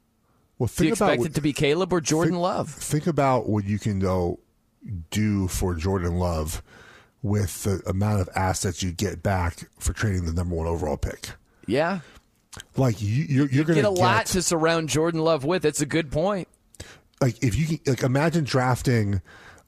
Well, 0.59 0.67
Do 0.67 0.83
you 0.83 0.89
think 0.89 0.97
about 0.99 1.05
expect 1.13 1.19
what, 1.19 1.29
it 1.29 1.33
to 1.35 1.41
be 1.41 1.53
Caleb 1.53 1.93
or 1.93 2.01
Jordan 2.01 2.33
think, 2.33 2.41
Love? 2.41 2.69
Think 2.71 3.07
about 3.07 3.47
what 3.47 3.63
you 3.65 3.79
can 3.79 3.99
go 3.99 4.39
do 5.09 5.47
for 5.47 5.75
Jordan 5.75 6.15
Love 6.17 6.61
with 7.23 7.63
the 7.63 7.81
amount 7.87 8.19
of 8.19 8.29
assets 8.35 8.83
you 8.83 8.91
get 8.91 9.23
back 9.23 9.69
for 9.79 9.93
trading 9.93 10.25
the 10.25 10.33
number 10.33 10.55
one 10.55 10.67
overall 10.67 10.97
pick. 10.97 11.29
Yeah. 11.67 11.99
Like 12.77 13.01
you, 13.01 13.07
you're, 13.27 13.47
you're 13.49 13.63
going 13.65 13.75
to 13.77 13.81
Get 13.83 13.85
a 13.85 13.89
lot 13.89 14.25
to 14.27 14.41
surround 14.41 14.89
Jordan 14.89 15.21
Love 15.21 15.43
with. 15.43 15.65
It's 15.65 15.81
a 15.81 15.85
good 15.85 16.11
point. 16.11 16.47
like 17.21 17.41
if 17.43 17.55
you 17.55 17.65
can 17.67 17.79
like 17.85 18.03
imagine 18.03 18.43
drafting 18.43 19.21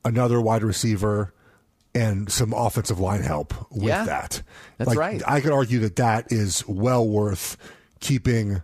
another 0.05 0.39
wide 0.41 0.63
receiver 0.63 1.33
and 1.95 2.31
some 2.31 2.53
offensive 2.53 2.99
line 2.99 3.21
help 3.23 3.53
with 3.71 3.83
Yeah, 3.83 4.05
that. 4.05 4.41
that's 4.77 4.87
Like, 4.89 4.97
right. 4.97 5.21
I 5.27 5.41
could 5.41 5.51
argue 5.51 5.79
that 5.79 5.95
that 5.97 6.31
is 6.31 6.65
well 6.67 7.07
worth 7.07 7.57
keeping 7.99 8.61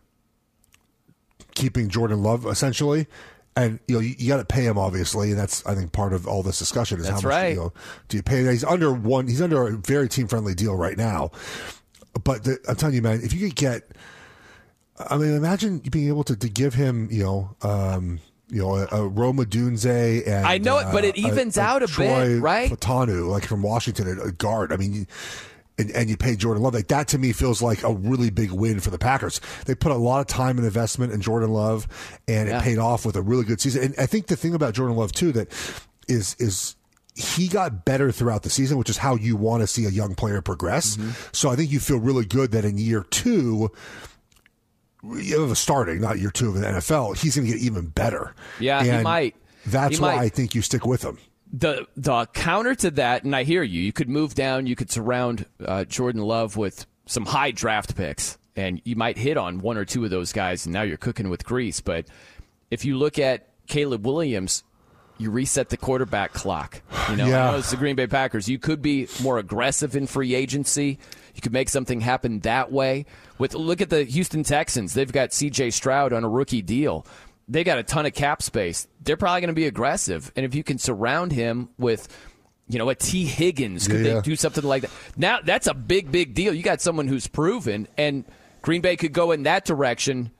keeping 1.55 1.89
Jordan 1.89 2.23
Love 2.23 2.45
essentially. 2.45 3.07
And 3.55 3.79
you 3.87 3.95
know 3.95 4.01
you, 4.01 4.15
you 4.17 4.27
got 4.27 4.37
to 4.37 4.45
pay 4.45 4.65
him 4.65 4.77
obviously, 4.79 5.29
and 5.29 5.39
that's 5.39 5.63
I 5.65 5.75
think 5.75 5.91
part 5.91 6.11
of 6.13 6.27
all 6.27 6.41
this 6.41 6.57
discussion 6.57 6.97
is 6.99 7.05
That's 7.05 7.21
how 7.21 7.27
much 7.29 7.35
right. 7.35 7.49
you 7.49 7.55
know, 7.55 7.73
do 8.07 8.17
you 8.17 8.23
pay? 8.23 8.43
He's 8.45 8.63
under 8.63 8.91
one. 8.91 9.27
He's 9.27 9.41
under 9.43 9.67
a 9.67 9.71
very 9.77 10.09
team 10.09 10.27
friendly 10.27 10.55
deal 10.55 10.75
right 10.75 10.97
now. 10.97 11.29
But 12.23 12.43
the, 12.43 12.59
I'm 12.67 12.75
telling 12.75 12.95
you, 12.95 13.01
man, 13.01 13.21
if 13.23 13.33
you 13.33 13.47
could 13.47 13.55
get 13.55 13.83
I 15.09 15.17
mean, 15.17 15.33
imagine 15.35 15.79
being 15.79 16.07
able 16.07 16.23
to, 16.25 16.35
to 16.35 16.49
give 16.49 16.73
him, 16.75 17.07
you 17.11 17.23
know, 17.23 17.55
um, 17.61 18.19
you 18.49 18.61
know, 18.61 18.75
a, 18.75 18.87
a 18.91 19.07
Rome 19.07 19.37
Odunze 19.37 20.27
and 20.27 20.45
I 20.45 20.59
know 20.59 20.77
it, 20.77 20.87
but 20.91 21.03
it 21.03 21.15
uh, 21.17 21.27
evens 21.27 21.57
out 21.57 21.81
a 21.81 21.87
bit, 21.87 21.93
Troy 21.93 22.37
right? 22.39 22.69
Fautanu, 22.69 23.27
like 23.27 23.45
from 23.45 23.63
Washington, 23.63 24.19
a, 24.19 24.25
a 24.25 24.31
guard. 24.31 24.71
I 24.71 24.77
mean, 24.77 25.07
and, 25.79 25.89
and 25.91 26.07
you 26.09 26.17
pay 26.17 26.35
Jordan 26.35 26.61
Love 26.61 26.75
like 26.75 26.89
that 26.89 27.07
to 27.09 27.17
me 27.17 27.31
feels 27.33 27.61
like 27.63 27.81
a 27.81 27.91
really 27.91 28.29
big 28.29 28.51
win 28.51 28.79
for 28.79 28.91
the 28.91 28.99
Packers. 28.99 29.41
They 29.65 29.73
put 29.73 29.91
a 29.91 29.95
lot 29.95 30.19
of 30.19 30.27
time 30.27 30.57
and 30.57 30.65
investment 30.67 31.11
in 31.11 31.21
Jordan 31.21 31.49
Love, 31.49 31.87
and 32.27 32.47
Yeah. 32.47 32.59
it 32.59 32.63
paid 32.63 32.77
off 32.77 33.05
with 33.07 33.15
a 33.15 33.23
really 33.23 33.45
good 33.45 33.59
season. 33.59 33.83
And 33.83 33.95
I 33.97 34.05
think 34.05 34.27
the 34.27 34.35
thing 34.35 34.53
about 34.53 34.75
Jordan 34.75 34.95
Love 34.95 35.11
too 35.11 35.31
that 35.31 35.47
is 36.07 36.35
is 36.37 36.75
he 37.15 37.47
got 37.47 37.85
better 37.85 38.11
throughout 38.11 38.43
the 38.43 38.49
season, 38.49 38.77
which 38.77 38.89
is 38.89 38.97
how 38.97 39.15
you 39.15 39.35
want 39.35 39.61
to 39.61 39.67
see 39.67 39.85
a 39.85 39.89
young 39.89 40.15
player 40.15 40.41
progress. 40.41 40.97
Mm-hmm. 40.97 41.11
So 41.31 41.49
I 41.49 41.55
think 41.55 41.71
you 41.71 41.79
feel 41.79 41.99
really 41.99 42.25
good 42.25 42.51
that 42.51 42.65
in 42.65 42.77
year 42.77 43.05
two 43.09 43.69
of 45.03 45.51
a 45.51 45.55
starting, 45.55 45.99
not 46.01 46.19
year 46.19 46.31
two 46.31 46.49
of 46.49 46.55
the 46.55 46.61
NFL, 46.65 47.17
he's 47.17 47.35
going 47.35 47.45
to 47.47 47.53
get 47.53 47.61
even 47.61 47.87
better. 47.87 48.33
Yeah, 48.59 48.83
he 48.83 49.03
might. 49.03 49.35
That's 49.65 49.97
He 49.97 50.01
why 50.01 50.15
might. 50.15 50.21
I 50.23 50.29
think 50.29 50.55
you 50.55 50.61
stick 50.61 50.85
with 50.85 51.03
him. 51.03 51.17
the 51.51 51.85
the 51.95 52.25
counter 52.27 52.73
to 52.75 52.91
that, 52.91 53.23
and 53.23 53.35
I 53.35 53.43
hear 53.43 53.63
you. 53.63 53.81
You 53.81 53.93
could 53.93 54.09
move 54.09 54.33
down. 54.33 54.65
You 54.67 54.75
could 54.75 54.91
surround 54.91 55.45
uh, 55.63 55.83
Jordan 55.85 56.21
Love 56.21 56.57
with 56.57 56.85
some 57.05 57.25
high 57.25 57.51
draft 57.51 57.95
picks, 57.95 58.37
and 58.55 58.81
you 58.85 58.95
might 58.95 59.17
hit 59.17 59.37
on 59.37 59.59
one 59.59 59.77
or 59.77 59.85
two 59.85 60.03
of 60.03 60.09
those 60.09 60.31
guys, 60.33 60.65
and 60.65 60.73
now 60.73 60.81
you're 60.81 60.97
cooking 60.97 61.29
with 61.29 61.45
grease. 61.45 61.79
But 61.81 62.07
if 62.71 62.85
you 62.85 62.97
look 62.97 63.19
at 63.19 63.49
Caleb 63.67 64.05
Williams, 64.05 64.63
you 65.17 65.29
reset 65.31 65.69
the 65.69 65.77
quarterback 65.77 66.33
clock. 66.33 66.81
You 67.09 67.15
know, 67.17 67.25
Yeah. 67.27 67.47
I 67.47 67.51
know 67.51 67.57
it's 67.59 67.71
the 67.71 67.77
Green 67.77 67.95
Bay 67.95 68.07
Packers. 68.07 68.49
You 68.49 68.59
could 68.59 68.81
be 68.81 69.07
more 69.21 69.37
aggressive 69.37 69.95
in 69.95 70.07
free 70.07 70.35
agency. 70.35 70.97
You 71.35 71.41
could 71.41 71.53
make 71.53 71.69
something 71.69 72.01
happen 72.01 72.39
that 72.41 72.71
way. 72.71 73.05
With 73.37 73.53
look 73.55 73.81
at 73.81 73.89
the 73.89 74.03
Houston 74.03 74.43
Texans. 74.43 74.93
They've 74.93 75.11
got 75.11 75.33
C.J. 75.33 75.71
Stroud 75.71 76.13
on 76.13 76.23
a 76.23 76.29
rookie 76.29 76.61
deal. 76.61 77.05
They 77.47 77.63
got 77.63 77.77
a 77.77 77.83
ton 77.83 78.05
of 78.05 78.13
cap 78.13 78.41
space. 78.41 78.87
They're 79.03 79.17
probably 79.17 79.41
going 79.41 79.49
to 79.49 79.53
be 79.53 79.65
aggressive, 79.67 80.31
and 80.35 80.45
if 80.45 80.55
you 80.55 80.63
can 80.63 80.77
surround 80.77 81.33
him 81.33 81.67
with, 81.77 82.07
you 82.69 82.79
know, 82.79 82.87
a 82.89 82.95
Tee 82.95 83.25
Higgins, 83.25 83.87
could 83.87 84.05
Yeah, 84.05 84.13
they 84.15 84.21
do 84.21 84.35
something 84.37 84.63
like 84.63 84.83
that? 84.83 84.91
Now 85.17 85.39
that's 85.43 85.67
a 85.67 85.73
big, 85.73 86.09
big 86.11 86.33
deal. 86.35 86.53
You 86.53 86.63
got 86.63 86.79
someone 86.79 87.07
who's 87.07 87.27
proven, 87.27 87.87
and 87.97 88.23
Green 88.61 88.79
Bay 88.81 88.95
could 88.95 89.11
go 89.11 89.31
in 89.31 89.43
that 89.43 89.65
direction 89.65 90.31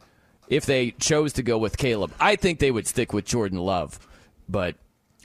if 0.47 0.65
they 0.65 0.91
chose 0.91 1.33
to 1.33 1.43
go 1.43 1.57
with 1.57 1.75
Caleb. 1.77 2.13
I 2.21 2.37
think 2.37 2.59
they 2.59 2.71
would 2.71 2.87
stick 2.87 3.11
with 3.11 3.25
Jordan 3.25 3.57
Love, 3.59 3.99
but 4.47 4.75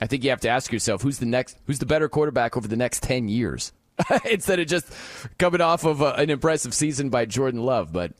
I 0.01 0.07
think 0.07 0.23
you 0.23 0.29
have 0.29 0.41
to 0.41 0.49
ask 0.49 0.71
yourself 0.71 1.01
who's 1.01 1.19
the 1.19 1.25
next, 1.25 1.57
who's 1.65 1.79
the 1.79 1.85
better 1.85 2.09
quarterback 2.09 2.55
over 2.57 2.67
the 2.67 2.77
next 2.77 3.03
ten 3.03 3.27
years, 3.27 3.71
instead 4.29 4.59
of 4.59 4.67
just 4.67 4.91
coming 5.37 5.61
off 5.61 5.83
of 5.85 6.01
a, 6.01 6.13
an 6.13 6.29
impressive 6.29 6.73
season 6.73 7.09
by 7.09 7.25
Jordan 7.25 7.61
Love. 7.61 7.91
But 7.91 8.13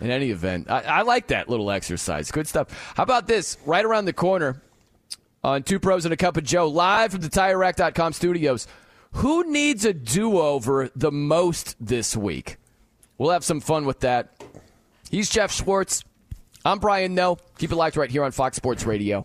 in 0.00 0.10
any 0.10 0.30
event, 0.30 0.70
I, 0.70 0.80
I 0.82 1.02
like 1.02 1.28
that 1.28 1.48
little 1.48 1.70
exercise. 1.70 2.30
Good 2.30 2.46
stuff. 2.48 2.68
How 2.96 3.02
about 3.02 3.26
this? 3.26 3.56
Right 3.66 3.84
around 3.84 4.06
the 4.06 4.12
corner 4.12 4.62
on 5.42 5.62
Two 5.62 5.78
Pros 5.78 6.04
and 6.04 6.12
a 6.12 6.16
Cup 6.16 6.36
of 6.36 6.44
Joe, 6.44 6.68
live 6.68 7.12
from 7.12 7.20
the 7.20 7.28
TireRack.com 7.28 8.12
studios. 8.12 8.66
Who 9.12 9.50
needs 9.50 9.84
a 9.84 9.94
do 9.94 10.38
over 10.38 10.90
the 10.94 11.12
most 11.12 11.76
this 11.80 12.16
week? 12.16 12.58
We'll 13.18 13.30
have 13.30 13.44
some 13.44 13.60
fun 13.60 13.86
with 13.86 14.00
that. 14.00 14.42
He's 15.10 15.30
Geoff 15.30 15.52
Schwartz. 15.52 16.04
I'm 16.64 16.80
Brian 16.80 17.14
Noe. 17.14 17.38
Keep 17.58 17.72
it 17.72 17.76
locked 17.76 17.96
right 17.96 18.10
here 18.10 18.24
on 18.24 18.32
Fox 18.32 18.56
Sports 18.56 18.84
Radio. 18.84 19.24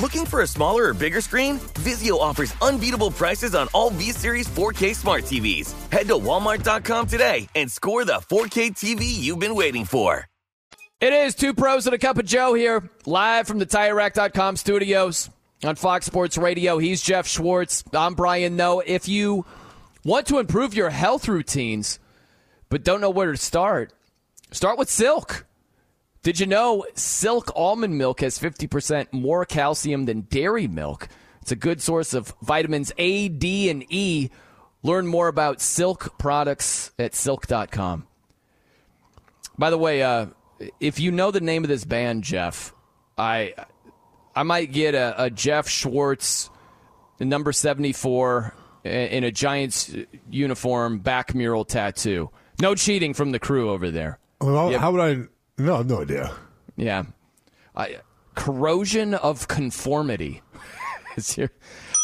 Looking 0.00 0.26
for 0.26 0.42
a 0.42 0.46
smaller 0.46 0.88
or 0.88 0.94
bigger 0.94 1.20
screen? 1.20 1.58
Vizio 1.74 2.18
offers 2.18 2.52
unbeatable 2.60 3.12
prices 3.12 3.54
on 3.54 3.68
all 3.72 3.90
V-Series 3.90 4.48
4K 4.48 4.94
smart 4.94 5.22
TVs. 5.22 5.72
Head 5.90 6.08
to 6.08 6.14
walmart.com 6.14 7.06
today 7.06 7.48
and 7.54 7.70
score 7.70 8.04
the 8.04 8.14
4K 8.14 8.70
TV 8.72 9.04
you've 9.04 9.38
been 9.38 9.54
waiting 9.54 9.84
for. 9.84 10.26
It 11.00 11.12
is 11.12 11.34
two 11.36 11.54
pros 11.54 11.86
and 11.86 11.94
a 11.94 11.98
cup 11.98 12.18
of 12.18 12.24
Joe 12.24 12.54
here, 12.54 12.90
live 13.06 13.46
from 13.46 13.58
the 13.58 13.66
TireRack.com 13.66 14.56
studios 14.56 15.30
on 15.62 15.76
Fox 15.76 16.06
Sports 16.06 16.38
Radio. 16.38 16.78
He's 16.78 17.00
Geoff 17.00 17.28
Schwartz. 17.28 17.84
I'm 17.92 18.14
Brian 18.14 18.56
Noe. 18.56 18.80
If 18.80 19.06
you 19.06 19.44
want 20.04 20.26
to 20.26 20.38
improve 20.38 20.74
your 20.74 20.90
health 20.90 21.28
routines, 21.28 22.00
but 22.68 22.82
don't 22.82 23.00
know 23.00 23.10
where 23.10 23.30
to 23.30 23.38
start, 23.38 23.92
start 24.50 24.76
with 24.76 24.90
Silk. 24.90 25.46
Did 26.24 26.40
you 26.40 26.46
know 26.46 26.84
Silk 26.94 27.52
almond 27.54 27.98
milk 27.98 28.20
has 28.22 28.38
50% 28.38 29.12
more 29.12 29.44
calcium 29.44 30.06
than 30.06 30.22
dairy 30.22 30.66
milk? 30.66 31.06
It's 31.42 31.52
a 31.52 31.56
good 31.56 31.82
source 31.82 32.14
of 32.14 32.34
vitamins 32.40 32.90
A, 32.96 33.28
D, 33.28 33.68
and 33.68 33.84
E. 33.90 34.30
Learn 34.82 35.06
more 35.06 35.28
about 35.28 35.60
Silk 35.60 36.16
products 36.18 36.92
at 36.98 37.14
silk.com. 37.14 38.06
By 39.58 39.68
the 39.68 39.76
way, 39.76 40.02
uh, 40.02 40.26
if 40.80 40.98
you 40.98 41.12
know 41.12 41.30
the 41.30 41.42
name 41.42 41.62
of 41.62 41.68
this 41.68 41.84
band, 41.84 42.24
Geoff, 42.24 42.74
I 43.18 43.54
I 44.34 44.42
might 44.44 44.72
get 44.72 44.94
a, 44.94 45.24
a 45.24 45.30
Geoff 45.30 45.68
Schwartz, 45.68 46.48
number 47.20 47.52
seventy 47.52 47.92
four, 47.92 48.54
in 48.82 49.24
a 49.24 49.30
Giants 49.30 49.94
uniform 50.30 51.00
back 51.00 51.34
mural 51.34 51.66
tattoo. 51.66 52.30
No 52.60 52.74
cheating 52.74 53.12
from 53.12 53.30
the 53.32 53.38
crew 53.38 53.70
over 53.70 53.90
there. 53.90 54.18
Well, 54.40 54.70
Yep. 54.72 54.80
how 54.80 54.92
would 54.92 55.00
I? 55.00 55.28
No, 55.58 55.74
I 55.74 55.76
have 55.78 55.88
no 55.88 56.02
idea. 56.02 56.34
Yeah, 56.76 57.04
I 57.76 57.98
Corrosion 58.34 59.14
of 59.14 59.48
Conformity. 59.48 60.42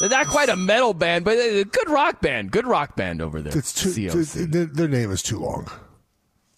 They're 0.01 0.09
not 0.09 0.29
quite 0.29 0.49
a 0.49 0.57
metal 0.57 0.95
band, 0.95 1.25
but 1.25 1.37
a 1.37 1.65
good 1.65 1.91
rock 1.91 2.21
band. 2.21 2.51
Good 2.51 2.67
rock 2.67 2.97
band 2.97 3.21
over 3.21 3.43
there. 3.43 3.57
It's 3.57 3.75
too, 3.75 3.91
COC. 3.91 4.51
their, 4.51 4.65
their 4.65 4.89
name 4.89 5.11
is 5.11 5.23
too 5.23 5.39
long. 5.39 5.69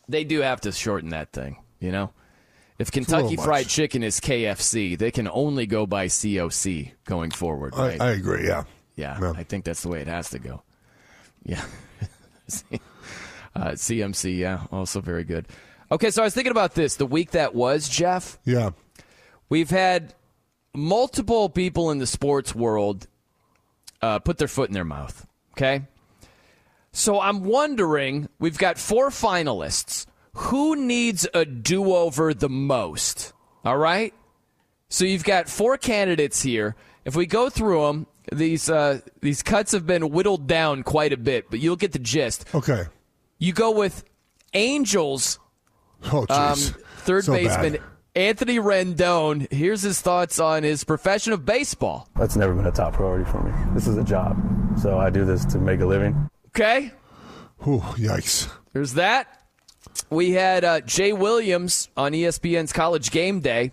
They 0.08 0.24
do 0.24 0.40
have 0.40 0.60
to 0.62 0.72
shorten 0.72 1.10
that 1.10 1.32
thing, 1.32 1.56
you 1.80 1.90
know? 1.90 2.12
If 2.78 2.90
Kentucky 2.90 3.36
much. 3.36 3.44
Fried 3.44 3.68
Chicken 3.68 4.02
is 4.02 4.20
KFC, 4.20 4.98
they 4.98 5.10
can 5.10 5.28
only 5.28 5.66
go 5.66 5.86
by 5.86 6.06
COC 6.06 6.92
going 7.04 7.30
forward, 7.30 7.74
I, 7.74 7.88
right? 7.88 8.00
I 8.00 8.10
agree. 8.12 8.46
Yeah. 8.46 8.64
yeah, 8.96 9.32
I 9.36 9.42
think 9.44 9.64
that's 9.64 9.82
the 9.82 9.88
way 9.88 10.00
it 10.00 10.08
has 10.08 10.30
to 10.30 10.38
go. 10.38 10.62
Yeah. 11.44 11.64
uh, 13.56 13.70
CMC, 13.72 14.38
yeah, 14.38 14.66
also 14.70 15.00
very 15.00 15.24
good. 15.24 15.48
Okay, 15.92 16.10
so 16.10 16.22
I 16.22 16.24
was 16.24 16.32
thinking 16.34 16.50
about 16.50 16.74
this. 16.74 16.96
The 16.96 17.06
week 17.06 17.32
that 17.32 17.54
was, 17.54 17.86
Geoff, 17.86 18.38
Yeah. 18.44 18.70
we've 19.50 19.68
had 19.68 20.14
multiple 20.74 21.50
people 21.50 21.90
in 21.90 21.98
the 21.98 22.06
sports 22.06 22.54
world 22.54 23.06
uh, 24.00 24.18
put 24.18 24.38
their 24.38 24.48
foot 24.48 24.70
in 24.70 24.74
their 24.74 24.86
mouth. 24.86 25.26
Okay. 25.52 25.82
So 26.92 27.20
I'm 27.20 27.44
wondering 27.44 28.28
we've 28.38 28.56
got 28.56 28.78
four 28.78 29.10
finalists. 29.10 30.06
Who 30.34 30.76
needs 30.76 31.28
a 31.34 31.44
do 31.44 31.94
over 31.94 32.32
the 32.32 32.48
most? 32.48 33.34
All 33.64 33.76
right. 33.76 34.14
So 34.88 35.04
you've 35.04 35.24
got 35.24 35.48
four 35.48 35.76
candidates 35.76 36.42
here. 36.42 36.74
If 37.04 37.14
we 37.14 37.26
go 37.26 37.50
through 37.50 37.82
them, 37.86 38.06
these 38.32 38.70
uh, 38.70 39.00
these 39.20 39.42
cuts 39.42 39.72
have 39.72 39.86
been 39.86 40.10
whittled 40.10 40.46
down 40.46 40.84
quite 40.84 41.12
a 41.12 41.16
bit, 41.18 41.50
but 41.50 41.60
you'll 41.60 41.76
get 41.76 41.92
the 41.92 41.98
gist. 41.98 42.46
Okay. 42.54 42.84
You 43.38 43.52
go 43.52 43.70
with 43.72 44.04
Angels 44.54 45.38
Oh, 46.12 46.26
um, 46.28 46.56
third 46.98 47.24
So 47.24 47.32
baseman 47.32 47.72
bad. 47.74 47.82
Anthony 48.14 48.58
Rendon. 48.58 49.50
Here's 49.52 49.82
his 49.82 50.00
thoughts 50.00 50.38
on 50.38 50.62
his 50.62 50.84
profession 50.84 51.32
of 51.32 51.44
baseball. 51.44 52.08
That's 52.16 52.36
never 52.36 52.54
been 52.54 52.66
a 52.66 52.72
top 52.72 52.94
priority 52.94 53.30
for 53.30 53.42
me. 53.42 53.52
This 53.74 53.86
is 53.86 53.96
a 53.96 54.04
job, 54.04 54.36
so 54.80 54.98
I 54.98 55.10
do 55.10 55.24
this 55.24 55.44
to 55.46 55.58
make 55.58 55.80
a 55.80 55.86
living. 55.86 56.28
Okay. 56.48 56.92
Whew, 57.58 57.80
yikes. 57.96 58.50
There's 58.72 58.94
that. 58.94 59.42
We 60.10 60.32
had 60.32 60.64
uh, 60.64 60.80
Jay 60.80 61.12
Williams 61.12 61.88
on 61.96 62.12
ESPN's 62.12 62.72
College 62.72 63.10
Game 63.10 63.40
Day 63.40 63.72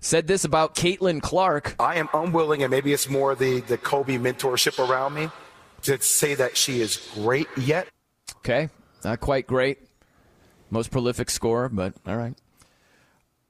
said 0.00 0.26
this 0.26 0.44
about 0.44 0.74
Caitlin 0.74 1.22
Clark. 1.22 1.76
I 1.80 1.96
am 1.96 2.08
unwilling, 2.12 2.62
and 2.62 2.70
maybe 2.70 2.92
it's 2.92 3.08
more 3.08 3.34
the, 3.34 3.60
the 3.60 3.78
Kobe 3.78 4.18
mentorship 4.18 4.78
around 4.86 5.14
me, 5.14 5.30
to 5.82 6.00
say 6.02 6.34
that 6.34 6.56
she 6.56 6.80
is 6.80 7.08
great 7.14 7.48
yet. 7.56 7.88
Okay, 8.38 8.68
not 9.04 9.20
quite 9.20 9.46
great. 9.46 9.78
Most 10.72 10.90
prolific 10.90 11.28
scorer, 11.28 11.68
but 11.68 11.92
all 12.06 12.16
right. 12.16 12.34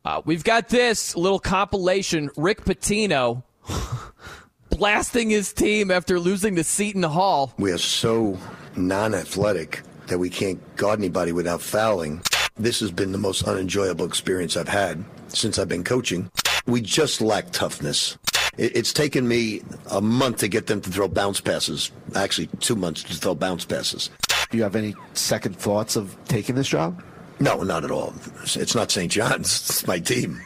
Uh, 0.04 0.22
we've 0.24 0.42
got 0.42 0.68
this 0.68 1.16
little 1.16 1.38
compilation. 1.38 2.28
Rick 2.36 2.64
Pitino 2.64 3.44
blasting 4.70 5.30
his 5.30 5.52
team 5.52 5.92
after 5.92 6.18
losing 6.18 6.56
to 6.56 6.64
Seton 6.64 7.04
Hall. 7.04 7.54
We 7.58 7.70
are 7.70 7.78
so 7.78 8.36
non 8.74 9.14
athletic 9.14 9.82
that 10.08 10.18
we 10.18 10.30
can't 10.30 10.60
guard 10.74 10.98
anybody 10.98 11.30
without 11.30 11.62
fouling. 11.62 12.22
This 12.56 12.80
has 12.80 12.90
been 12.90 13.12
the 13.12 13.18
most 13.18 13.46
unenjoyable 13.46 14.04
experience 14.04 14.56
I've 14.56 14.66
had 14.66 15.04
since 15.28 15.60
I've 15.60 15.68
been 15.68 15.84
coaching. 15.84 16.28
We 16.66 16.80
just 16.80 17.20
lack 17.20 17.52
toughness. 17.52 18.18
It's 18.58 18.92
taken 18.92 19.28
me 19.28 19.62
a 19.92 20.00
month 20.00 20.38
to 20.38 20.48
get 20.48 20.66
them 20.66 20.80
to 20.80 20.90
throw 20.90 21.06
bounce 21.06 21.40
passes. 21.40 21.92
Actually, 22.16 22.48
two 22.58 22.74
months 22.74 23.04
to 23.04 23.14
throw 23.14 23.36
bounce 23.36 23.64
passes. 23.64 24.10
Do 24.50 24.56
you 24.56 24.64
have 24.64 24.74
any 24.74 24.96
second 25.14 25.56
thoughts 25.56 25.94
of 25.94 26.16
taking 26.26 26.56
this 26.56 26.66
job? 26.66 27.00
No, 27.42 27.62
not 27.62 27.84
at 27.84 27.90
all. 27.90 28.14
It's 28.54 28.74
not 28.74 28.90
St. 28.90 29.10
John's. 29.10 29.52
It's 29.70 29.86
my 29.86 29.98
team. 29.98 30.40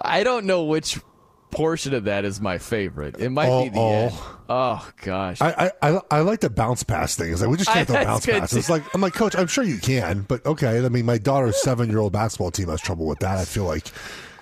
I 0.00 0.22
don't 0.22 0.44
know 0.46 0.64
which 0.64 0.98
portion 1.50 1.94
of 1.94 2.04
that 2.04 2.24
is 2.24 2.40
my 2.40 2.58
favorite. 2.58 3.16
It 3.18 3.30
might 3.30 3.48
All- 3.48 3.64
be 3.64 3.70
the 3.70 3.78
all. 3.78 3.92
end. 3.94 4.12
Oh 4.50 4.90
gosh. 5.02 5.40
I, 5.42 5.70
I 5.82 5.90
I 5.90 6.00
I 6.10 6.20
like 6.20 6.40
the 6.40 6.50
bounce 6.50 6.82
pass 6.82 7.16
thing. 7.16 7.32
It's 7.32 7.40
like 7.40 7.50
we 7.50 7.56
just 7.56 7.70
can't 7.70 7.80
I- 7.90 7.92
throw 7.92 7.94
that's 7.96 8.06
bounce 8.06 8.26
good 8.26 8.40
passes. 8.40 8.66
too. 8.66 8.72
Like 8.72 8.94
I'm 8.94 9.00
like, 9.00 9.14
coach, 9.14 9.34
I'm 9.36 9.46
sure 9.46 9.64
you 9.64 9.78
can, 9.78 10.22
but 10.28 10.44
okay. 10.46 10.84
I 10.84 10.88
mean, 10.88 11.06
my 11.06 11.18
daughter's 11.18 11.60
seven 11.62 11.88
year 11.88 11.98
old 11.98 12.12
basketball 12.12 12.50
team 12.50 12.68
has 12.68 12.80
trouble 12.80 13.06
with 13.06 13.18
that. 13.20 13.38
I 13.38 13.44
feel 13.44 13.64
like. 13.64 13.88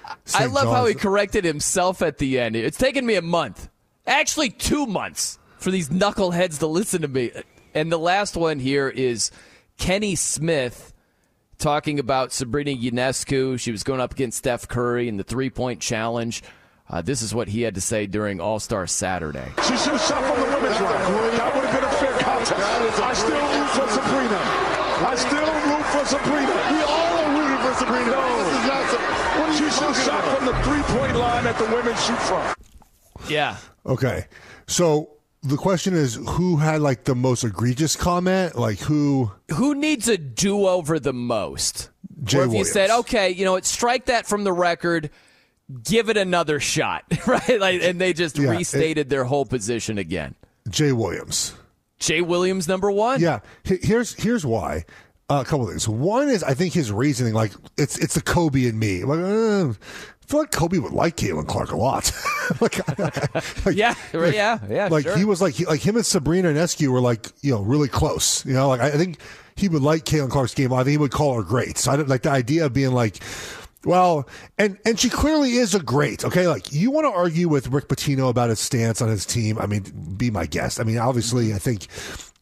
I 0.09 0.15
St. 0.25 0.53
love 0.53 0.69
how 0.69 0.87
he 0.87 0.95
corrected 0.95 1.45
himself 1.45 2.03
at 2.03 2.19
the 2.19 2.39
end. 2.39 2.55
It's 2.57 2.79
taken 2.79 3.05
me 3.07 3.15
a 3.17 3.23
month, 3.23 3.69
actually 4.07 4.51
two 4.51 4.87
months, 4.87 5.39
for 5.59 5.71
these 5.71 5.89
knuckleheads 5.89 6.59
to 6.61 6.67
listen 6.67 7.03
to 7.03 7.09
me. 7.09 7.31
And 7.75 7.91
the 7.93 7.99
last 7.99 8.37
one 8.37 8.59
here 8.61 8.89
is 8.89 9.31
Kenny 9.79 10.15
Smith 10.15 10.93
talking 11.59 11.99
about 11.99 12.33
Sabrina 12.33 12.73
Ionescu. 12.73 13.59
She 13.59 13.73
was 13.73 13.83
going 13.83 14.01
up 14.01 14.13
against 14.13 14.39
Steph 14.39 14.69
Curry 14.69 15.09
in 15.09 15.17
the 15.17 15.25
three 15.25 15.51
point 15.51 15.81
challenge. 15.81 16.43
Uh, 16.89 17.03
this 17.03 17.21
is 17.21 17.35
what 17.35 17.49
he 17.49 17.63
had 17.63 17.75
to 17.75 17.81
say 17.81 18.07
during 18.07 18.41
All 18.41 18.61
Star 18.61 18.87
Saturday. 18.87 19.53
She 19.67 19.77
should 19.77 19.93
have 19.93 20.01
shot 20.01 20.23
from 20.23 20.39
the 20.41 20.57
women's 20.57 20.81
line. 20.81 21.37
That 21.37 21.55
would 21.55 21.65
have 21.65 21.75
been 21.75 21.85
a 21.85 21.93
fair 21.99 22.19
contest. 22.21 23.01
I 23.03 23.13
still 23.13 23.35
root 23.35 23.71
for 23.75 23.89
Sabrina. 23.91 24.41
I 25.03 25.15
still 25.17 25.51
root 25.67 25.87
for 25.93 26.05
Sabrina. 26.07 26.55
We 26.71 26.81
all 26.87 27.19
are 27.19 27.31
rooting 27.35 27.61
for 27.67 27.75
Sabrina. 27.75 28.11
No. 28.11 28.23
This 28.39 28.55
is 28.55 28.67
not 28.71 28.87
what 29.41 29.51
she 29.59 29.67
should 29.71 29.91
have 29.91 30.05
shot 30.07 30.23
from 30.37 30.47
the 30.47 30.55
three-point 30.63 31.17
line 31.17 31.45
that 31.45 31.59
the 31.59 31.65
women 31.65 31.97
shoot 31.97 32.19
from. 32.23 32.55
Yeah. 33.29 33.57
Okay, 33.85 34.27
so 34.67 35.16
the 35.47 35.57
question 35.57 35.95
is, 35.95 36.15
who 36.15 36.57
had 36.57 36.81
like 36.81 37.05
the 37.05 37.15
most 37.15 37.45
egregious 37.45 37.97
comment? 37.97 38.57
Like 38.57 38.79
who? 38.79 39.31
Who 39.55 39.75
needs 39.75 40.09
a 40.09 40.19
do 40.19 40.67
over 40.67 40.99
the 40.99 41.13
most? 41.13 41.91
Jay 42.25 42.39
or 42.41 42.45
if 42.47 42.53
you 42.53 42.65
said, 42.65 42.91
okay, 42.91 43.31
you 43.31 43.45
know 43.45 43.53
what, 43.53 43.65
strike 43.65 44.07
that 44.07 44.27
from 44.27 44.45
the 44.45 44.53
record, 44.53 45.11
give 45.85 46.09
it 46.09 46.17
another 46.17 46.61
shot, 46.61 47.05
right? 47.27 47.61
Like, 47.61 47.83
and 47.83 48.01
they 48.01 48.13
just 48.13 48.39
Yeah, 48.39 48.53
it- 48.53 48.57
restated 48.59 49.09
their 49.11 49.25
whole 49.25 49.45
position 49.45 49.99
again. 49.99 50.35
Jay 50.69 50.93
Williams. 50.93 51.55
Jay 51.99 52.21
Williams, 52.21 52.69
number 52.69 52.91
one. 52.91 53.21
Yeah, 53.21 53.41
here's 53.65 54.15
here's 54.15 54.45
why. 54.45 54.85
Uh, 55.29 55.43
a 55.45 55.49
couple 55.49 55.67
things. 55.67 55.89
One 55.89 56.29
is 56.29 56.43
I 56.45 56.55
think 56.55 56.73
his 56.73 56.93
reasoning, 56.93 57.35
like 57.35 57.53
it's 57.77 57.99
it's 57.99 58.15
the 58.15 58.21
Kobe 58.23 58.67
and 58.69 58.79
me. 58.79 59.03
Like, 59.05 59.19
uh, 59.19 59.73
I 60.27 60.29
feel 60.29 60.41
like 60.41 60.51
Kobe 60.51 60.79
would 60.79 60.93
like 60.93 61.17
Caitlin 61.17 61.47
Clark 61.47 61.71
a 61.71 61.77
lot. 61.77 62.11
like, 62.61 62.99
like- 62.99 63.77
yeah, 63.77 63.95
like- 64.13 64.35
yeah, 64.35 64.59
yeah. 64.69 64.89
Like 64.91 65.05
sure. 65.05 65.17
he 65.17 65.25
was 65.25 65.41
like 65.41 65.55
he, 65.55 65.67
like 65.67 65.81
him 65.81 65.95
and 65.95 66.05
Sabrina 66.05 66.49
Ionescu 66.49 66.89
were 66.89 67.01
like 67.01 67.29
you 67.43 67.53
know 67.53 67.63
really 67.63 67.87
close. 67.89 68.45
You 68.45 68.55
know, 68.55 68.69
like 68.69 68.81
I, 68.81 68.89
I 68.89 68.91
think 68.93 69.19
he 69.55 69.69
would 69.69 69.83
like 69.83 70.05
Caitlin 70.05 70.29
Clark's 70.31 70.53
game. 70.55 70.73
I 70.73 70.79
think 70.79 70.91
he 70.91 70.99
would 70.99 71.13
call 71.13 71.35
her 71.37 71.45
great. 71.45 71.79
So 71.79 71.93
I 71.93 71.97
don't 71.97 72.09
like 72.09 72.23
the 72.23 72.31
idea 72.31 72.67
of 72.67 72.73
being 72.73 72.93
like. 72.93 73.19
Well, 73.85 74.29
and 74.59 74.77
and 74.85 74.99
she 74.99 75.09
clearly 75.09 75.53
is 75.59 75.77
a 75.77 75.81
great. 75.81 76.25
Okay, 76.25 76.49
like 76.49 76.73
you 76.73 76.91
want 76.91 77.05
to 77.05 77.13
argue 77.17 77.49
with 77.49 77.69
Rick 77.69 77.87
Pitino 77.87 78.29
about 78.29 78.49
his 78.49 78.59
stance 78.59 79.01
on 79.01 79.09
his 79.09 79.25
team. 79.25 79.59
I 79.61 79.67
mean, 79.67 79.85
be 80.17 80.29
my 80.29 80.47
guest. 80.47 80.81
I 80.81 80.83
mean, 80.83 80.99
obviously, 80.99 81.55
I 81.55 81.59
think 81.59 81.87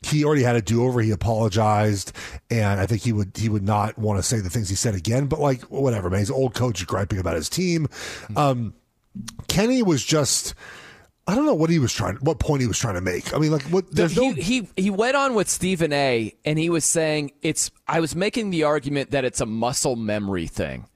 he 0.05 0.25
already 0.25 0.43
had 0.43 0.57
a 0.57 0.63
do 0.63 0.85
over. 0.85 1.01
He 1.01 1.11
apologized, 1.11 2.13
and 2.51 2.81
I 2.81 2.87
think 2.87 3.03
he 3.03 3.13
would 3.13 3.33
he 3.37 3.49
would 3.49 3.63
not 3.65 3.99
want 3.99 4.19
to 4.19 4.23
say 4.23 4.41
the 4.41 4.51
things 4.51 4.69
he 4.69 4.75
said 4.77 4.95
again. 4.95 5.27
But 5.27 5.41
like 5.41 5.63
whatever, 5.63 6.11
man. 6.11 6.21
He's 6.21 6.31
an 6.31 6.37
old 6.37 6.55
coach 6.55 6.87
griping 6.87 7.19
about 7.19 7.37
his 7.37 7.49
team. 7.49 7.89
Um, 8.37 8.75
Kenny 9.49 9.83
was 9.83 10.05
just. 10.05 10.55
I 11.27 11.35
don't 11.35 11.47
know 11.47 11.55
what 11.55 11.71
he 11.71 11.79
was 11.79 11.91
trying, 11.91 12.17
what 12.17 12.39
point 12.39 12.61
he 12.61 12.67
was 12.69 12.79
trying 12.79 12.97
to 12.97 13.01
make. 13.01 13.33
I 13.33 13.39
mean, 13.39 13.51
like, 13.51 13.63
what? 13.63 13.89
The- 13.89 13.95
There's 13.95 14.13
he, 14.13 14.29
no 14.29 14.35
he 14.35 14.69
he 14.77 14.91
went 14.91 15.17
on 15.17 15.35
with 15.35 15.49
Stephen 15.49 15.91
A. 15.91 16.35
and 16.45 16.59
he 16.59 16.69
was 16.69 16.85
saying 16.85 17.33
it's. 17.41 17.71
I 17.89 18.01
was 18.01 18.15
making 18.15 18.51
the 18.51 18.65
argument 18.65 19.11
that 19.13 19.25
it's 19.25 19.41
a 19.41 19.47
muscle 19.47 19.97
memory 19.97 20.47
thing. 20.47 20.87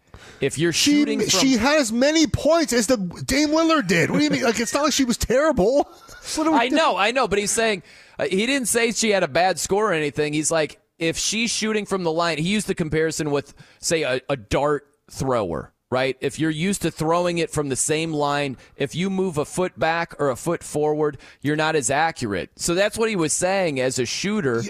If 0.41 0.59
you're 0.59 0.73
shooting, 0.73 1.21
from, 1.21 1.29
she 1.29 1.57
had 1.57 1.81
as 1.81 1.93
many 1.93 2.27
points 2.27 2.73
as 2.73 2.87
the 2.87 2.97
Dame 2.97 3.51
Lillard 3.51 3.87
did. 3.87 4.11
What 4.11 4.19
do 4.19 4.25
you 4.25 4.31
mean? 4.31 4.43
Like, 4.43 4.61
it's 4.61 4.73
not 4.73 4.85
like 4.85 4.93
she 4.93 5.05
was 5.05 5.17
terrible. 5.17 5.91
What 6.35 6.47
are 6.47 6.53
we 6.53 6.59
I 6.59 6.69
know, 6.69 6.95
I 6.95 7.11
know, 7.11 7.27
but 7.27 7.39
he's 7.39 7.51
saying 7.51 7.83
uh, 8.19 8.27
he 8.27 8.45
didn't 8.45 8.69
say 8.69 8.93
she 8.93 9.09
had 9.11 9.23
a 9.23 9.29
bad 9.29 9.59
score 9.59 9.91
or 9.91 9.93
anything. 9.95 10.35
He's 10.35 10.51
like, 10.51 10.79
if 10.99 11.17
she's 11.17 11.51
shooting 11.51 11.87
from 11.87 12.03
the 12.03 12.13
line, 12.13 12.37
he 12.37 12.49
used 12.51 12.67
the 12.67 12.75
comparison 12.75 13.31
with, 13.31 13.55
say, 13.81 14.03
a, 14.03 14.21
a 14.29 14.37
dart 14.37 14.87
thrower, 15.11 15.73
right? 15.91 16.17
If 16.21 16.39
you're 16.39 16.51
used 16.51 16.83
to 16.83 16.91
throwing 16.91 17.39
it 17.39 17.51
from 17.51 17.71
the 17.71 17.77
same 17.77 18.13
line, 18.13 18.57
if 18.77 18.95
you 18.95 19.09
move 19.09 19.39
a 19.39 19.45
foot 19.45 19.79
back 19.79 20.15
or 20.19 20.29
a 20.29 20.37
foot 20.37 20.63
forward, 20.63 21.19
you're 21.41 21.57
not 21.57 21.77
as 21.77 21.89
accurate. 21.89 22.51
So 22.57 22.75
that's 22.75 22.99
what 22.99 23.09
he 23.09 23.17
was 23.17 23.33
saying 23.33 23.81
as 23.81 23.99
a 23.99 24.05
shooter. 24.05 24.63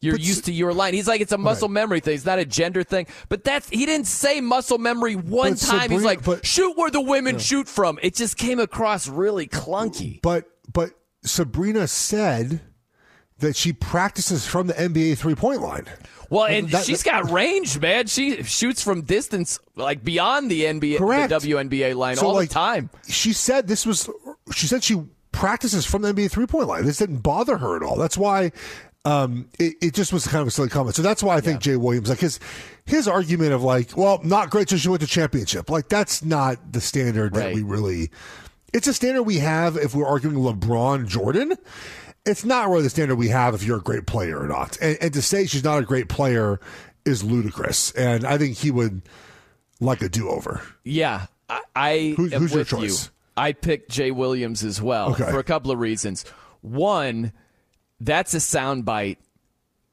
You're 0.00 0.16
used 0.16 0.44
to 0.46 0.52
your 0.52 0.72
line. 0.72 0.94
He's 0.94 1.08
like, 1.08 1.20
it's 1.20 1.32
a 1.32 1.38
muscle 1.38 1.68
memory 1.68 2.00
thing. 2.00 2.14
It's 2.14 2.24
not 2.24 2.38
a 2.38 2.44
gender 2.44 2.82
thing. 2.82 3.06
But 3.28 3.44
that's 3.44 3.68
he 3.68 3.86
didn't 3.86 4.06
say 4.06 4.40
muscle 4.40 4.78
memory 4.78 5.14
one 5.16 5.52
But 5.52 5.58
time. 5.60 5.90
He's 5.90 6.02
Sabrina- 6.02 6.28
like, 6.28 6.44
shoot 6.44 6.76
where 6.76 6.90
the 6.90 7.00
women 7.00 7.38
shoot 7.38 7.68
from. 7.68 7.98
It 8.02 8.14
just 8.14 8.36
came 8.36 8.58
across 8.60 9.08
really 9.08 9.46
clunky. 9.46 10.20
But 10.22 10.48
but 10.72 10.90
Sabrina 11.24 11.86
said 11.88 12.60
that 13.38 13.54
she 13.56 13.72
practices 13.72 14.46
from 14.46 14.66
the 14.66 14.74
NBA 14.74 15.18
three 15.18 15.34
point 15.34 15.60
line. 15.60 15.86
Well, 16.30 16.46
and 16.46 16.68
that- 16.70 16.84
she's 16.84 17.02
got 17.02 17.30
range, 17.30 17.78
man. 17.78 18.06
She 18.06 18.42
shoots 18.42 18.82
from 18.82 19.02
distance, 19.02 19.58
like 19.76 20.02
beyond 20.02 20.50
the 20.50 20.64
NBA, 20.64 20.98
Correct. 20.98 21.28
the 21.30 21.36
WNBA 21.36 21.94
line 21.94 22.16
So, 22.16 22.26
all 22.26 22.34
like, 22.34 22.48
the 22.48 22.54
time. 22.54 22.90
She 23.08 23.32
said 23.32 23.68
this 23.68 23.86
was. 23.86 24.08
She 24.52 24.66
said 24.66 24.82
she 24.82 25.02
practices 25.32 25.84
from 25.86 26.02
the 26.02 26.12
NBA 26.12 26.30
three 26.30 26.46
point 26.46 26.66
line. 26.66 26.84
This 26.84 26.96
didn't 26.96 27.18
bother 27.18 27.58
her 27.58 27.76
at 27.76 27.82
all. 27.82 27.96
That's 27.96 28.16
why. 28.18 28.52
Um, 29.06 29.48
it, 29.58 29.74
it 29.80 29.94
just 29.94 30.12
was 30.12 30.26
kind 30.26 30.42
of 30.42 30.48
a 30.48 30.50
silly 30.50 30.68
comment. 30.68 30.96
So 30.96 31.02
that's 31.02 31.22
why 31.22 31.36
I 31.36 31.40
think 31.40 31.60
Jay 31.60 31.76
Williams, 31.76 32.08
like 32.08 32.18
his 32.18 32.40
his 32.84 33.06
argument 33.06 33.52
of 33.52 33.62
like, 33.62 33.96
well, 33.96 34.20
not 34.24 34.50
great 34.50 34.68
since 34.68 34.84
you 34.84 34.90
went 34.90 35.00
to 35.02 35.06
championship. 35.06 35.70
Like 35.70 35.88
that's 35.88 36.24
not 36.24 36.72
the 36.72 36.80
standard 36.80 37.34
that 37.34 37.54
we 37.54 37.62
really. 37.62 38.10
It's 38.72 38.88
a 38.88 38.92
standard 38.94 39.22
we 39.22 39.36
have 39.38 39.76
if 39.76 39.94
we're 39.94 40.06
arguing 40.06 40.36
LeBron 40.36 41.06
Jordan. 41.06 41.54
It's 42.26 42.44
not 42.44 42.68
really 42.68 42.82
the 42.82 42.90
standard 42.90 43.14
we 43.16 43.28
have 43.28 43.54
if 43.54 43.62
you're 43.62 43.78
a 43.78 43.82
great 43.82 44.06
player 44.06 44.38
or 44.40 44.48
not. 44.48 44.76
And, 44.82 44.98
and 45.00 45.14
to 45.14 45.22
say 45.22 45.46
she's 45.46 45.62
not 45.62 45.78
a 45.78 45.82
great 45.86 46.08
player 46.08 46.58
is 47.04 47.22
ludicrous. 47.22 47.92
And 47.92 48.24
I 48.24 48.36
think 48.36 48.56
he 48.56 48.72
would 48.72 49.02
like 49.78 50.02
a 50.02 50.08
do 50.08 50.28
over. 50.28 50.60
Yeah, 50.82 51.26
I, 51.48 51.60
I 51.76 52.14
Who- 52.16 52.26
who's 52.28 52.50
your 52.52 52.58
with 52.62 52.72
you. 52.72 52.78
choice? 52.78 53.10
I 53.36 53.52
picked 53.52 53.90
Jay 53.92 54.10
Williams 54.10 54.64
as 54.64 54.82
well 54.82 55.12
Okay. 55.12 55.30
for 55.30 55.38
a 55.38 55.44
couple 55.44 55.70
of 55.70 55.78
reasons. 55.78 56.24
One, 56.62 57.32
that's 58.00 58.34
a 58.34 58.38
soundbite 58.38 59.16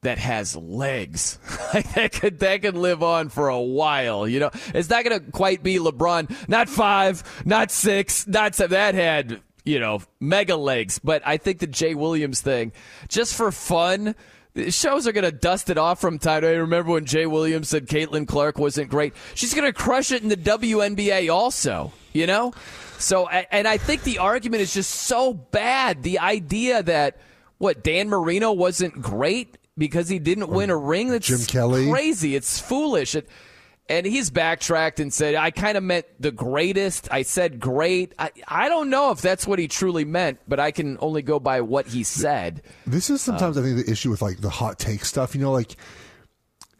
that 0.04 0.18
has 0.18 0.54
legs. 0.56 1.38
That 1.96 2.12
could 2.12 2.38
that 2.38 2.62
could 2.62 2.76
live 2.76 3.02
on 3.02 3.30
for 3.30 3.48
a 3.48 3.60
while. 3.60 4.28
You 4.28 4.38
know, 4.38 4.50
it's 4.72 4.88
not 4.88 5.02
going 5.04 5.18
to 5.18 5.32
quite 5.32 5.64
be 5.64 5.80
LeBron. 5.80 6.48
Not 6.48 6.68
five, 6.68 7.42
not 7.44 7.72
six, 7.72 8.28
not 8.28 8.54
seven. 8.54 8.74
That 8.74 8.94
had 8.94 9.40
you 9.64 9.80
know 9.80 10.00
mega 10.20 10.54
legs. 10.54 11.00
But 11.00 11.26
I 11.26 11.36
think 11.36 11.58
the 11.58 11.66
Jay 11.66 11.96
Williams 11.96 12.40
thing, 12.40 12.70
just 13.08 13.34
for 13.34 13.50
fun. 13.50 14.14
Shows 14.68 15.08
are 15.08 15.12
going 15.12 15.24
to 15.24 15.32
dust 15.32 15.68
it 15.68 15.78
off 15.78 16.00
from 16.00 16.20
time. 16.20 16.44
I 16.44 16.50
remember 16.50 16.92
when 16.92 17.06
Jay 17.06 17.26
Williams 17.26 17.68
said 17.68 17.88
Caitlin 17.88 18.28
Clark 18.28 18.56
wasn't 18.56 18.88
great. 18.88 19.14
She's 19.34 19.52
going 19.52 19.66
to 19.66 19.72
crush 19.72 20.12
it 20.12 20.22
in 20.22 20.28
the 20.28 20.36
WNBA 20.36 21.28
also, 21.34 21.92
you 22.12 22.28
know? 22.28 22.52
So, 22.98 23.26
and 23.26 23.66
I 23.66 23.78
think 23.78 24.04
the 24.04 24.18
argument 24.18 24.62
is 24.62 24.72
just 24.72 24.90
so 24.90 25.34
bad. 25.34 26.04
The 26.04 26.20
idea 26.20 26.84
that, 26.84 27.18
what, 27.64 27.82
Dan 27.82 28.08
Marino 28.08 28.52
wasn't 28.52 29.00
great 29.00 29.58
because 29.76 30.08
he 30.08 30.18
didn't 30.18 30.48
win 30.48 30.70
a 30.70 30.76
ring? 30.76 31.08
That's 31.08 31.26
Jim 31.26 31.40
Kelly. 31.40 31.90
crazy. 31.90 32.36
It's 32.36 32.60
foolish. 32.60 33.14
It, 33.14 33.28
and 33.88 34.06
he's 34.06 34.30
backtracked 34.30 35.00
and 35.00 35.12
said, 35.12 35.34
I 35.34 35.50
kind 35.50 35.76
of 35.76 35.82
meant 35.82 36.06
the 36.18 36.30
greatest. 36.30 37.08
I 37.10 37.22
said 37.22 37.60
great. 37.60 38.14
I, 38.18 38.30
I 38.46 38.68
don't 38.68 38.88
know 38.88 39.10
if 39.10 39.20
that's 39.20 39.46
what 39.46 39.58
he 39.58 39.68
truly 39.68 40.04
meant, 40.04 40.40
but 40.48 40.60
I 40.60 40.70
can 40.70 40.96
only 41.00 41.22
go 41.22 41.40
by 41.40 41.60
what 41.60 41.86
he 41.86 42.02
said. 42.02 42.62
This 42.86 43.10
is 43.10 43.20
sometimes 43.20 43.56
um, 43.56 43.64
I 43.64 43.66
think 43.66 43.84
the 43.84 43.90
issue 43.90 44.10
with 44.10 44.22
like 44.22 44.40
the 44.40 44.50
hot 44.50 44.78
take 44.78 45.04
stuff. 45.04 45.34
You 45.34 45.40
know, 45.40 45.52
like 45.52 45.76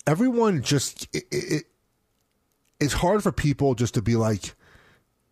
everyone 0.07 0.62
just 0.62 1.09
it, 1.14 1.25
it, 1.31 1.64
it's 2.81 2.94
hard 2.94 3.23
for 3.23 3.33
people 3.33 3.75
just 3.75 3.94
to 3.94 4.03
be 4.03 4.16
like 4.16 4.55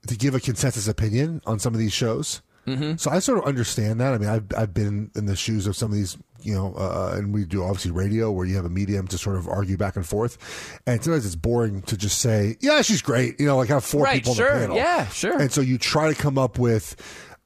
to 0.08 0.16
give 0.16 0.34
a 0.34 0.40
consensus 0.40 0.88
opinion 0.88 1.40
on 1.46 1.58
some 1.58 1.72
of 1.72 1.78
these 1.78 1.92
shows. 1.92 2.42
Mm-hmm. 2.66 2.96
So 2.96 3.10
I 3.10 3.18
sort 3.18 3.38
of 3.38 3.44
understand 3.44 4.00
that. 4.00 4.14
I 4.14 4.18
mean, 4.18 4.28
I've 4.28 4.44
I've 4.56 4.72
been 4.72 5.10
in 5.16 5.26
the 5.26 5.34
shoes 5.34 5.66
of 5.66 5.74
some 5.76 5.90
of 5.90 5.96
these, 5.96 6.16
you 6.42 6.54
know, 6.54 6.74
uh, 6.76 7.14
and 7.16 7.34
we 7.34 7.44
do 7.44 7.64
obviously 7.64 7.90
radio 7.90 8.30
where 8.30 8.46
you 8.46 8.54
have 8.56 8.64
a 8.64 8.68
medium 8.70 9.08
to 9.08 9.18
sort 9.18 9.34
of 9.36 9.48
argue 9.48 9.76
back 9.76 9.96
and 9.96 10.06
forth, 10.06 10.80
and 10.86 11.02
sometimes 11.02 11.26
it's 11.26 11.34
boring 11.34 11.82
to 11.82 11.96
just 11.96 12.18
say, 12.20 12.56
"Yeah, 12.60 12.82
she's 12.82 13.02
great," 13.02 13.40
you 13.40 13.46
know, 13.46 13.56
like 13.56 13.68
have 13.68 13.84
four 13.84 14.04
Right, 14.04 14.14
people 14.22 14.34
sure, 14.34 14.48
on 14.52 14.54
the 14.54 14.60
panel. 14.66 14.76
yeah, 14.76 15.08
sure. 15.08 15.36
And 15.40 15.50
so 15.50 15.60
you 15.60 15.76
try 15.76 16.12
to 16.12 16.14
come 16.20 16.38
up 16.38 16.56
with 16.58 16.94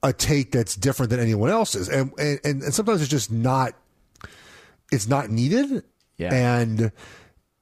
a 0.03 0.13
take 0.13 0.53
that's 0.53 0.77
different 0.77 1.09
than 1.11 1.19
anyone 1.21 1.49
else's, 1.51 1.89
and 1.89 2.13
and 2.19 2.39
and, 2.45 2.63
and 2.63 2.75
sometimes 2.75 3.01
it's 3.01 3.11
just 3.11 3.33
not 3.33 3.73
it's 4.93 5.09
not 5.09 5.31
needed. 5.31 5.83
Yeah. 6.19 6.33
And 6.35 6.93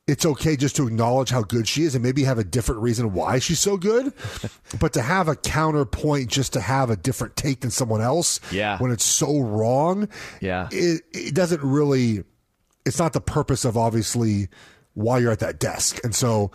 it's 0.06 0.26
okay 0.26 0.54
just 0.56 0.76
to 0.76 0.86
acknowledge 0.86 1.30
how 1.30 1.42
good 1.42 1.66
she 1.66 1.82
is 1.84 1.94
and 1.94 2.04
maybe 2.04 2.24
have 2.24 2.38
a 2.38 2.44
different 2.44 2.82
reason 2.82 3.12
why 3.14 3.38
she's 3.38 3.60
so 3.60 3.76
good. 3.78 4.12
but 4.80 4.92
to 4.92 5.02
have 5.02 5.28
a 5.28 5.36
counterpoint 5.36 6.28
just 6.30 6.52
to 6.52 6.60
have 6.60 6.90
a 6.90 6.96
different 6.96 7.36
take 7.36 7.60
than 7.60 7.70
someone 7.70 8.02
else 8.02 8.38
Yeah. 8.52 8.78
when 8.78 8.90
it's 8.92 9.04
so 9.04 9.40
wrong, 9.40 10.08
Yeah. 10.40 10.68
it, 10.70 11.02
it 11.12 11.34
doesn't 11.34 11.62
really 11.62 12.24
it's 12.84 12.98
not 12.98 13.14
the 13.14 13.20
purpose 13.20 13.64
of 13.64 13.78
obviously 13.78 14.48
why 14.92 15.18
you're 15.18 15.32
at 15.32 15.38
that 15.40 15.58
desk. 15.58 15.98
And 16.04 16.14
so 16.14 16.50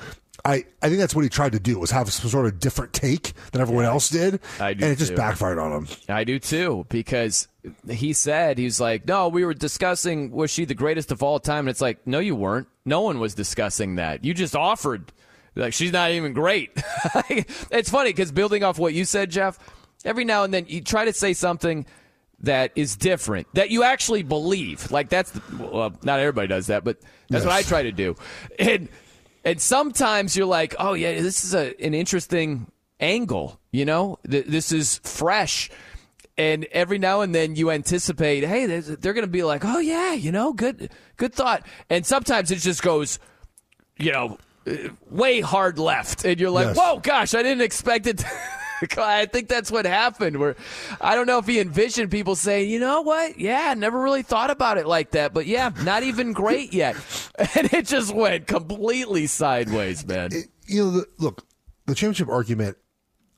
I, 0.46 0.66
I 0.82 0.88
think 0.88 1.00
that's 1.00 1.14
what 1.16 1.24
he 1.24 1.30
tried 1.30 1.52
to 1.54 1.60
do 1.60 1.80
was 1.80 1.92
have 1.92 2.12
some 2.12 2.30
sort 2.30 2.46
of 2.46 2.60
different 2.60 2.94
take 2.94 3.34
than 3.52 3.62
everyone 3.62 3.86
else 3.86 4.10
did. 4.10 4.40
I 4.60 4.74
do 4.74 4.86
and 4.86 4.94
it 4.94 4.98
just 4.98 5.12
too. 5.12 5.18
backfired 5.18 5.60
on 5.60 5.72
him. 5.72 5.88
I 6.08 6.24
do 6.24 6.40
too, 6.40 6.86
because 6.90 7.48
he 7.90 8.14
said, 8.14 8.58
he's 8.58 8.80
like, 8.80 9.08
no, 9.08 9.28
we 9.28 9.44
were 9.44 9.54
discussing, 9.54 10.32
was 10.32 10.50
she 10.52 10.66
the 10.66 10.74
greatest 10.74 11.12
of 11.12 11.22
all 11.24 11.40
time? 11.40 11.60
And 11.60 11.70
it's 11.70 11.82
like, 11.82 12.06
no, 12.08 12.20
you 12.20 12.36
weren't. 12.36 12.68
No 12.86 13.02
one 13.02 13.20
was 13.20 13.34
discussing 13.34 13.96
that. 13.96 14.24
You 14.24 14.34
just 14.34 14.56
offered, 14.56 15.12
like, 15.56 15.74
she's 15.74 15.92
not 15.92 16.12
even 16.12 16.34
great. 16.34 16.72
it's 17.30 17.90
funny 17.90 18.12
because 18.12 18.32
building 18.32 18.64
off 18.64 18.80
what 18.80 18.94
you 18.94 19.06
said, 19.06 19.32
Geoff, 19.32 19.60
every 20.06 20.26
now 20.26 20.44
and 20.44 20.54
then 20.54 20.66
you 20.68 20.82
try 20.82 21.06
to 21.06 21.14
say 21.14 21.34
something 21.34 21.86
that 22.42 22.72
is 22.76 22.96
different 22.96 23.48
that 23.54 23.70
you 23.70 23.84
actually 23.84 24.24
believe. 24.24 24.90
Like, 24.92 25.10
that's, 25.10 25.32
the, 25.32 25.42
well, 25.58 25.94
not 26.04 26.20
everybody 26.20 26.48
does 26.48 26.68
that, 26.68 26.86
but 26.86 26.98
that's 27.30 27.44
what 27.44 27.54
I 27.54 27.64
try 27.64 27.84
to 27.84 27.92
do. 27.92 28.16
And, 28.58 28.88
and 29.44 29.62
sometimes 29.62 30.36
you're 30.36 30.46
like, 30.48 30.76
oh, 30.80 30.94
yeah, 30.94 31.22
this 31.22 31.44
is 31.44 31.54
a, 31.54 31.74
an 31.84 31.94
interesting 31.94 32.72
angle, 33.00 33.60
you 33.72 33.86
know? 33.86 34.20
Th- 34.30 34.46
this 34.46 34.72
is 34.72 35.00
fresh. 35.04 35.70
And 36.38 36.66
every 36.72 37.00
now 37.00 37.22
and 37.22 37.36
then 37.36 37.56
you 37.56 37.70
anticipate, 37.72 38.46
hey, 38.46 38.66
they're 38.66 39.14
going 39.14 39.26
to 39.26 39.32
be 39.32 39.44
like, 39.44 39.64
oh, 39.66 39.80
yeah, 39.80 40.14
you 40.14 40.32
know, 40.32 40.54
good, 40.54 40.90
good 41.18 41.34
thought. 41.34 41.66
And 41.90 42.06
sometimes 42.06 42.50
it 42.52 42.58
just 42.60 42.82
goes, 42.82 43.20
you 43.98 44.12
know, 44.14 44.38
way 45.10 45.42
hard 45.42 45.80
left. 45.80 46.24
And 46.26 46.40
you're 46.40 46.50
like, 46.50 46.68
Yes. 46.68 46.78
whoa, 46.78 47.00
gosh, 47.00 47.34
I 47.34 47.44
didn't 47.44 47.62
expect 47.62 48.08
it. 48.08 48.20
to- 48.20 48.28
I 48.98 49.26
think 49.26 49.48
that's 49.50 49.72
what 49.72 49.86
happened. 49.86 50.38
Where 50.38 50.56
I 51.02 51.16
don't 51.16 51.28
know 51.28 51.38
if 51.38 51.48
he 51.48 51.60
envisioned 51.60 52.12
people 52.12 52.36
saying, 52.36 52.70
you 52.70 52.80
know 52.80 53.02
what? 53.02 53.40
Yeah, 53.40 53.74
never 53.76 54.00
really 54.02 54.22
thought 54.24 54.50
about 54.50 54.78
it 54.78 54.88
like 54.88 55.12
that. 55.12 55.34
But 55.34 55.46
yeah, 55.46 55.72
not 55.84 56.04
even 56.04 56.34
great 56.34 56.74
yet. 56.74 56.96
And 57.56 57.74
it 57.74 57.86
just 57.86 58.14
went 58.14 58.48
completely 58.48 59.26
sideways, 59.28 60.06
man. 60.06 60.32
you 60.68 60.84
know, 60.84 60.92
the, 60.92 61.06
look, 61.20 61.46
the 61.86 61.96
championship 61.96 62.28
argument, 62.28 62.78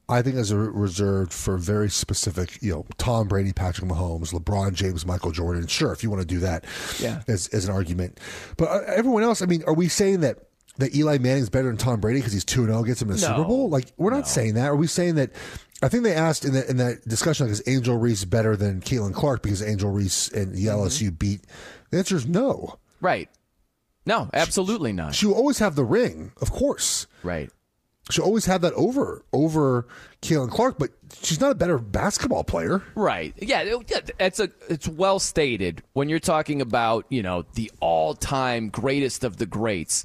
I 0.10 0.22
think, 0.24 0.36
is 0.38 0.50
a 0.52 0.58
reserved 0.58 1.32
for 1.32 1.58
very 1.58 1.90
specific, 1.90 2.62
you 2.64 2.72
know, 2.74 2.86
Tom 2.98 3.28
Brady, 3.28 3.54
Patrick 3.54 3.88
Mahomes, 3.90 4.34
LeBron 4.34 4.74
James, 4.74 5.06
Michael 5.06 5.32
Jordan. 5.32 5.68
Sure, 5.68 5.94
if 5.94 6.02
you 6.04 6.10
want 6.10 6.22
to 6.22 6.28
do 6.28 6.40
that, 6.40 6.66
Yeah. 7.00 7.22
as, 7.28 7.48
as 7.50 7.66
an 7.66 7.72
argument. 7.74 8.20
But 8.58 8.66
uh, 8.70 8.80
everyone 8.88 9.22
else, 9.24 9.42
I 9.42 9.46
mean, 9.46 9.64
are 9.68 9.74
we 9.74 9.88
saying 9.88 10.22
that 10.22 10.40
that 10.78 10.96
Eli 10.96 11.18
Manning's 11.18 11.50
better 11.50 11.68
than 11.68 11.78
Tom 11.78 12.00
Brady 12.00 12.20
because 12.20 12.34
he's 12.34 12.46
two 12.46 12.62
and 12.62 12.70
oh 12.70 12.74
zero 12.76 12.84
gets 12.84 13.02
him 13.02 13.10
in 13.10 13.18
the 13.18 13.22
No. 13.22 13.36
Super 13.36 13.48
Bowl? 13.48 13.70
Like, 13.70 13.92
we're 13.98 14.12
not 14.12 14.28
saying 14.28 14.56
that. 14.56 14.68
Are 14.68 14.76
we 14.76 14.88
saying 14.88 15.16
that? 15.16 15.32
I 15.84 15.90
think 15.90 16.04
they 16.04 16.14
asked 16.14 16.46
in 16.46 16.54
that 16.54 16.70
in 16.70 16.78
that 16.78 17.08
discussion, 17.08 17.48
like, 17.48 17.52
is 17.52 17.64
Angel 17.68 17.98
Reese 17.98 18.24
better 18.26 18.56
than 18.56 18.82
Caitlin 18.82 19.14
Clark 19.14 19.42
because 19.42 19.64
Angel 19.64 19.90
Reese 19.90 20.30
and 20.30 20.54
the 20.54 20.66
mm-hmm. 20.66 20.80
LSU 20.80 21.18
beat? 21.18 21.42
The 21.90 21.98
answer 21.98 22.16
is 22.16 22.28
no. 22.28 22.78
Right. 23.00 23.30
No, 24.06 24.30
absolutely 24.34 24.94
not. 24.94 25.14
She 25.16 25.26
will 25.26 25.36
always 25.36 25.60
have 25.60 25.76
the 25.76 25.84
ring, 25.86 26.32
of 26.42 26.52
course. 26.52 27.08
Right. 27.24 27.50
She'll 28.10 28.26
always 28.26 28.46
have 28.46 28.62
that 28.62 28.74
over 28.74 29.24
over 29.32 29.88
Caitlin 30.22 30.50
Clark, 30.50 30.78
but 30.80 30.90
she's 31.22 31.40
not 31.40 31.52
a 31.52 31.56
better 31.56 31.78
basketball 31.78 32.44
player. 32.44 32.84
Right. 32.96 33.34
Yeah, 33.38 33.62
it- 33.62 33.92
yeah, 33.92 34.00
it's 34.20 34.40
a 34.40 34.50
it's 34.70 34.88
well 34.88 35.20
stated 35.20 35.84
when 35.94 36.10
you're 36.10 36.20
talking 36.20 36.62
about, 36.62 37.06
you 37.10 37.22
know, 37.22 37.46
the 37.54 37.72
all-time 37.80 38.70
greatest 38.70 39.24
of 39.24 39.38
the 39.38 39.46
greats. 39.46 40.04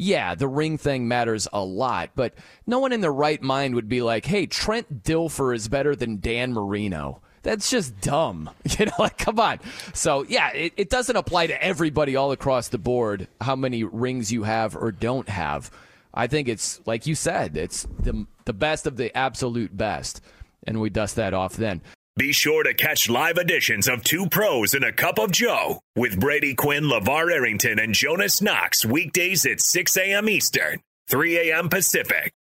Yeah, 0.00 0.36
the 0.36 0.46
ring 0.46 0.78
thing 0.78 1.08
matters 1.08 1.48
a 1.52 1.64
lot, 1.64 2.10
but 2.14 2.34
no 2.68 2.78
one 2.78 2.92
in 2.92 3.00
their 3.00 3.12
right 3.12 3.42
mind 3.42 3.74
would 3.74 3.88
be 3.88 4.00
like, 4.00 4.24
"Hey, 4.26 4.46
Trent 4.46 5.02
Dilfer 5.02 5.52
is 5.52 5.66
better 5.66 5.96
than 5.96 6.20
Dan 6.20 6.52
Marino." 6.52 7.20
That's 7.42 7.68
just 7.68 8.00
dumb. 8.00 8.48
You 8.78 8.86
know, 8.86 8.92
like 9.00 9.18
come 9.18 9.40
on. 9.40 9.58
So, 9.94 10.22
yeah, 10.28 10.52
it, 10.52 10.72
it 10.76 10.88
doesn't 10.88 11.16
apply 11.16 11.48
to 11.48 11.60
everybody 11.60 12.14
all 12.14 12.30
across 12.30 12.68
the 12.68 12.78
board 12.78 13.26
how 13.40 13.56
many 13.56 13.82
rings 13.82 14.30
you 14.30 14.44
have 14.44 14.76
or 14.76 14.92
don't 14.92 15.28
have. 15.28 15.68
I 16.14 16.28
think 16.28 16.46
it's 16.46 16.80
like 16.86 17.08
you 17.08 17.16
said, 17.16 17.56
it's 17.56 17.84
the 17.98 18.24
the 18.44 18.52
best 18.52 18.86
of 18.86 18.96
the 18.96 19.16
absolute 19.16 19.76
best. 19.76 20.20
And 20.64 20.80
we 20.80 20.90
dust 20.90 21.16
that 21.16 21.34
off 21.34 21.56
then. 21.56 21.82
Be 22.18 22.32
sure 22.32 22.64
to 22.64 22.74
catch 22.74 23.08
live 23.08 23.38
editions 23.38 23.86
of 23.86 24.02
Two 24.02 24.28
Pros 24.28 24.74
and 24.74 24.82
a 24.82 24.90
Cup 24.90 25.20
of 25.20 25.30
Joe 25.30 25.78
with 25.94 26.18
Brady 26.18 26.52
Quinn, 26.52 26.82
LaVar 26.82 27.32
Arrington, 27.32 27.78
and 27.78 27.94
Jonas 27.94 28.42
Knox 28.42 28.84
weekdays 28.84 29.46
at 29.46 29.60
6 29.60 29.96
a.m. 29.98 30.28
Eastern, 30.28 30.80
3 31.08 31.52
a.m. 31.52 31.68
Pacific. 31.68 32.32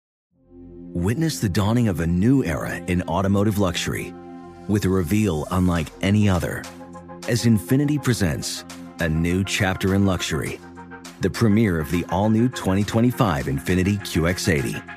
Witness 0.49 1.37
the 1.37 1.47
dawning 1.47 1.89
of 1.89 1.99
a 1.99 2.07
new 2.07 2.43
era 2.43 2.77
in 2.87 3.03
automotive 3.03 3.59
luxury 3.59 4.15
with 4.67 4.83
a 4.85 4.89
reveal 4.89 5.47
unlike 5.51 5.89
any 6.01 6.27
other 6.27 6.63
as 7.27 7.45
Infiniti 7.45 8.03
presents 8.03 8.65
a 8.99 9.07
new 9.07 9.43
chapter 9.43 9.93
in 9.93 10.07
luxury, 10.07 10.59
the 11.21 11.29
premiere 11.29 11.79
of 11.79 11.91
the 11.91 12.03
all 12.09 12.31
new 12.31 12.49
2025 12.49 13.45
Infiniti 13.45 13.99
QX80. 13.99 14.96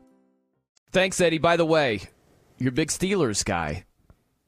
Thanks, 0.91 1.21
Eddie. 1.21 1.37
By 1.37 1.55
the 1.55 1.65
way, 1.65 2.01
you're 2.57 2.69
a 2.69 2.73
big 2.73 2.89
Steelers 2.89 3.45
guy, 3.45 3.85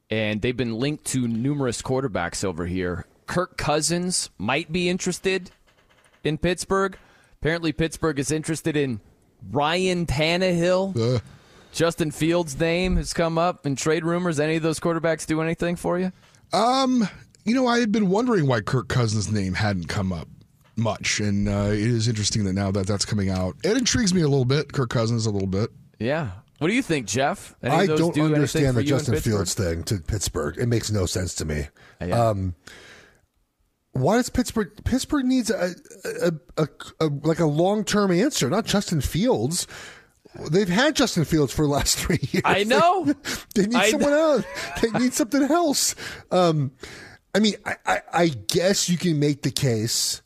and 0.09 0.41
they've 0.41 0.55
been 0.55 0.75
linked 0.75 1.05
to 1.05 1.27
numerous 1.27 1.81
quarterbacks 1.81 2.43
over 2.43 2.65
here. 2.65 3.05
Kirk 3.27 3.57
Cousins 3.57 4.29
might 4.37 4.71
be 4.71 4.89
interested 4.89 5.51
in 6.23 6.37
Pittsburgh. 6.37 6.97
Apparently, 7.41 7.71
Pittsburgh 7.71 8.19
is 8.19 8.31
interested 8.31 8.75
in 8.75 8.99
Ryan 9.51 10.05
Tannehill. 10.05 11.21
Justin 11.71 12.11
Fields' 12.11 12.59
name 12.59 12.97
has 12.97 13.13
come 13.13 13.37
up 13.37 13.65
in 13.65 13.75
trade 13.75 14.03
rumors. 14.05 14.39
Any 14.39 14.57
of 14.57 14.63
those 14.63 14.79
quarterbacks 14.79 15.25
do 15.25 15.41
anything 15.41 15.75
for 15.75 15.97
you? 15.97 16.11
Um, 16.51 17.07
you 17.45 17.55
know, 17.55 17.67
I 17.67 17.79
had 17.79 17.91
been 17.91 18.09
wondering 18.09 18.47
why 18.47 18.61
Kirk 18.61 18.89
Cousins' 18.89 19.31
name 19.31 19.53
hadn't 19.53 19.87
come 19.87 20.11
up 20.13 20.27
much, 20.75 21.19
and 21.19 21.47
uh, 21.47 21.69
it 21.71 21.79
is 21.79 22.07
interesting 22.07 22.43
that 22.43 22.53
now 22.53 22.69
that 22.71 22.85
that's 22.85 23.05
coming 23.05 23.29
out. 23.29 23.55
It 23.63 23.77
intrigues 23.77 24.13
me 24.13 24.21
a 24.21 24.27
little 24.27 24.45
bit. 24.45 24.73
Kirk 24.73 24.89
Cousins 24.89 25.25
a 25.25 25.31
little 25.31 25.47
bit. 25.47 25.69
Yeah. 26.03 26.31
What 26.59 26.67
do 26.67 26.73
you 26.73 26.81
think, 26.81 27.07
Geoff? 27.07 27.55
Any 27.61 27.75
I 27.75 27.87
don't 27.87 28.13
do 28.13 28.23
understand 28.25 28.77
the 28.77 28.83
Justin 28.83 29.19
Fields 29.19 29.53
thing 29.53 29.83
to 29.83 29.97
Pittsburgh. 29.99 30.57
It 30.57 30.67
makes 30.67 30.91
no 30.91 31.05
sense 31.05 31.33
to 31.35 31.45
me. 31.45 31.67
Yeah. 31.99 32.29
Um, 32.29 32.55
why 33.91 34.15
does 34.15 34.29
Pittsburgh? 34.29 34.71
Pittsburgh 34.85 35.25
needs 35.25 35.49
a, 35.49 35.71
a, 36.05 36.31
a, 36.57 36.67
a 36.99 37.05
like 37.23 37.39
a 37.39 37.45
long 37.45 37.83
term 37.83 38.11
answer, 38.11 38.49
not 38.49 38.65
Justin 38.65 39.01
Fields. 39.01 39.67
They've 40.49 40.69
had 40.69 40.95
Justin 40.95 41.25
Fields 41.25 41.53
for 41.53 41.63
the 41.63 41.71
last 41.71 41.97
three 41.99 42.19
years. 42.31 42.43
I 42.45 42.63
know. 42.63 43.13
They, 43.55 43.67
need 43.67 43.75
I 43.75 43.91
someone 43.91 44.13
else. 44.13 44.45
They 44.81 44.89
need 44.99 45.13
something 45.13 45.43
else. 45.43 45.95
Um, 46.31 46.71
I 47.35 47.39
mean, 47.39 47.53
I, 47.65 47.75
I, 47.85 48.01
I 48.11 48.27
guess 48.29 48.89
you 48.89 48.97
can 48.97 49.19
make 49.19 49.43
the 49.43 49.51
case. 49.51 50.23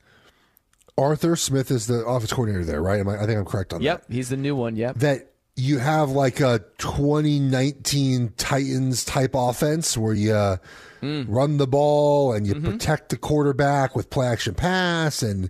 Arthur 0.98 1.36
Smith 1.36 1.72
is 1.72 1.88
the 1.88 2.06
office 2.06 2.32
coordinator 2.32 2.64
there, 2.64 2.82
right? 2.82 3.06
I, 3.06 3.24
I 3.24 3.26
think 3.26 3.38
I'm 3.38 3.46
correct 3.46 3.74
on 3.74 3.80
that 3.82 3.86
Yep, 3.86 4.06
he's 4.10 4.30
the 4.30 4.38
new 4.38 4.56
one. 4.56 4.78
Yep. 4.78 4.96
that 5.00 5.34
you 5.58 5.80
have 5.80 6.12
like 6.12 6.40
a 6.40 6.64
2019 6.78 8.34
Titans 8.38 9.04
type 9.04 9.32
offense 9.34 9.98
where 9.98 10.14
you 10.14 10.32
uh, 10.34 10.58
run 11.02 11.58
the 11.58 11.68
ball 11.68 12.32
and 12.32 12.46
you 12.46 12.54
protect 12.56 13.10
the 13.10 13.18
quarterback 13.18 13.96
with 13.96 14.10
play 14.10 14.28
action 14.28 14.54
pass 14.54 15.24
and 15.24 15.50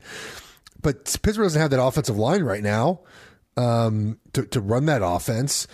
but 0.82 1.05
Pittsburgh 1.22 1.45
doesn't 1.45 1.62
have 1.62 1.72
that 1.72 1.84
offensive 1.84 2.18
line 2.18 2.43
right 2.43 2.64
now 2.64 3.01
um, 3.58 4.20
to 4.34 4.45
to 4.45 4.62
run 4.62 4.86
that 4.86 5.01
offense. 5.03 5.68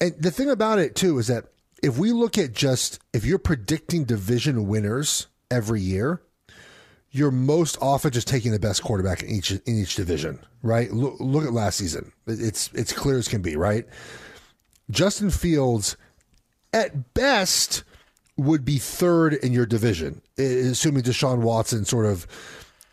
And 0.00 0.14
the 0.18 0.30
thing 0.30 0.50
about 0.50 0.78
it 0.78 0.96
too 0.96 1.18
is 1.18 1.28
that 1.28 1.46
if 1.82 1.96
we 1.96 2.12
look 2.12 2.38
at 2.38 2.52
just 2.52 2.98
if 3.12 3.24
you're 3.24 3.38
predicting 3.38 4.04
division 4.04 4.66
winners 4.66 5.28
every 5.50 5.80
year, 5.80 6.22
you're 7.12 7.30
most 7.30 7.76
often 7.80 8.10
just 8.10 8.28
taking 8.28 8.52
the 8.52 8.58
best 8.58 8.82
quarterback 8.82 9.22
in 9.22 9.30
each 9.30 9.50
in 9.50 9.60
each 9.66 9.96
division, 9.96 10.38
right? 10.62 10.90
Look, 10.92 11.16
look 11.18 11.44
at 11.44 11.52
last 11.52 11.78
season; 11.78 12.12
it's 12.26 12.70
it's 12.72 12.92
clear 12.92 13.18
as 13.18 13.28
can 13.28 13.42
be, 13.42 13.56
right? 13.56 13.86
Justin 14.90 15.30
Fields, 15.30 15.96
at 16.72 17.14
best, 17.14 17.84
would 18.36 18.64
be 18.64 18.78
third 18.78 19.34
in 19.34 19.52
your 19.52 19.66
division, 19.66 20.20
assuming 20.38 21.02
Deshaun 21.02 21.38
Watson 21.38 21.84
sort 21.84 22.06
of 22.06 22.26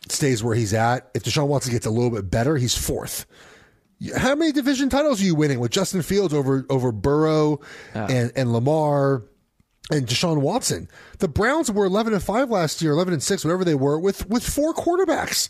stays 0.10 0.44
where 0.44 0.56
he's 0.56 0.74
at. 0.74 1.10
If 1.14 1.24
Deshaun 1.24 1.48
Watson 1.48 1.72
gets 1.72 1.86
a 1.86 1.92
little 1.92 2.12
bit 2.12 2.30
better, 2.30 2.58
he's 2.58 2.78
fourth. 2.78 3.26
How 4.16 4.36
many 4.36 4.52
division 4.52 4.90
titles 4.90 5.22
are 5.22 5.26
you 5.26 5.34
winning 5.34 5.60
with 5.60 5.72
Justin 5.72 6.02
Fields 6.02 6.34
over 6.34 6.66
over 6.70 6.92
Burrow 6.92 7.60
and, 8.10 8.32
and 8.36 8.54
Lamar 8.54 9.24
and 9.92 10.08
Deshaun 10.08 10.42
Watson? 10.42 10.90
The 11.20 11.28
Browns 11.28 11.72
were 11.72 11.86
eleven 11.86 12.14
and 12.14 12.24
five 12.24 12.50
last 12.50 12.82
year, 12.82 12.92
eleven 12.92 13.14
and 13.14 13.24
six, 13.24 13.44
whatever 13.44 13.64
they 13.64 13.76
were, 13.76 14.00
with 14.00 14.28
with 14.30 14.48
four 14.48 14.74
quarterbacks. 14.74 15.50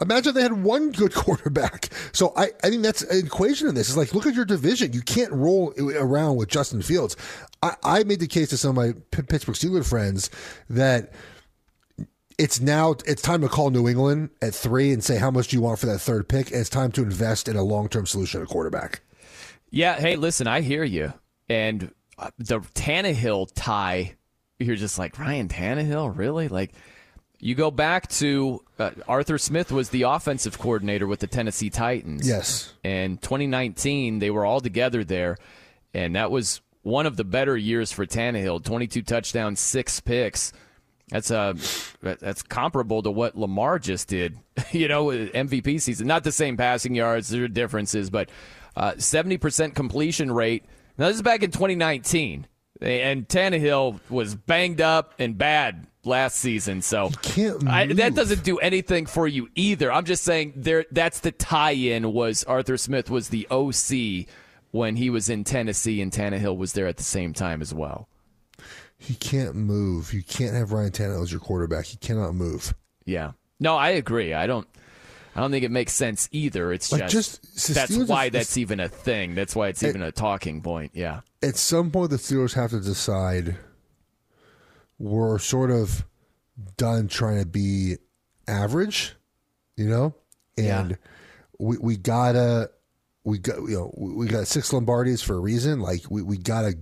Imagine 0.00 0.30
if 0.30 0.34
they 0.34 0.42
had 0.42 0.62
one 0.62 0.92
good 0.92 1.14
quarterback. 1.14 1.88
So 2.12 2.32
I, 2.36 2.50
I 2.62 2.70
think 2.70 2.82
that's 2.82 3.02
an 3.02 3.24
equation 3.24 3.68
in 3.68 3.74
this. 3.74 3.88
It's 3.88 3.96
like 3.96 4.14
look 4.14 4.26
at 4.26 4.34
your 4.34 4.44
division. 4.44 4.92
You 4.92 5.02
can't 5.02 5.32
roll 5.32 5.72
around 5.78 6.36
with 6.36 6.48
Justin 6.48 6.82
Fields. 6.82 7.16
I, 7.62 7.74
I 7.82 8.04
made 8.04 8.20
the 8.20 8.26
case 8.26 8.50
to 8.50 8.58
some 8.58 8.70
of 8.70 8.76
my 8.76 8.92
P- 9.10 9.22
Pittsburgh 9.22 9.54
Steelers 9.54 9.88
friends 9.88 10.30
that 10.68 11.12
it's 12.38 12.60
now 12.60 12.96
it's 13.06 13.22
time 13.22 13.40
to 13.40 13.48
call 13.48 13.70
New 13.70 13.88
England 13.88 14.30
at 14.42 14.54
three 14.54 14.92
and 14.92 15.02
say 15.02 15.16
how 15.16 15.30
much 15.30 15.48
do 15.48 15.56
you 15.56 15.62
want 15.62 15.78
for 15.78 15.86
that 15.86 16.00
third 16.00 16.28
pick, 16.28 16.50
and 16.50 16.60
it's 16.60 16.68
time 16.68 16.92
to 16.92 17.02
invest 17.02 17.48
in 17.48 17.56
a 17.56 17.62
long 17.62 17.88
term 17.88 18.06
solution 18.06 18.42
at 18.42 18.48
quarterback. 18.48 19.00
Yeah. 19.70 19.98
Hey, 19.98 20.16
listen, 20.16 20.46
I 20.46 20.60
hear 20.60 20.84
you. 20.84 21.12
And 21.48 21.92
uh, 22.18 22.30
the 22.38 22.60
Tannehill 22.60 23.50
tie, 23.54 24.14
you're 24.58 24.76
just 24.76 24.98
like 24.98 25.18
Ryan 25.18 25.48
Tannehill, 25.48 26.16
really? 26.16 26.48
Like, 26.48 26.72
you 27.38 27.54
go 27.54 27.70
back 27.70 28.08
to 28.08 28.62
uh, 28.78 28.90
Arthur 29.06 29.38
Smith 29.38 29.70
was 29.70 29.90
the 29.90 30.02
offensive 30.02 30.58
coordinator 30.58 31.06
with 31.06 31.20
the 31.20 31.26
Tennessee 31.26 31.70
Titans. 31.70 32.26
Yes. 32.26 32.72
And 32.82 33.20
2019, 33.20 34.18
they 34.18 34.30
were 34.30 34.44
all 34.44 34.60
together 34.60 35.04
there, 35.04 35.36
and 35.92 36.16
that 36.16 36.30
was 36.30 36.60
one 36.82 37.04
of 37.04 37.16
the 37.16 37.24
better 37.24 37.56
years 37.56 37.92
for 37.92 38.06
Tannehill. 38.06 38.64
22 38.64 39.02
touchdowns, 39.02 39.60
six 39.60 40.00
picks. 40.00 40.52
That's 41.10 41.30
uh, 41.30 41.54
that's 42.02 42.42
comparable 42.42 43.02
to 43.02 43.10
what 43.10 43.36
Lamar 43.36 43.78
just 43.78 44.08
did. 44.08 44.38
you 44.72 44.88
know, 44.88 45.06
MVP 45.06 45.80
season. 45.80 46.06
Not 46.06 46.24
the 46.24 46.32
same 46.32 46.56
passing 46.56 46.94
yards. 46.94 47.28
There 47.28 47.44
are 47.44 47.48
differences, 47.48 48.10
but 48.10 48.28
uh, 48.76 48.92
70% 48.92 49.74
completion 49.74 50.32
rate. 50.32 50.64
Now 50.98 51.06
this 51.08 51.16
is 51.16 51.22
back 51.22 51.42
in 51.42 51.50
2019, 51.50 52.46
and 52.80 53.28
Tannehill 53.28 54.00
was 54.08 54.34
banged 54.34 54.80
up 54.80 55.14
and 55.18 55.36
bad 55.36 55.86
last 56.04 56.38
season. 56.38 56.82
So 56.82 57.10
I, 57.66 57.86
that 57.94 58.14
doesn't 58.14 58.44
do 58.44 58.58
anything 58.58 59.06
for 59.06 59.26
you 59.26 59.48
either. 59.54 59.92
I'm 59.92 60.04
just 60.04 60.22
saying 60.22 60.54
there. 60.56 60.86
That's 60.90 61.20
the 61.20 61.32
tie-in. 61.32 62.12
Was 62.12 62.44
Arthur 62.44 62.76
Smith 62.76 63.10
was 63.10 63.28
the 63.28 63.46
OC 63.50 64.26
when 64.70 64.96
he 64.96 65.10
was 65.10 65.28
in 65.28 65.44
Tennessee, 65.44 66.00
and 66.00 66.12
Tannehill 66.12 66.56
was 66.56 66.72
there 66.72 66.86
at 66.86 66.96
the 66.96 67.02
same 67.02 67.32
time 67.32 67.60
as 67.60 67.74
well. 67.74 68.08
He 68.98 69.14
can't 69.14 69.54
move. 69.54 70.14
You 70.14 70.22
can't 70.22 70.54
have 70.54 70.72
Ryan 70.72 70.90
Tannehill 70.90 71.22
as 71.22 71.30
your 71.30 71.40
quarterback. 71.40 71.84
He 71.86 71.98
cannot 71.98 72.34
move. 72.34 72.74
Yeah. 73.04 73.32
No, 73.60 73.76
I 73.76 73.90
agree. 73.90 74.34
I 74.34 74.46
don't. 74.46 74.66
I 75.36 75.40
don't 75.40 75.50
think 75.50 75.64
it 75.64 75.70
makes 75.70 75.92
sense 75.92 76.28
either. 76.32 76.72
It's 76.72 76.90
Like, 76.90 77.08
just, 77.08 77.42
just- 77.54 77.74
that's 77.74 77.96
why 77.96 78.30
that's 78.30 78.56
even 78.56 78.80
a 78.80 78.88
thing. 78.88 79.34
That's 79.34 79.54
why 79.54 79.68
it's 79.68 79.82
even 79.82 80.02
a 80.02 80.10
talking 80.12 80.62
point. 80.62 80.92
Yeah. 80.94 81.20
At 81.42 81.56
some 81.56 81.90
point, 81.90 82.10
the 82.10 82.16
Steelers 82.16 82.54
have 82.54 82.70
to 82.70 82.80
decide 82.80 83.56
we're 84.98 85.38
sort 85.38 85.70
of 85.70 86.04
done 86.76 87.08
trying 87.08 87.40
to 87.40 87.46
be 87.46 87.96
average, 88.48 89.14
you 89.76 89.88
know, 89.88 90.14
and 90.56 90.96
we 91.58 91.76
we 91.78 91.96
gotta 91.96 92.70
we 93.24 93.38
got 93.38 93.56
you 93.58 93.74
know 93.76 93.94
we 93.96 94.26
got 94.26 94.46
six 94.46 94.70
Lombardis 94.72 95.22
for 95.22 95.34
a 95.34 95.38
reason. 95.40 95.80
Like 95.80 96.02
we 96.10 96.22
we 96.22 96.38
gotta 96.38 96.78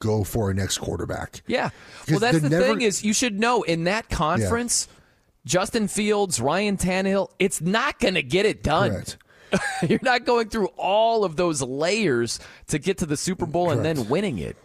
go 0.00 0.24
for 0.24 0.44
our 0.48 0.54
next 0.54 0.78
quarterback. 0.78 1.40
Yeah. 1.46 1.70
Well, 2.10 2.18
that's 2.20 2.40
the 2.40 2.50
never- 2.50 2.66
thing 2.66 2.82
is 2.82 3.02
you 3.02 3.14
should 3.14 3.40
know 3.40 3.62
in 3.62 3.84
that 3.84 4.10
conference, 4.10 4.88
Justin 5.46 5.88
Fields, 5.88 6.40
Ryan 6.40 6.76
Tannehill, 6.76 7.28
it's 7.38 7.60
not 7.60 7.98
going 7.98 8.14
to 8.14 8.22
get 8.22 8.46
it 8.46 8.62
done. 8.62 8.90
Correct. 8.90 9.18
You're 9.88 10.00
not 10.02 10.24
going 10.24 10.48
through 10.48 10.68
all 10.76 11.24
of 11.24 11.36
those 11.36 11.62
layers 11.62 12.40
to 12.68 12.78
get 12.78 12.98
to 12.98 13.06
the 13.06 13.16
Super 13.16 13.46
Bowl 13.46 13.70
and 13.70 13.84
then 13.84 14.08
winning 14.08 14.38
it. 14.38 14.56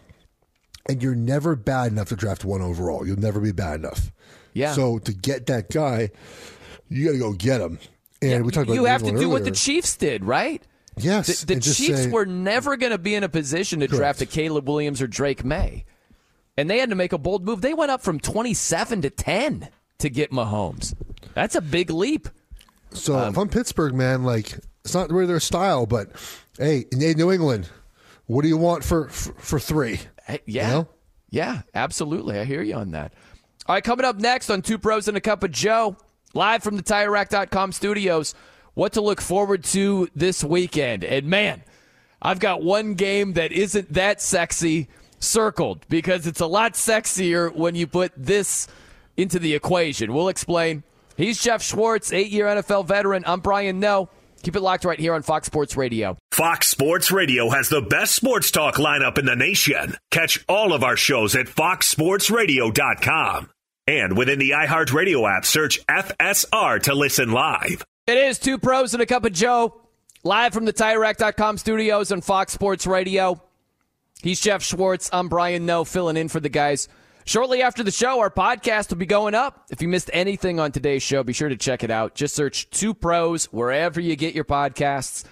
and 0.88 1.00
you're 1.00 1.14
never 1.14 1.54
bad 1.54 1.92
enough 1.92 2.08
to 2.08 2.16
draft 2.16 2.44
one 2.44 2.60
overall. 2.60 3.06
You'll 3.06 3.20
never 3.20 3.38
be 3.38 3.52
bad 3.52 3.78
enough. 3.80 4.10
Yeah. 4.52 4.72
So 4.72 4.98
to 4.98 5.12
get 5.12 5.46
that 5.46 5.70
guy, 5.70 6.10
you 6.88 7.04
got 7.06 7.12
to 7.12 7.18
go 7.18 7.32
get 7.34 7.60
him. 7.60 7.78
And 8.20 8.44
we 8.44 8.50
talked 8.50 8.66
about 8.66 8.74
you 8.74 8.86
have 8.86 9.04
to 9.04 9.12
do 9.12 9.28
what 9.28 9.44
the. 9.44 9.52
Chiefs 9.52 9.96
did, 9.96 10.24
right? 10.24 10.60
Yes, 10.96 11.42
The, 11.42 11.54
the 11.54 11.60
Chiefs 11.60 12.04
say- 12.04 12.10
were 12.10 12.26
never 12.26 12.76
going 12.76 12.90
to 12.90 12.98
be 12.98 13.14
in 13.14 13.22
a 13.22 13.28
position 13.28 13.78
to 13.80 13.86
draft 13.86 14.20
a 14.22 14.26
Caleb 14.26 14.68
Williams 14.68 15.00
or 15.00 15.06
Drake 15.06 15.44
Maye. 15.44 15.84
And 16.56 16.68
they 16.68 16.78
had 16.78 16.90
to 16.90 16.96
make 16.96 17.12
a 17.12 17.18
bold 17.18 17.44
move. 17.44 17.60
They 17.60 17.74
went 17.74 17.92
up 17.92 18.02
from 18.02 18.18
27 18.18 19.02
to 19.02 19.10
10 19.10 19.68
to 20.00 20.10
get 20.10 20.30
Mahomes. 20.30 20.94
That's 21.34 21.54
a 21.54 21.60
big 21.60 21.90
leap. 21.90 22.28
So 22.92 23.16
Um, 23.16 23.28
if 23.32 23.38
I'm 23.38 23.48
Pittsburgh, 23.48 23.94
man, 23.94 24.24
like 24.24 24.58
it's 24.84 24.94
not 24.94 25.10
really 25.10 25.26
their 25.26 25.40
style, 25.40 25.86
but 25.86 26.10
hey, 26.58 26.86
in 26.92 26.98
New 26.98 27.30
England, 27.30 27.68
what 28.26 28.42
do 28.42 28.48
you 28.48 28.56
want 28.56 28.84
for 28.84 29.08
for, 29.08 29.32
for 29.34 29.60
three? 29.60 30.00
Yeah. 30.28 30.38
You 30.46 30.72
know? 30.74 30.88
Yeah, 31.30 31.62
absolutely. 31.74 32.38
I 32.38 32.44
hear 32.44 32.62
you 32.62 32.74
on 32.74 32.90
that. 32.92 33.12
All 33.66 33.74
right, 33.74 33.84
coming 33.84 34.04
up 34.04 34.16
next 34.16 34.50
on 34.50 34.62
Two 34.62 34.78
Pros 34.78 35.06
and 35.06 35.16
a 35.16 35.20
Cup 35.20 35.44
of 35.44 35.52
Joe, 35.52 35.96
live 36.34 36.62
from 36.62 36.76
the 36.76 36.82
TireRack.com 36.82 37.70
studios, 37.72 38.34
what 38.74 38.92
to 38.94 39.00
look 39.00 39.20
forward 39.20 39.62
to 39.64 40.08
this 40.14 40.42
weekend. 40.42 41.04
And 41.04 41.26
man, 41.26 41.62
I've 42.20 42.40
got 42.40 42.62
one 42.62 42.94
game 42.94 43.34
that 43.34 43.52
isn't 43.52 43.92
that 43.92 44.20
sexy 44.20 44.88
circled 45.20 45.86
because 45.88 46.26
it's 46.26 46.40
a 46.40 46.46
lot 46.46 46.72
sexier 46.74 47.54
when 47.54 47.74
you 47.76 47.86
put 47.86 48.12
this 48.16 48.66
into 49.22 49.38
the 49.38 49.54
equation. 49.54 50.12
We'll 50.12 50.28
explain. 50.28 50.82
He's 51.16 51.42
Geoff 51.42 51.62
Schwartz, 51.62 52.12
eight 52.12 52.30
year 52.30 52.46
NFL 52.46 52.86
veteran. 52.86 53.24
I'm 53.26 53.40
Brian 53.40 53.80
Noe. 53.80 54.08
Keep 54.42 54.56
it 54.56 54.60
locked 54.60 54.86
right 54.86 54.98
here 54.98 55.14
on 55.14 55.22
Fox 55.22 55.46
Sports 55.46 55.76
Radio. 55.76 56.16
Fox 56.32 56.68
Sports 56.68 57.10
Radio 57.10 57.50
has 57.50 57.68
the 57.68 57.82
best 57.82 58.14
sports 58.14 58.50
talk 58.50 58.76
lineup 58.76 59.18
in 59.18 59.26
the 59.26 59.36
nation. 59.36 59.96
Catch 60.10 60.42
all 60.48 60.72
of 60.72 60.82
our 60.82 60.96
shows 60.96 61.36
at 61.36 61.46
foxsportsradio.com. 61.46 63.50
And 63.86 64.16
within 64.16 64.38
the 64.38 64.50
iHeartRadio 64.50 65.30
app, 65.30 65.44
search 65.44 65.84
FSR 65.86 66.82
to 66.84 66.94
listen 66.94 67.32
live. 67.32 67.84
It 68.06 68.16
is 68.16 68.38
two 68.38 68.56
pros 68.56 68.94
and 68.94 69.02
a 69.02 69.06
cup 69.06 69.24
of 69.24 69.32
Joe, 69.32 69.82
live 70.22 70.54
from 70.54 70.64
the 70.64 70.72
TireRack.com 70.72 71.58
studios 71.58 72.12
on 72.12 72.20
Fox 72.22 72.52
Sports 72.52 72.86
Radio. 72.86 73.42
He's 74.22 74.40
Geoff 74.40 74.62
Schwartz. 74.62 75.10
I'm 75.12 75.28
Brian 75.28 75.66
Noe, 75.66 75.84
filling 75.84 76.16
in 76.16 76.28
for 76.28 76.40
the 76.40 76.48
guys. 76.48 76.88
Shortly 77.24 77.62
after 77.62 77.82
the 77.82 77.90
show, 77.90 78.20
our 78.20 78.30
podcast 78.30 78.90
will 78.90 78.96
be 78.96 79.06
going 79.06 79.34
up. 79.34 79.66
If 79.70 79.82
you 79.82 79.88
missed 79.88 80.10
anything 80.12 80.58
on 80.58 80.72
today's 80.72 81.02
show, 81.02 81.22
be 81.22 81.32
sure 81.32 81.48
to 81.48 81.56
check 81.56 81.84
it 81.84 81.90
out. 81.90 82.14
Just 82.14 82.34
search 82.34 82.68
Two 82.70 82.94
Pros 82.94 83.44
wherever 83.46 84.00
you 84.00 84.16
get 84.16 84.34
your 84.34 84.44
podcasts. 84.44 85.24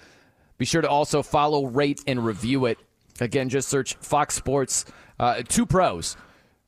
Be 0.58 0.64
sure 0.64 0.82
to 0.82 0.88
also 0.88 1.22
follow, 1.22 1.66
rate, 1.66 2.02
and 2.06 2.24
review 2.24 2.66
it. 2.66 2.78
Again, 3.20 3.48
just 3.48 3.68
search 3.68 3.94
Fox 3.94 4.34
Sports 4.34 4.84
uh, 5.18 5.42
Two 5.48 5.66
Pros 5.66 6.16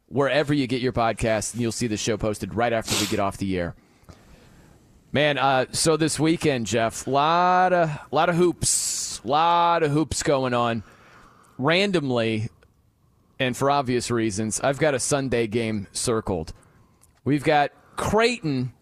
wherever 0.07 0.53
you 0.53 0.67
get 0.67 0.81
your 0.81 0.93
podcasts, 0.93 1.53
and 1.53 1.63
you'll 1.63 1.71
see 1.71 1.87
the 1.87 1.97
show 1.97 2.17
posted 2.17 2.55
right 2.55 2.73
after 2.73 2.95
we 3.01 3.07
get 3.07 3.21
off 3.21 3.37
the 3.37 3.59
air. 3.59 3.75
Man, 5.13 5.39
uh, 5.39 5.67
so 5.73 5.97
this 5.97 6.19
weekend, 6.21 6.67
Geoff, 6.67 7.07
lot 7.07 7.73
of 7.73 7.91
lot 8.13 8.29
of 8.29 8.37
hoops, 8.37 9.25
lot 9.25 9.83
of 9.83 9.91
hoops 9.91 10.23
going 10.23 10.55
on. 10.55 10.83
Randomly, 11.59 12.49
and 13.41 13.57
for 13.57 13.71
obvious 13.71 14.11
reasons, 14.11 14.61
I've 14.61 14.79
got 14.79 14.95
a 14.95 15.01
Sunday 15.01 15.47
game 15.47 15.89
circled. 15.93 16.53
We've 17.25 17.43
got 17.43 17.73
Creighton 17.97 18.73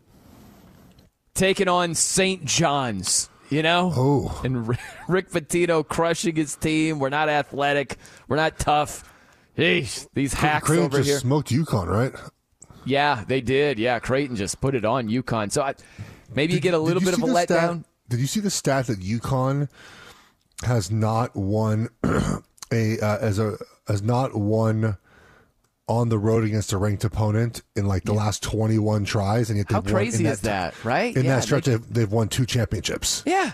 taking 1.34 1.68
on 1.68 1.94
St. 1.94 2.44
John's. 2.44 3.30
You 3.50 3.62
know, 3.62 3.90
oh, 3.96 4.40
and 4.44 4.68
Rick 5.08 5.30
Pitino 5.30 5.86
crushing 5.86 6.36
his 6.36 6.54
team. 6.54 6.98
We're 6.98 7.08
not 7.08 7.30
athletic. 7.30 7.96
We're 8.28 8.36
not 8.36 8.58
tough. 8.58 9.10
Eesh, 9.56 10.06
these 10.12 10.34
hacks 10.34 10.66
Creighton 10.66 10.84
over 10.84 10.98
just 10.98 11.08
here. 11.08 11.18
smoked 11.18 11.48
UConn, 11.48 11.86
right? 11.86 12.12
Yeah, 12.84 13.24
they 13.26 13.40
did. 13.40 13.78
Yeah, 13.78 14.00
Creighton 14.00 14.36
just 14.36 14.60
put 14.60 14.74
it 14.74 14.84
on 14.84 15.08
UConn. 15.08 15.50
So 15.50 15.62
I, 15.62 15.74
maybe 16.34 16.52
you 16.52 16.60
get 16.60 16.74
a 16.74 16.78
little 16.78 17.00
bit 17.00 17.14
of 17.14 17.22
a 17.22 17.26
letdown. 17.26 17.84
Did 18.10 18.20
you 18.20 18.26
see 18.26 18.40
the 18.40 18.50
stat 18.50 18.88
that 18.88 19.00
UConn 19.00 19.70
has 20.62 20.90
not 20.90 21.34
won 21.34 21.88
a 22.70 23.00
uh, 23.00 23.18
as 23.18 23.38
a 23.38 23.56
has 23.88 24.02
not 24.02 24.34
won 24.36 24.96
on 25.88 26.10
the 26.10 26.18
road 26.18 26.44
against 26.44 26.72
a 26.72 26.76
ranked 26.78 27.02
opponent 27.04 27.62
in 27.74 27.86
like 27.86 28.04
the 28.04 28.12
last 28.12 28.42
twenty 28.42 28.78
one 28.78 29.04
tries, 29.04 29.48
and 29.50 29.56
yet 29.58 29.70
How 29.70 29.80
they've 29.80 29.92
won, 29.92 30.02
in 30.02 30.08
crazy 30.10 30.26
is 30.26 30.40
that, 30.42 30.74
right? 30.84 31.16
In 31.16 31.24
Yeah, 31.24 31.36
that 31.36 31.42
stretch, 31.44 31.64
they- 31.64 31.72
they've, 31.76 31.94
they've 31.94 32.12
won 32.12 32.28
two 32.28 32.44
championships. 32.46 33.22
Yeah, 33.26 33.52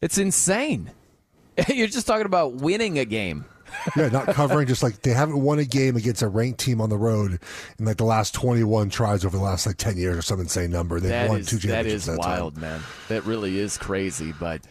it's 0.00 0.16
insane. 0.18 0.90
You're 1.68 1.86
just 1.88 2.06
talking 2.06 2.26
about 2.26 2.54
winning 2.54 2.98
a 2.98 3.04
game. 3.04 3.44
yeah, 3.96 4.08
not 4.08 4.26
covering. 4.28 4.66
Just 4.66 4.82
like 4.82 5.02
they 5.02 5.12
haven't 5.12 5.40
won 5.42 5.58
a 5.60 5.64
game 5.64 5.94
against 5.96 6.22
a 6.22 6.28
ranked 6.28 6.58
team 6.58 6.80
on 6.80 6.88
the 6.88 6.96
road 6.98 7.38
in 7.78 7.84
like 7.84 7.98
the 7.98 8.04
last 8.04 8.34
twenty 8.34 8.64
one 8.64 8.88
tries 8.90 9.24
over 9.24 9.36
the 9.36 9.42
last 9.42 9.66
like 9.66 9.76
ten 9.76 9.96
years 9.96 10.16
or 10.16 10.22
some 10.22 10.40
insane 10.40 10.70
number. 10.72 10.98
They've 10.98 11.10
That 11.10 11.28
won 11.28 11.40
is- 11.40 11.46
two 11.48 11.56
that 11.58 11.68
championships. 11.68 12.02
is 12.04 12.08
in 12.08 12.16
that 12.16 12.22
time. 12.22 12.30
wild, 12.40 12.56
man. 12.56 12.80
That 13.08 13.24
really 13.26 13.58
is 13.58 13.76
crazy. 13.78 14.32
But 14.40 14.62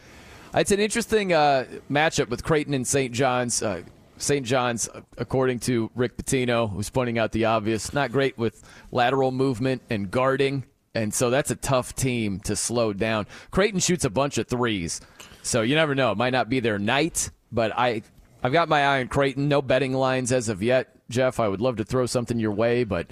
it's 0.54 0.72
an 0.72 0.80
interesting 0.80 1.32
uh, 1.32 1.66
matchup 1.90 2.30
with 2.30 2.44
Creighton 2.44 2.74
and 2.74 2.86
St. 2.88 3.14
John's. 3.14 3.62
Uh, 3.62 3.84
St. 4.20 4.46
John's, 4.46 4.88
according 5.18 5.60
to 5.62 5.90
Rick 5.96 6.18
Pitino, 6.18 6.72
who's 6.72 6.90
pointing 6.90 7.18
out 7.18 7.32
the 7.32 7.46
obvious, 7.46 7.94
not 7.94 8.12
great 8.12 8.38
with 8.38 8.62
lateral 8.92 9.32
movement 9.32 9.82
and 9.90 10.12
guarding. 10.12 10.66
And 10.94 11.14
so 11.14 11.30
that's 11.30 11.52
a 11.52 11.56
tough 11.56 11.96
team 11.96 12.40
to 12.42 12.56
slow 12.56 12.94
down. 12.94 13.28
Creighton 13.52 13.80
shoots 13.80 14.06
a 14.06 14.10
bunch 14.10 14.38
of 14.38 14.48
threes. 14.48 15.02
So 15.42 15.62
you 15.62 15.76
never 15.76 15.96
know. 15.96 16.12
It 16.12 16.18
might 16.18 16.32
not 16.32 16.50
be 16.50 16.60
their 16.60 16.78
night, 16.80 17.30
but 17.52 17.72
I, 17.78 18.02
I've 18.44 18.52
got 18.52 18.70
my 18.70 18.82
eye 18.84 19.00
on 19.00 19.08
Creighton. 19.08 19.48
No 19.48 19.62
betting 19.62 19.94
lines 19.94 20.32
as 20.32 20.50
of 20.50 20.62
yet, 20.62 20.90
Geoff. 21.10 21.40
I 21.40 21.48
would 21.48 21.62
love 21.62 21.78
to 21.78 21.86
throw 21.86 22.06
something 22.06 22.40
your 22.40 22.52
way, 22.52 22.84
but 22.84 23.08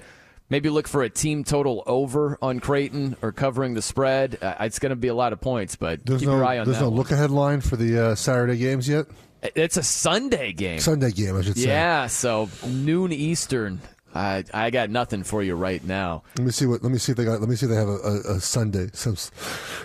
maybe 0.50 0.68
look 0.68 0.88
for 0.88 1.02
a 1.02 1.08
team 1.08 1.44
total 1.44 1.82
over 1.86 2.36
on 2.42 2.60
Creighton 2.60 3.16
or 3.22 3.32
covering 3.32 3.74
the 3.74 3.82
spread. 3.82 4.38
Uh, 4.42 4.56
it's 4.60 4.78
going 4.78 4.90
to 4.90 4.96
be 4.96 5.08
a 5.08 5.14
lot 5.14 5.32
of 5.32 5.40
points, 5.40 5.76
but 5.76 6.04
There's 6.04 6.20
keep 6.20 6.28
no 6.28 6.36
your 6.36 6.44
eye 6.44 6.58
on 6.58 6.66
there's 6.66 6.78
that. 6.78 6.80
There's 6.80 6.82
no 6.82 6.88
one. 6.90 6.98
look 6.98 7.10
ahead 7.12 7.30
line 7.30 7.60
for 7.60 7.76
the 7.76 8.08
uh, 8.08 8.14
Saturday 8.14 8.56
games 8.58 8.88
yet. 8.88 9.06
It's 9.42 9.76
a 9.76 9.82
Sunday 9.82 10.52
game. 10.52 10.80
Sunday 10.80 11.10
game, 11.12 11.36
I 11.36 11.42
should 11.42 11.56
say. 11.56 11.68
Yeah, 11.68 12.06
so 12.08 12.48
noon 12.66 13.12
Eastern. 13.12 13.80
I 14.14 14.42
I 14.54 14.70
got 14.70 14.90
nothing 14.90 15.22
for 15.22 15.42
you 15.42 15.54
right 15.54 15.84
now. 15.84 16.22
Let 16.38 16.44
me 16.46 16.50
see 16.50 16.66
what. 16.66 16.82
Let 16.82 16.90
me 16.90 16.98
see 16.98 17.12
if 17.12 17.18
they 17.18 17.24
got. 17.24 17.40
Let 17.40 17.48
me 17.48 17.56
see 17.56 17.66
if 17.66 17.70
they 17.70 17.76
have 17.76 17.88
a, 17.88 17.92
a, 17.98 18.16
a 18.36 18.40
Sunday. 18.40 18.88
Some, 18.94 19.16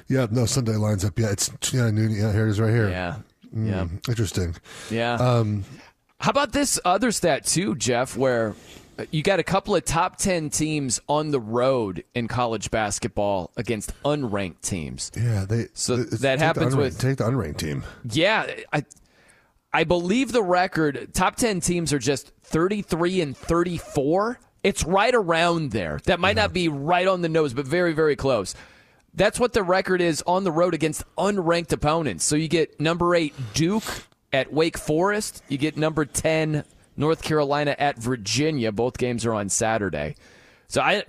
yeah, 0.08 0.28
no 0.32 0.46
Sunday 0.46 0.76
lines 0.76 1.04
up. 1.06 1.20
Yeah, 1.20 1.32
it's 1.32 1.52
yeah 1.74 1.92
noon. 1.92 2.12
Yeah, 2.12 2.32
here 2.32 2.48
it 2.48 2.52
is 2.52 2.60
right 2.60 2.72
here. 2.72 2.90
Yeah, 2.90 3.16
Mm, 3.56 3.70
yeah. 3.70 3.88
Interesting. 4.10 4.56
Yeah. 4.90 5.14
Um, 5.16 5.66
How 6.20 6.32
about 6.32 6.52
this 6.54 6.80
other 6.86 7.12
stat 7.12 7.46
too, 7.46 7.76
Geoff? 7.76 8.16
Where 8.18 8.56
you 9.12 9.22
got 9.24 9.40
a 9.40 9.44
couple 9.44 9.76
of 9.76 9.84
top 9.86 10.16
ten 10.18 10.50
teams 10.50 11.00
on 11.10 11.32
the 11.32 11.40
road 11.40 12.04
in 12.16 12.28
college 12.30 12.72
basketball 12.72 13.52
against 13.58 13.92
unranked 14.04 14.62
teams. 14.62 15.12
yeah, 15.18 15.46
they. 15.48 15.68
So 15.74 15.96
it's- 15.96 16.22
that 16.22 16.40
the 16.40 16.46
happens 16.46 16.74
unranked- 16.74 16.78
with 16.78 16.98
take 17.00 17.18
the 17.18 17.26
unranked 17.26 17.58
team. 17.58 17.84
Yeah, 18.10 18.48
I 18.72 18.84
I 19.74 19.84
believe 19.84 20.32
the 20.32 20.44
record 20.44 21.10
top 21.14 21.36
10 21.36 21.60
teams 21.60 21.92
are 21.92 22.00
just 22.00 22.32
33 22.44 23.22
and 23.22 23.36
34. 23.36 24.40
It's 24.64 24.84
right 24.84 25.14
around 25.14 25.72
there. 25.72 26.00
That 26.06 26.20
might 26.20 26.36
not 26.36 26.54
be 26.54 26.68
right 26.70 27.08
on 27.08 27.22
the 27.22 27.30
nose, 27.30 27.54
but 27.54 27.66
very 27.66 27.94
very 27.94 28.16
close. 28.16 28.56
That's 29.16 29.40
what 29.40 29.54
the 29.54 29.64
record 29.64 30.02
is 30.02 30.24
on 30.26 30.44
the 30.44 30.52
road 30.52 30.74
against 30.74 31.04
unranked 31.18 31.72
opponents. 31.72 32.24
So 32.24 32.36
you 32.36 32.48
get 32.48 32.80
number 32.80 33.16
8 33.16 33.34
Duke 33.54 33.84
at 34.32 34.52
Wake 34.54 34.78
Forest, 34.78 35.44
you 35.48 35.58
get 35.58 35.78
number 35.78 36.06
10 36.06 36.64
North 36.96 37.24
Carolina 37.24 37.76
at 37.80 37.98
Virginia. 37.98 38.72
Both 38.72 38.98
games 38.98 39.26
are 39.26 39.34
on 39.34 39.50
Saturday. 39.50 40.16
So 40.68 40.82
I 40.82 41.04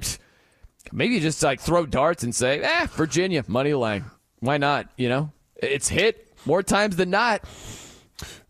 maybe 0.93 1.21
just 1.21 1.43
like 1.43 1.61
throw 1.61 1.87
darts 1.87 2.23
and 2.23 2.35
say, 2.35 2.61
"Eh, 2.61 2.87
Virginia 2.93 3.45
money 3.47 3.75
line. 3.75 4.05
Why 4.41 4.59
not, 4.59 4.89
you 4.97 5.09
know? 5.09 5.33
It's 5.57 5.89
hit 5.89 6.33
more 6.45 6.63
times 6.63 6.97
than 6.97 7.11
not. 7.11 7.43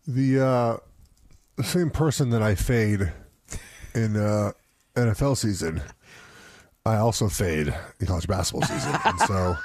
The 0.07 0.39
uh, 0.39 0.77
the 1.55 1.63
same 1.63 1.89
person 1.89 2.29
that 2.31 2.41
I 2.41 2.55
fade 2.55 3.11
in 3.93 4.15
uh, 4.15 4.51
NFL 4.95 5.37
season, 5.37 5.81
I 6.85 6.97
also 6.97 7.27
fade 7.27 7.73
in 7.99 8.07
college 8.07 8.27
basketball 8.27 8.67
season, 8.67 8.95
and 9.03 9.19
so 9.21 9.57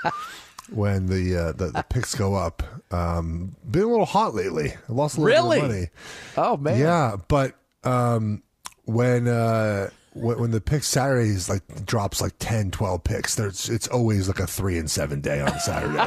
when 0.71 1.07
the 1.07 1.37
uh, 1.37 1.53
the, 1.53 1.67
the 1.67 1.85
picks 1.89 2.15
go 2.15 2.35
up, 2.35 2.63
um, 2.93 3.55
been 3.71 3.83
a 3.83 3.87
little 3.89 4.07
hot 4.07 4.35
lately. 4.35 4.73
I 4.89 4.93
lost 4.93 5.19
a 5.19 5.21
little 5.21 5.51
bit 5.51 5.59
of 5.59 5.69
money. 5.69 5.89
Oh 6.37 6.57
man. 6.57 6.79
Yeah, 6.79 7.17
but 7.29 7.55
um, 7.85 8.43
when 8.85 9.29
uh, 9.29 9.91
when 10.15 10.39
when 10.39 10.51
the 10.51 10.61
pick 10.61 10.85
Saturdays 10.85 11.49
like 11.49 11.85
drops 11.85 12.21
like 12.21 12.33
10, 12.39 12.71
12 12.71 13.05
picks, 13.05 13.35
there's 13.35 13.69
it's 13.69 13.89
always 13.89 14.29
like 14.29 14.41
a 14.41 14.47
three 14.47 14.79
and 14.79 14.91
seven 14.91 15.21
day 15.21 15.41
on 15.41 15.59
Saturday. 15.61 16.07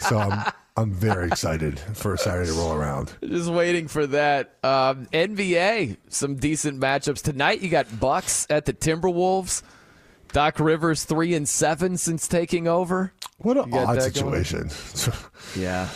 so 0.00 0.18
I'm 0.18 0.52
I'm 0.76 0.92
very 0.92 1.26
excited 1.28 1.78
for 1.78 2.16
Saturday 2.16 2.46
to 2.50 2.54
roll 2.56 2.72
around. 2.72 3.12
Just 3.22 3.50
waiting 3.50 3.88
for 3.88 4.06
that. 4.06 4.56
Um, 4.64 5.06
NBA, 5.12 5.98
some 6.08 6.36
decent 6.36 6.80
matchups 6.80 7.20
tonight. 7.22 7.60
You 7.60 7.68
got 7.68 8.00
Bucks 8.00 8.46
at 8.48 8.64
the 8.64 8.72
Timberwolves. 8.72 9.62
Doc 10.32 10.58
Rivers 10.58 11.04
three 11.04 11.34
and 11.34 11.46
seven 11.46 11.98
since 11.98 12.26
taking 12.26 12.66
over. 12.66 13.12
What 13.38 13.58
an 13.58 13.74
odd 13.74 14.00
situation. 14.00 14.70
Yeah, 15.56 15.88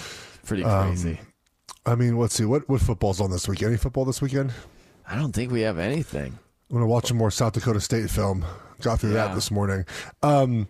pretty 0.44 0.62
Um, 0.64 0.88
crazy. 0.88 1.20
I 1.86 1.94
mean, 1.94 2.18
let's 2.18 2.34
see 2.34 2.44
what 2.44 2.68
what 2.68 2.82
football's 2.82 3.20
on 3.20 3.30
this 3.30 3.48
weekend. 3.48 3.68
Any 3.70 3.78
football 3.78 4.04
this 4.04 4.20
weekend? 4.20 4.52
I 5.08 5.16
don't 5.16 5.32
think 5.32 5.50
we 5.52 5.62
have 5.62 5.78
anything. 5.78 6.38
I'm 6.68 6.76
gonna 6.76 6.86
watch 6.86 7.06
some 7.06 7.16
more 7.16 7.30
South 7.30 7.54
Dakota 7.54 7.80
State 7.80 8.10
film. 8.10 8.44
Got 8.82 9.00
through 9.00 9.14
Yeah. 9.14 9.28
that 9.28 9.34
this 9.34 9.50
morning. 9.50 9.86
Um, 10.22 10.68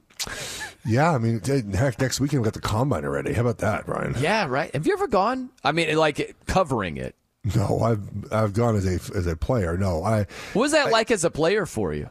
yeah, 0.86 1.12
I 1.12 1.18
mean, 1.18 1.40
heck, 1.40 2.00
next 2.00 2.20
weekend 2.20 2.42
we 2.42 2.44
got 2.46 2.54
the 2.54 2.60
combine 2.60 3.04
already. 3.04 3.32
How 3.32 3.42
about 3.42 3.58
that, 3.58 3.86
Brian? 3.86 4.14
Yeah, 4.18 4.46
right. 4.46 4.72
Have 4.74 4.86
you 4.86 4.92
ever 4.92 5.08
gone? 5.08 5.50
I 5.64 5.72
mean, 5.72 5.94
like 5.96 6.36
covering 6.46 6.96
it. 6.96 7.14
No, 7.54 7.80
I've 7.80 8.32
I've 8.32 8.52
gone 8.54 8.74
as 8.76 8.86
a 8.86 9.16
as 9.16 9.26
a 9.26 9.36
player. 9.36 9.76
No, 9.76 10.02
I. 10.02 10.26
What 10.52 10.62
was 10.62 10.72
that 10.72 10.90
like 10.90 11.10
as 11.10 11.24
a 11.24 11.30
player 11.30 11.66
for 11.66 11.92
you? 11.92 12.10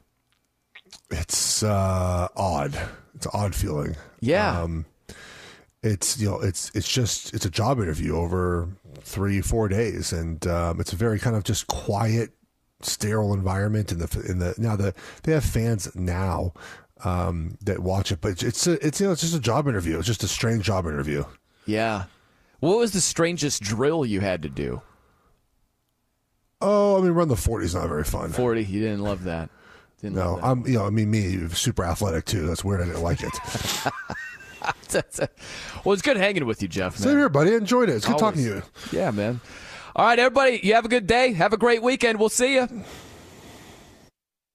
It's 1.11 1.61
uh, 1.63 2.27
odd. 2.35 2.77
It's 3.15 3.25
an 3.25 3.31
odd 3.33 3.55
feeling. 3.55 3.95
Yeah. 4.21 4.61
Um, 4.61 4.85
it's 5.83 6.19
you 6.19 6.29
know 6.29 6.39
it's 6.39 6.71
it's 6.73 6.91
just 6.91 7.33
it's 7.33 7.45
a 7.45 7.49
job 7.49 7.79
interview 7.79 8.15
over 8.15 8.69
three 9.01 9.41
four 9.41 9.67
days, 9.67 10.13
and 10.13 10.45
um, 10.47 10.79
it's 10.79 10.93
a 10.93 10.95
very 10.95 11.19
kind 11.19 11.35
of 11.35 11.43
just 11.43 11.67
quiet, 11.67 12.31
sterile 12.81 13.33
environment. 13.33 13.91
In 13.91 13.99
the 13.99 14.25
in 14.27 14.39
the 14.39 14.55
now 14.57 14.75
the 14.75 14.93
they 15.23 15.33
have 15.33 15.45
fans 15.45 15.93
now 15.95 16.53
um, 17.03 17.57
that 17.61 17.79
watch 17.79 18.11
it, 18.11 18.21
but 18.21 18.41
it's 18.43 18.67
a, 18.67 18.73
it's 18.85 18.99
you 18.99 19.07
know 19.07 19.11
it's 19.13 19.21
just 19.21 19.35
a 19.35 19.39
job 19.39 19.67
interview. 19.67 19.97
It's 19.97 20.07
just 20.07 20.23
a 20.23 20.27
strange 20.27 20.63
job 20.65 20.85
interview. 20.85 21.23
Yeah. 21.65 22.05
What 22.59 22.77
was 22.77 22.93
the 22.93 23.01
strangest 23.01 23.61
drill 23.61 24.05
you 24.05 24.21
had 24.21 24.41
to 24.43 24.49
do? 24.49 24.81
Oh, 26.61 26.97
I 26.97 27.01
mean, 27.01 27.11
run 27.11 27.27
the 27.27 27.35
forty 27.35 27.65
is 27.65 27.75
not 27.75 27.87
very 27.89 28.03
fun. 28.05 28.31
Forty. 28.31 28.63
You 28.63 28.81
didn't 28.81 29.01
love 29.01 29.25
that. 29.25 29.49
Didn't 30.01 30.15
No, 30.15 30.33
love 30.33 30.41
that. 30.41 30.47
I'm 30.47 30.67
you 30.67 30.73
know 30.73 30.85
I 30.85 30.89
mean 30.89 31.11
me 31.11 31.49
super 31.49 31.83
athletic 31.83 32.25
too. 32.25 32.47
That's 32.47 32.63
weird. 32.63 32.81
I 32.81 32.85
didn't 32.85 33.03
like 33.03 33.21
it. 33.21 33.33
well, 35.83 35.93
it's 35.93 36.01
good 36.01 36.17
hanging 36.17 36.45
with 36.45 36.61
you, 36.61 36.67
Geoff. 36.67 36.97
Same 36.97 37.17
here, 37.17 37.29
buddy. 37.29 37.51
I 37.51 37.57
enjoyed 37.57 37.89
it. 37.89 37.95
It's 37.95 38.05
good 38.07 38.17
talking 38.17 38.41
to 38.41 38.47
you. 38.47 38.63
Yeah, 38.91 39.11
man. 39.11 39.41
All 39.95 40.05
right, 40.05 40.17
everybody. 40.17 40.59
You 40.63 40.73
have 40.75 40.85
a 40.85 40.89
good 40.89 41.07
day. 41.07 41.33
Have 41.33 41.53
a 41.53 41.57
great 41.57 41.83
weekend. 41.83 42.19
We'll 42.19 42.29
see 42.29 42.55
you. 42.55 42.67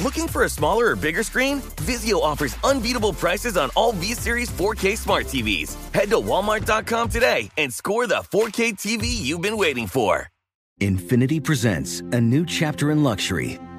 Looking 0.00 0.28
for 0.28 0.44
a 0.44 0.48
smaller 0.48 0.92
or 0.92 0.96
bigger 0.96 1.22
screen? 1.22 1.60
Vizio 1.84 2.22
offers 2.22 2.56
unbeatable 2.64 3.12
prices 3.12 3.58
on 3.58 3.70
all 3.76 3.92
V-Series 3.92 4.50
4K 4.50 4.96
smart 4.96 5.26
TVs. 5.26 5.76
Head 5.92 6.08
to 6.10 6.16
walmart.com 6.16 7.10
today 7.10 7.50
and 7.58 7.72
score 7.72 8.06
the 8.06 8.22
4K 8.32 8.72
TV 8.78 9.04
you've 9.04 9.42
been 9.42 9.58
waiting 9.58 9.86
for. 9.86 10.28
Infiniti 10.80 11.44
presents 11.44 12.00
a 12.00 12.20
new 12.20 12.46
chapter 12.46 12.90
in 12.90 13.02
luxury, 13.02 13.58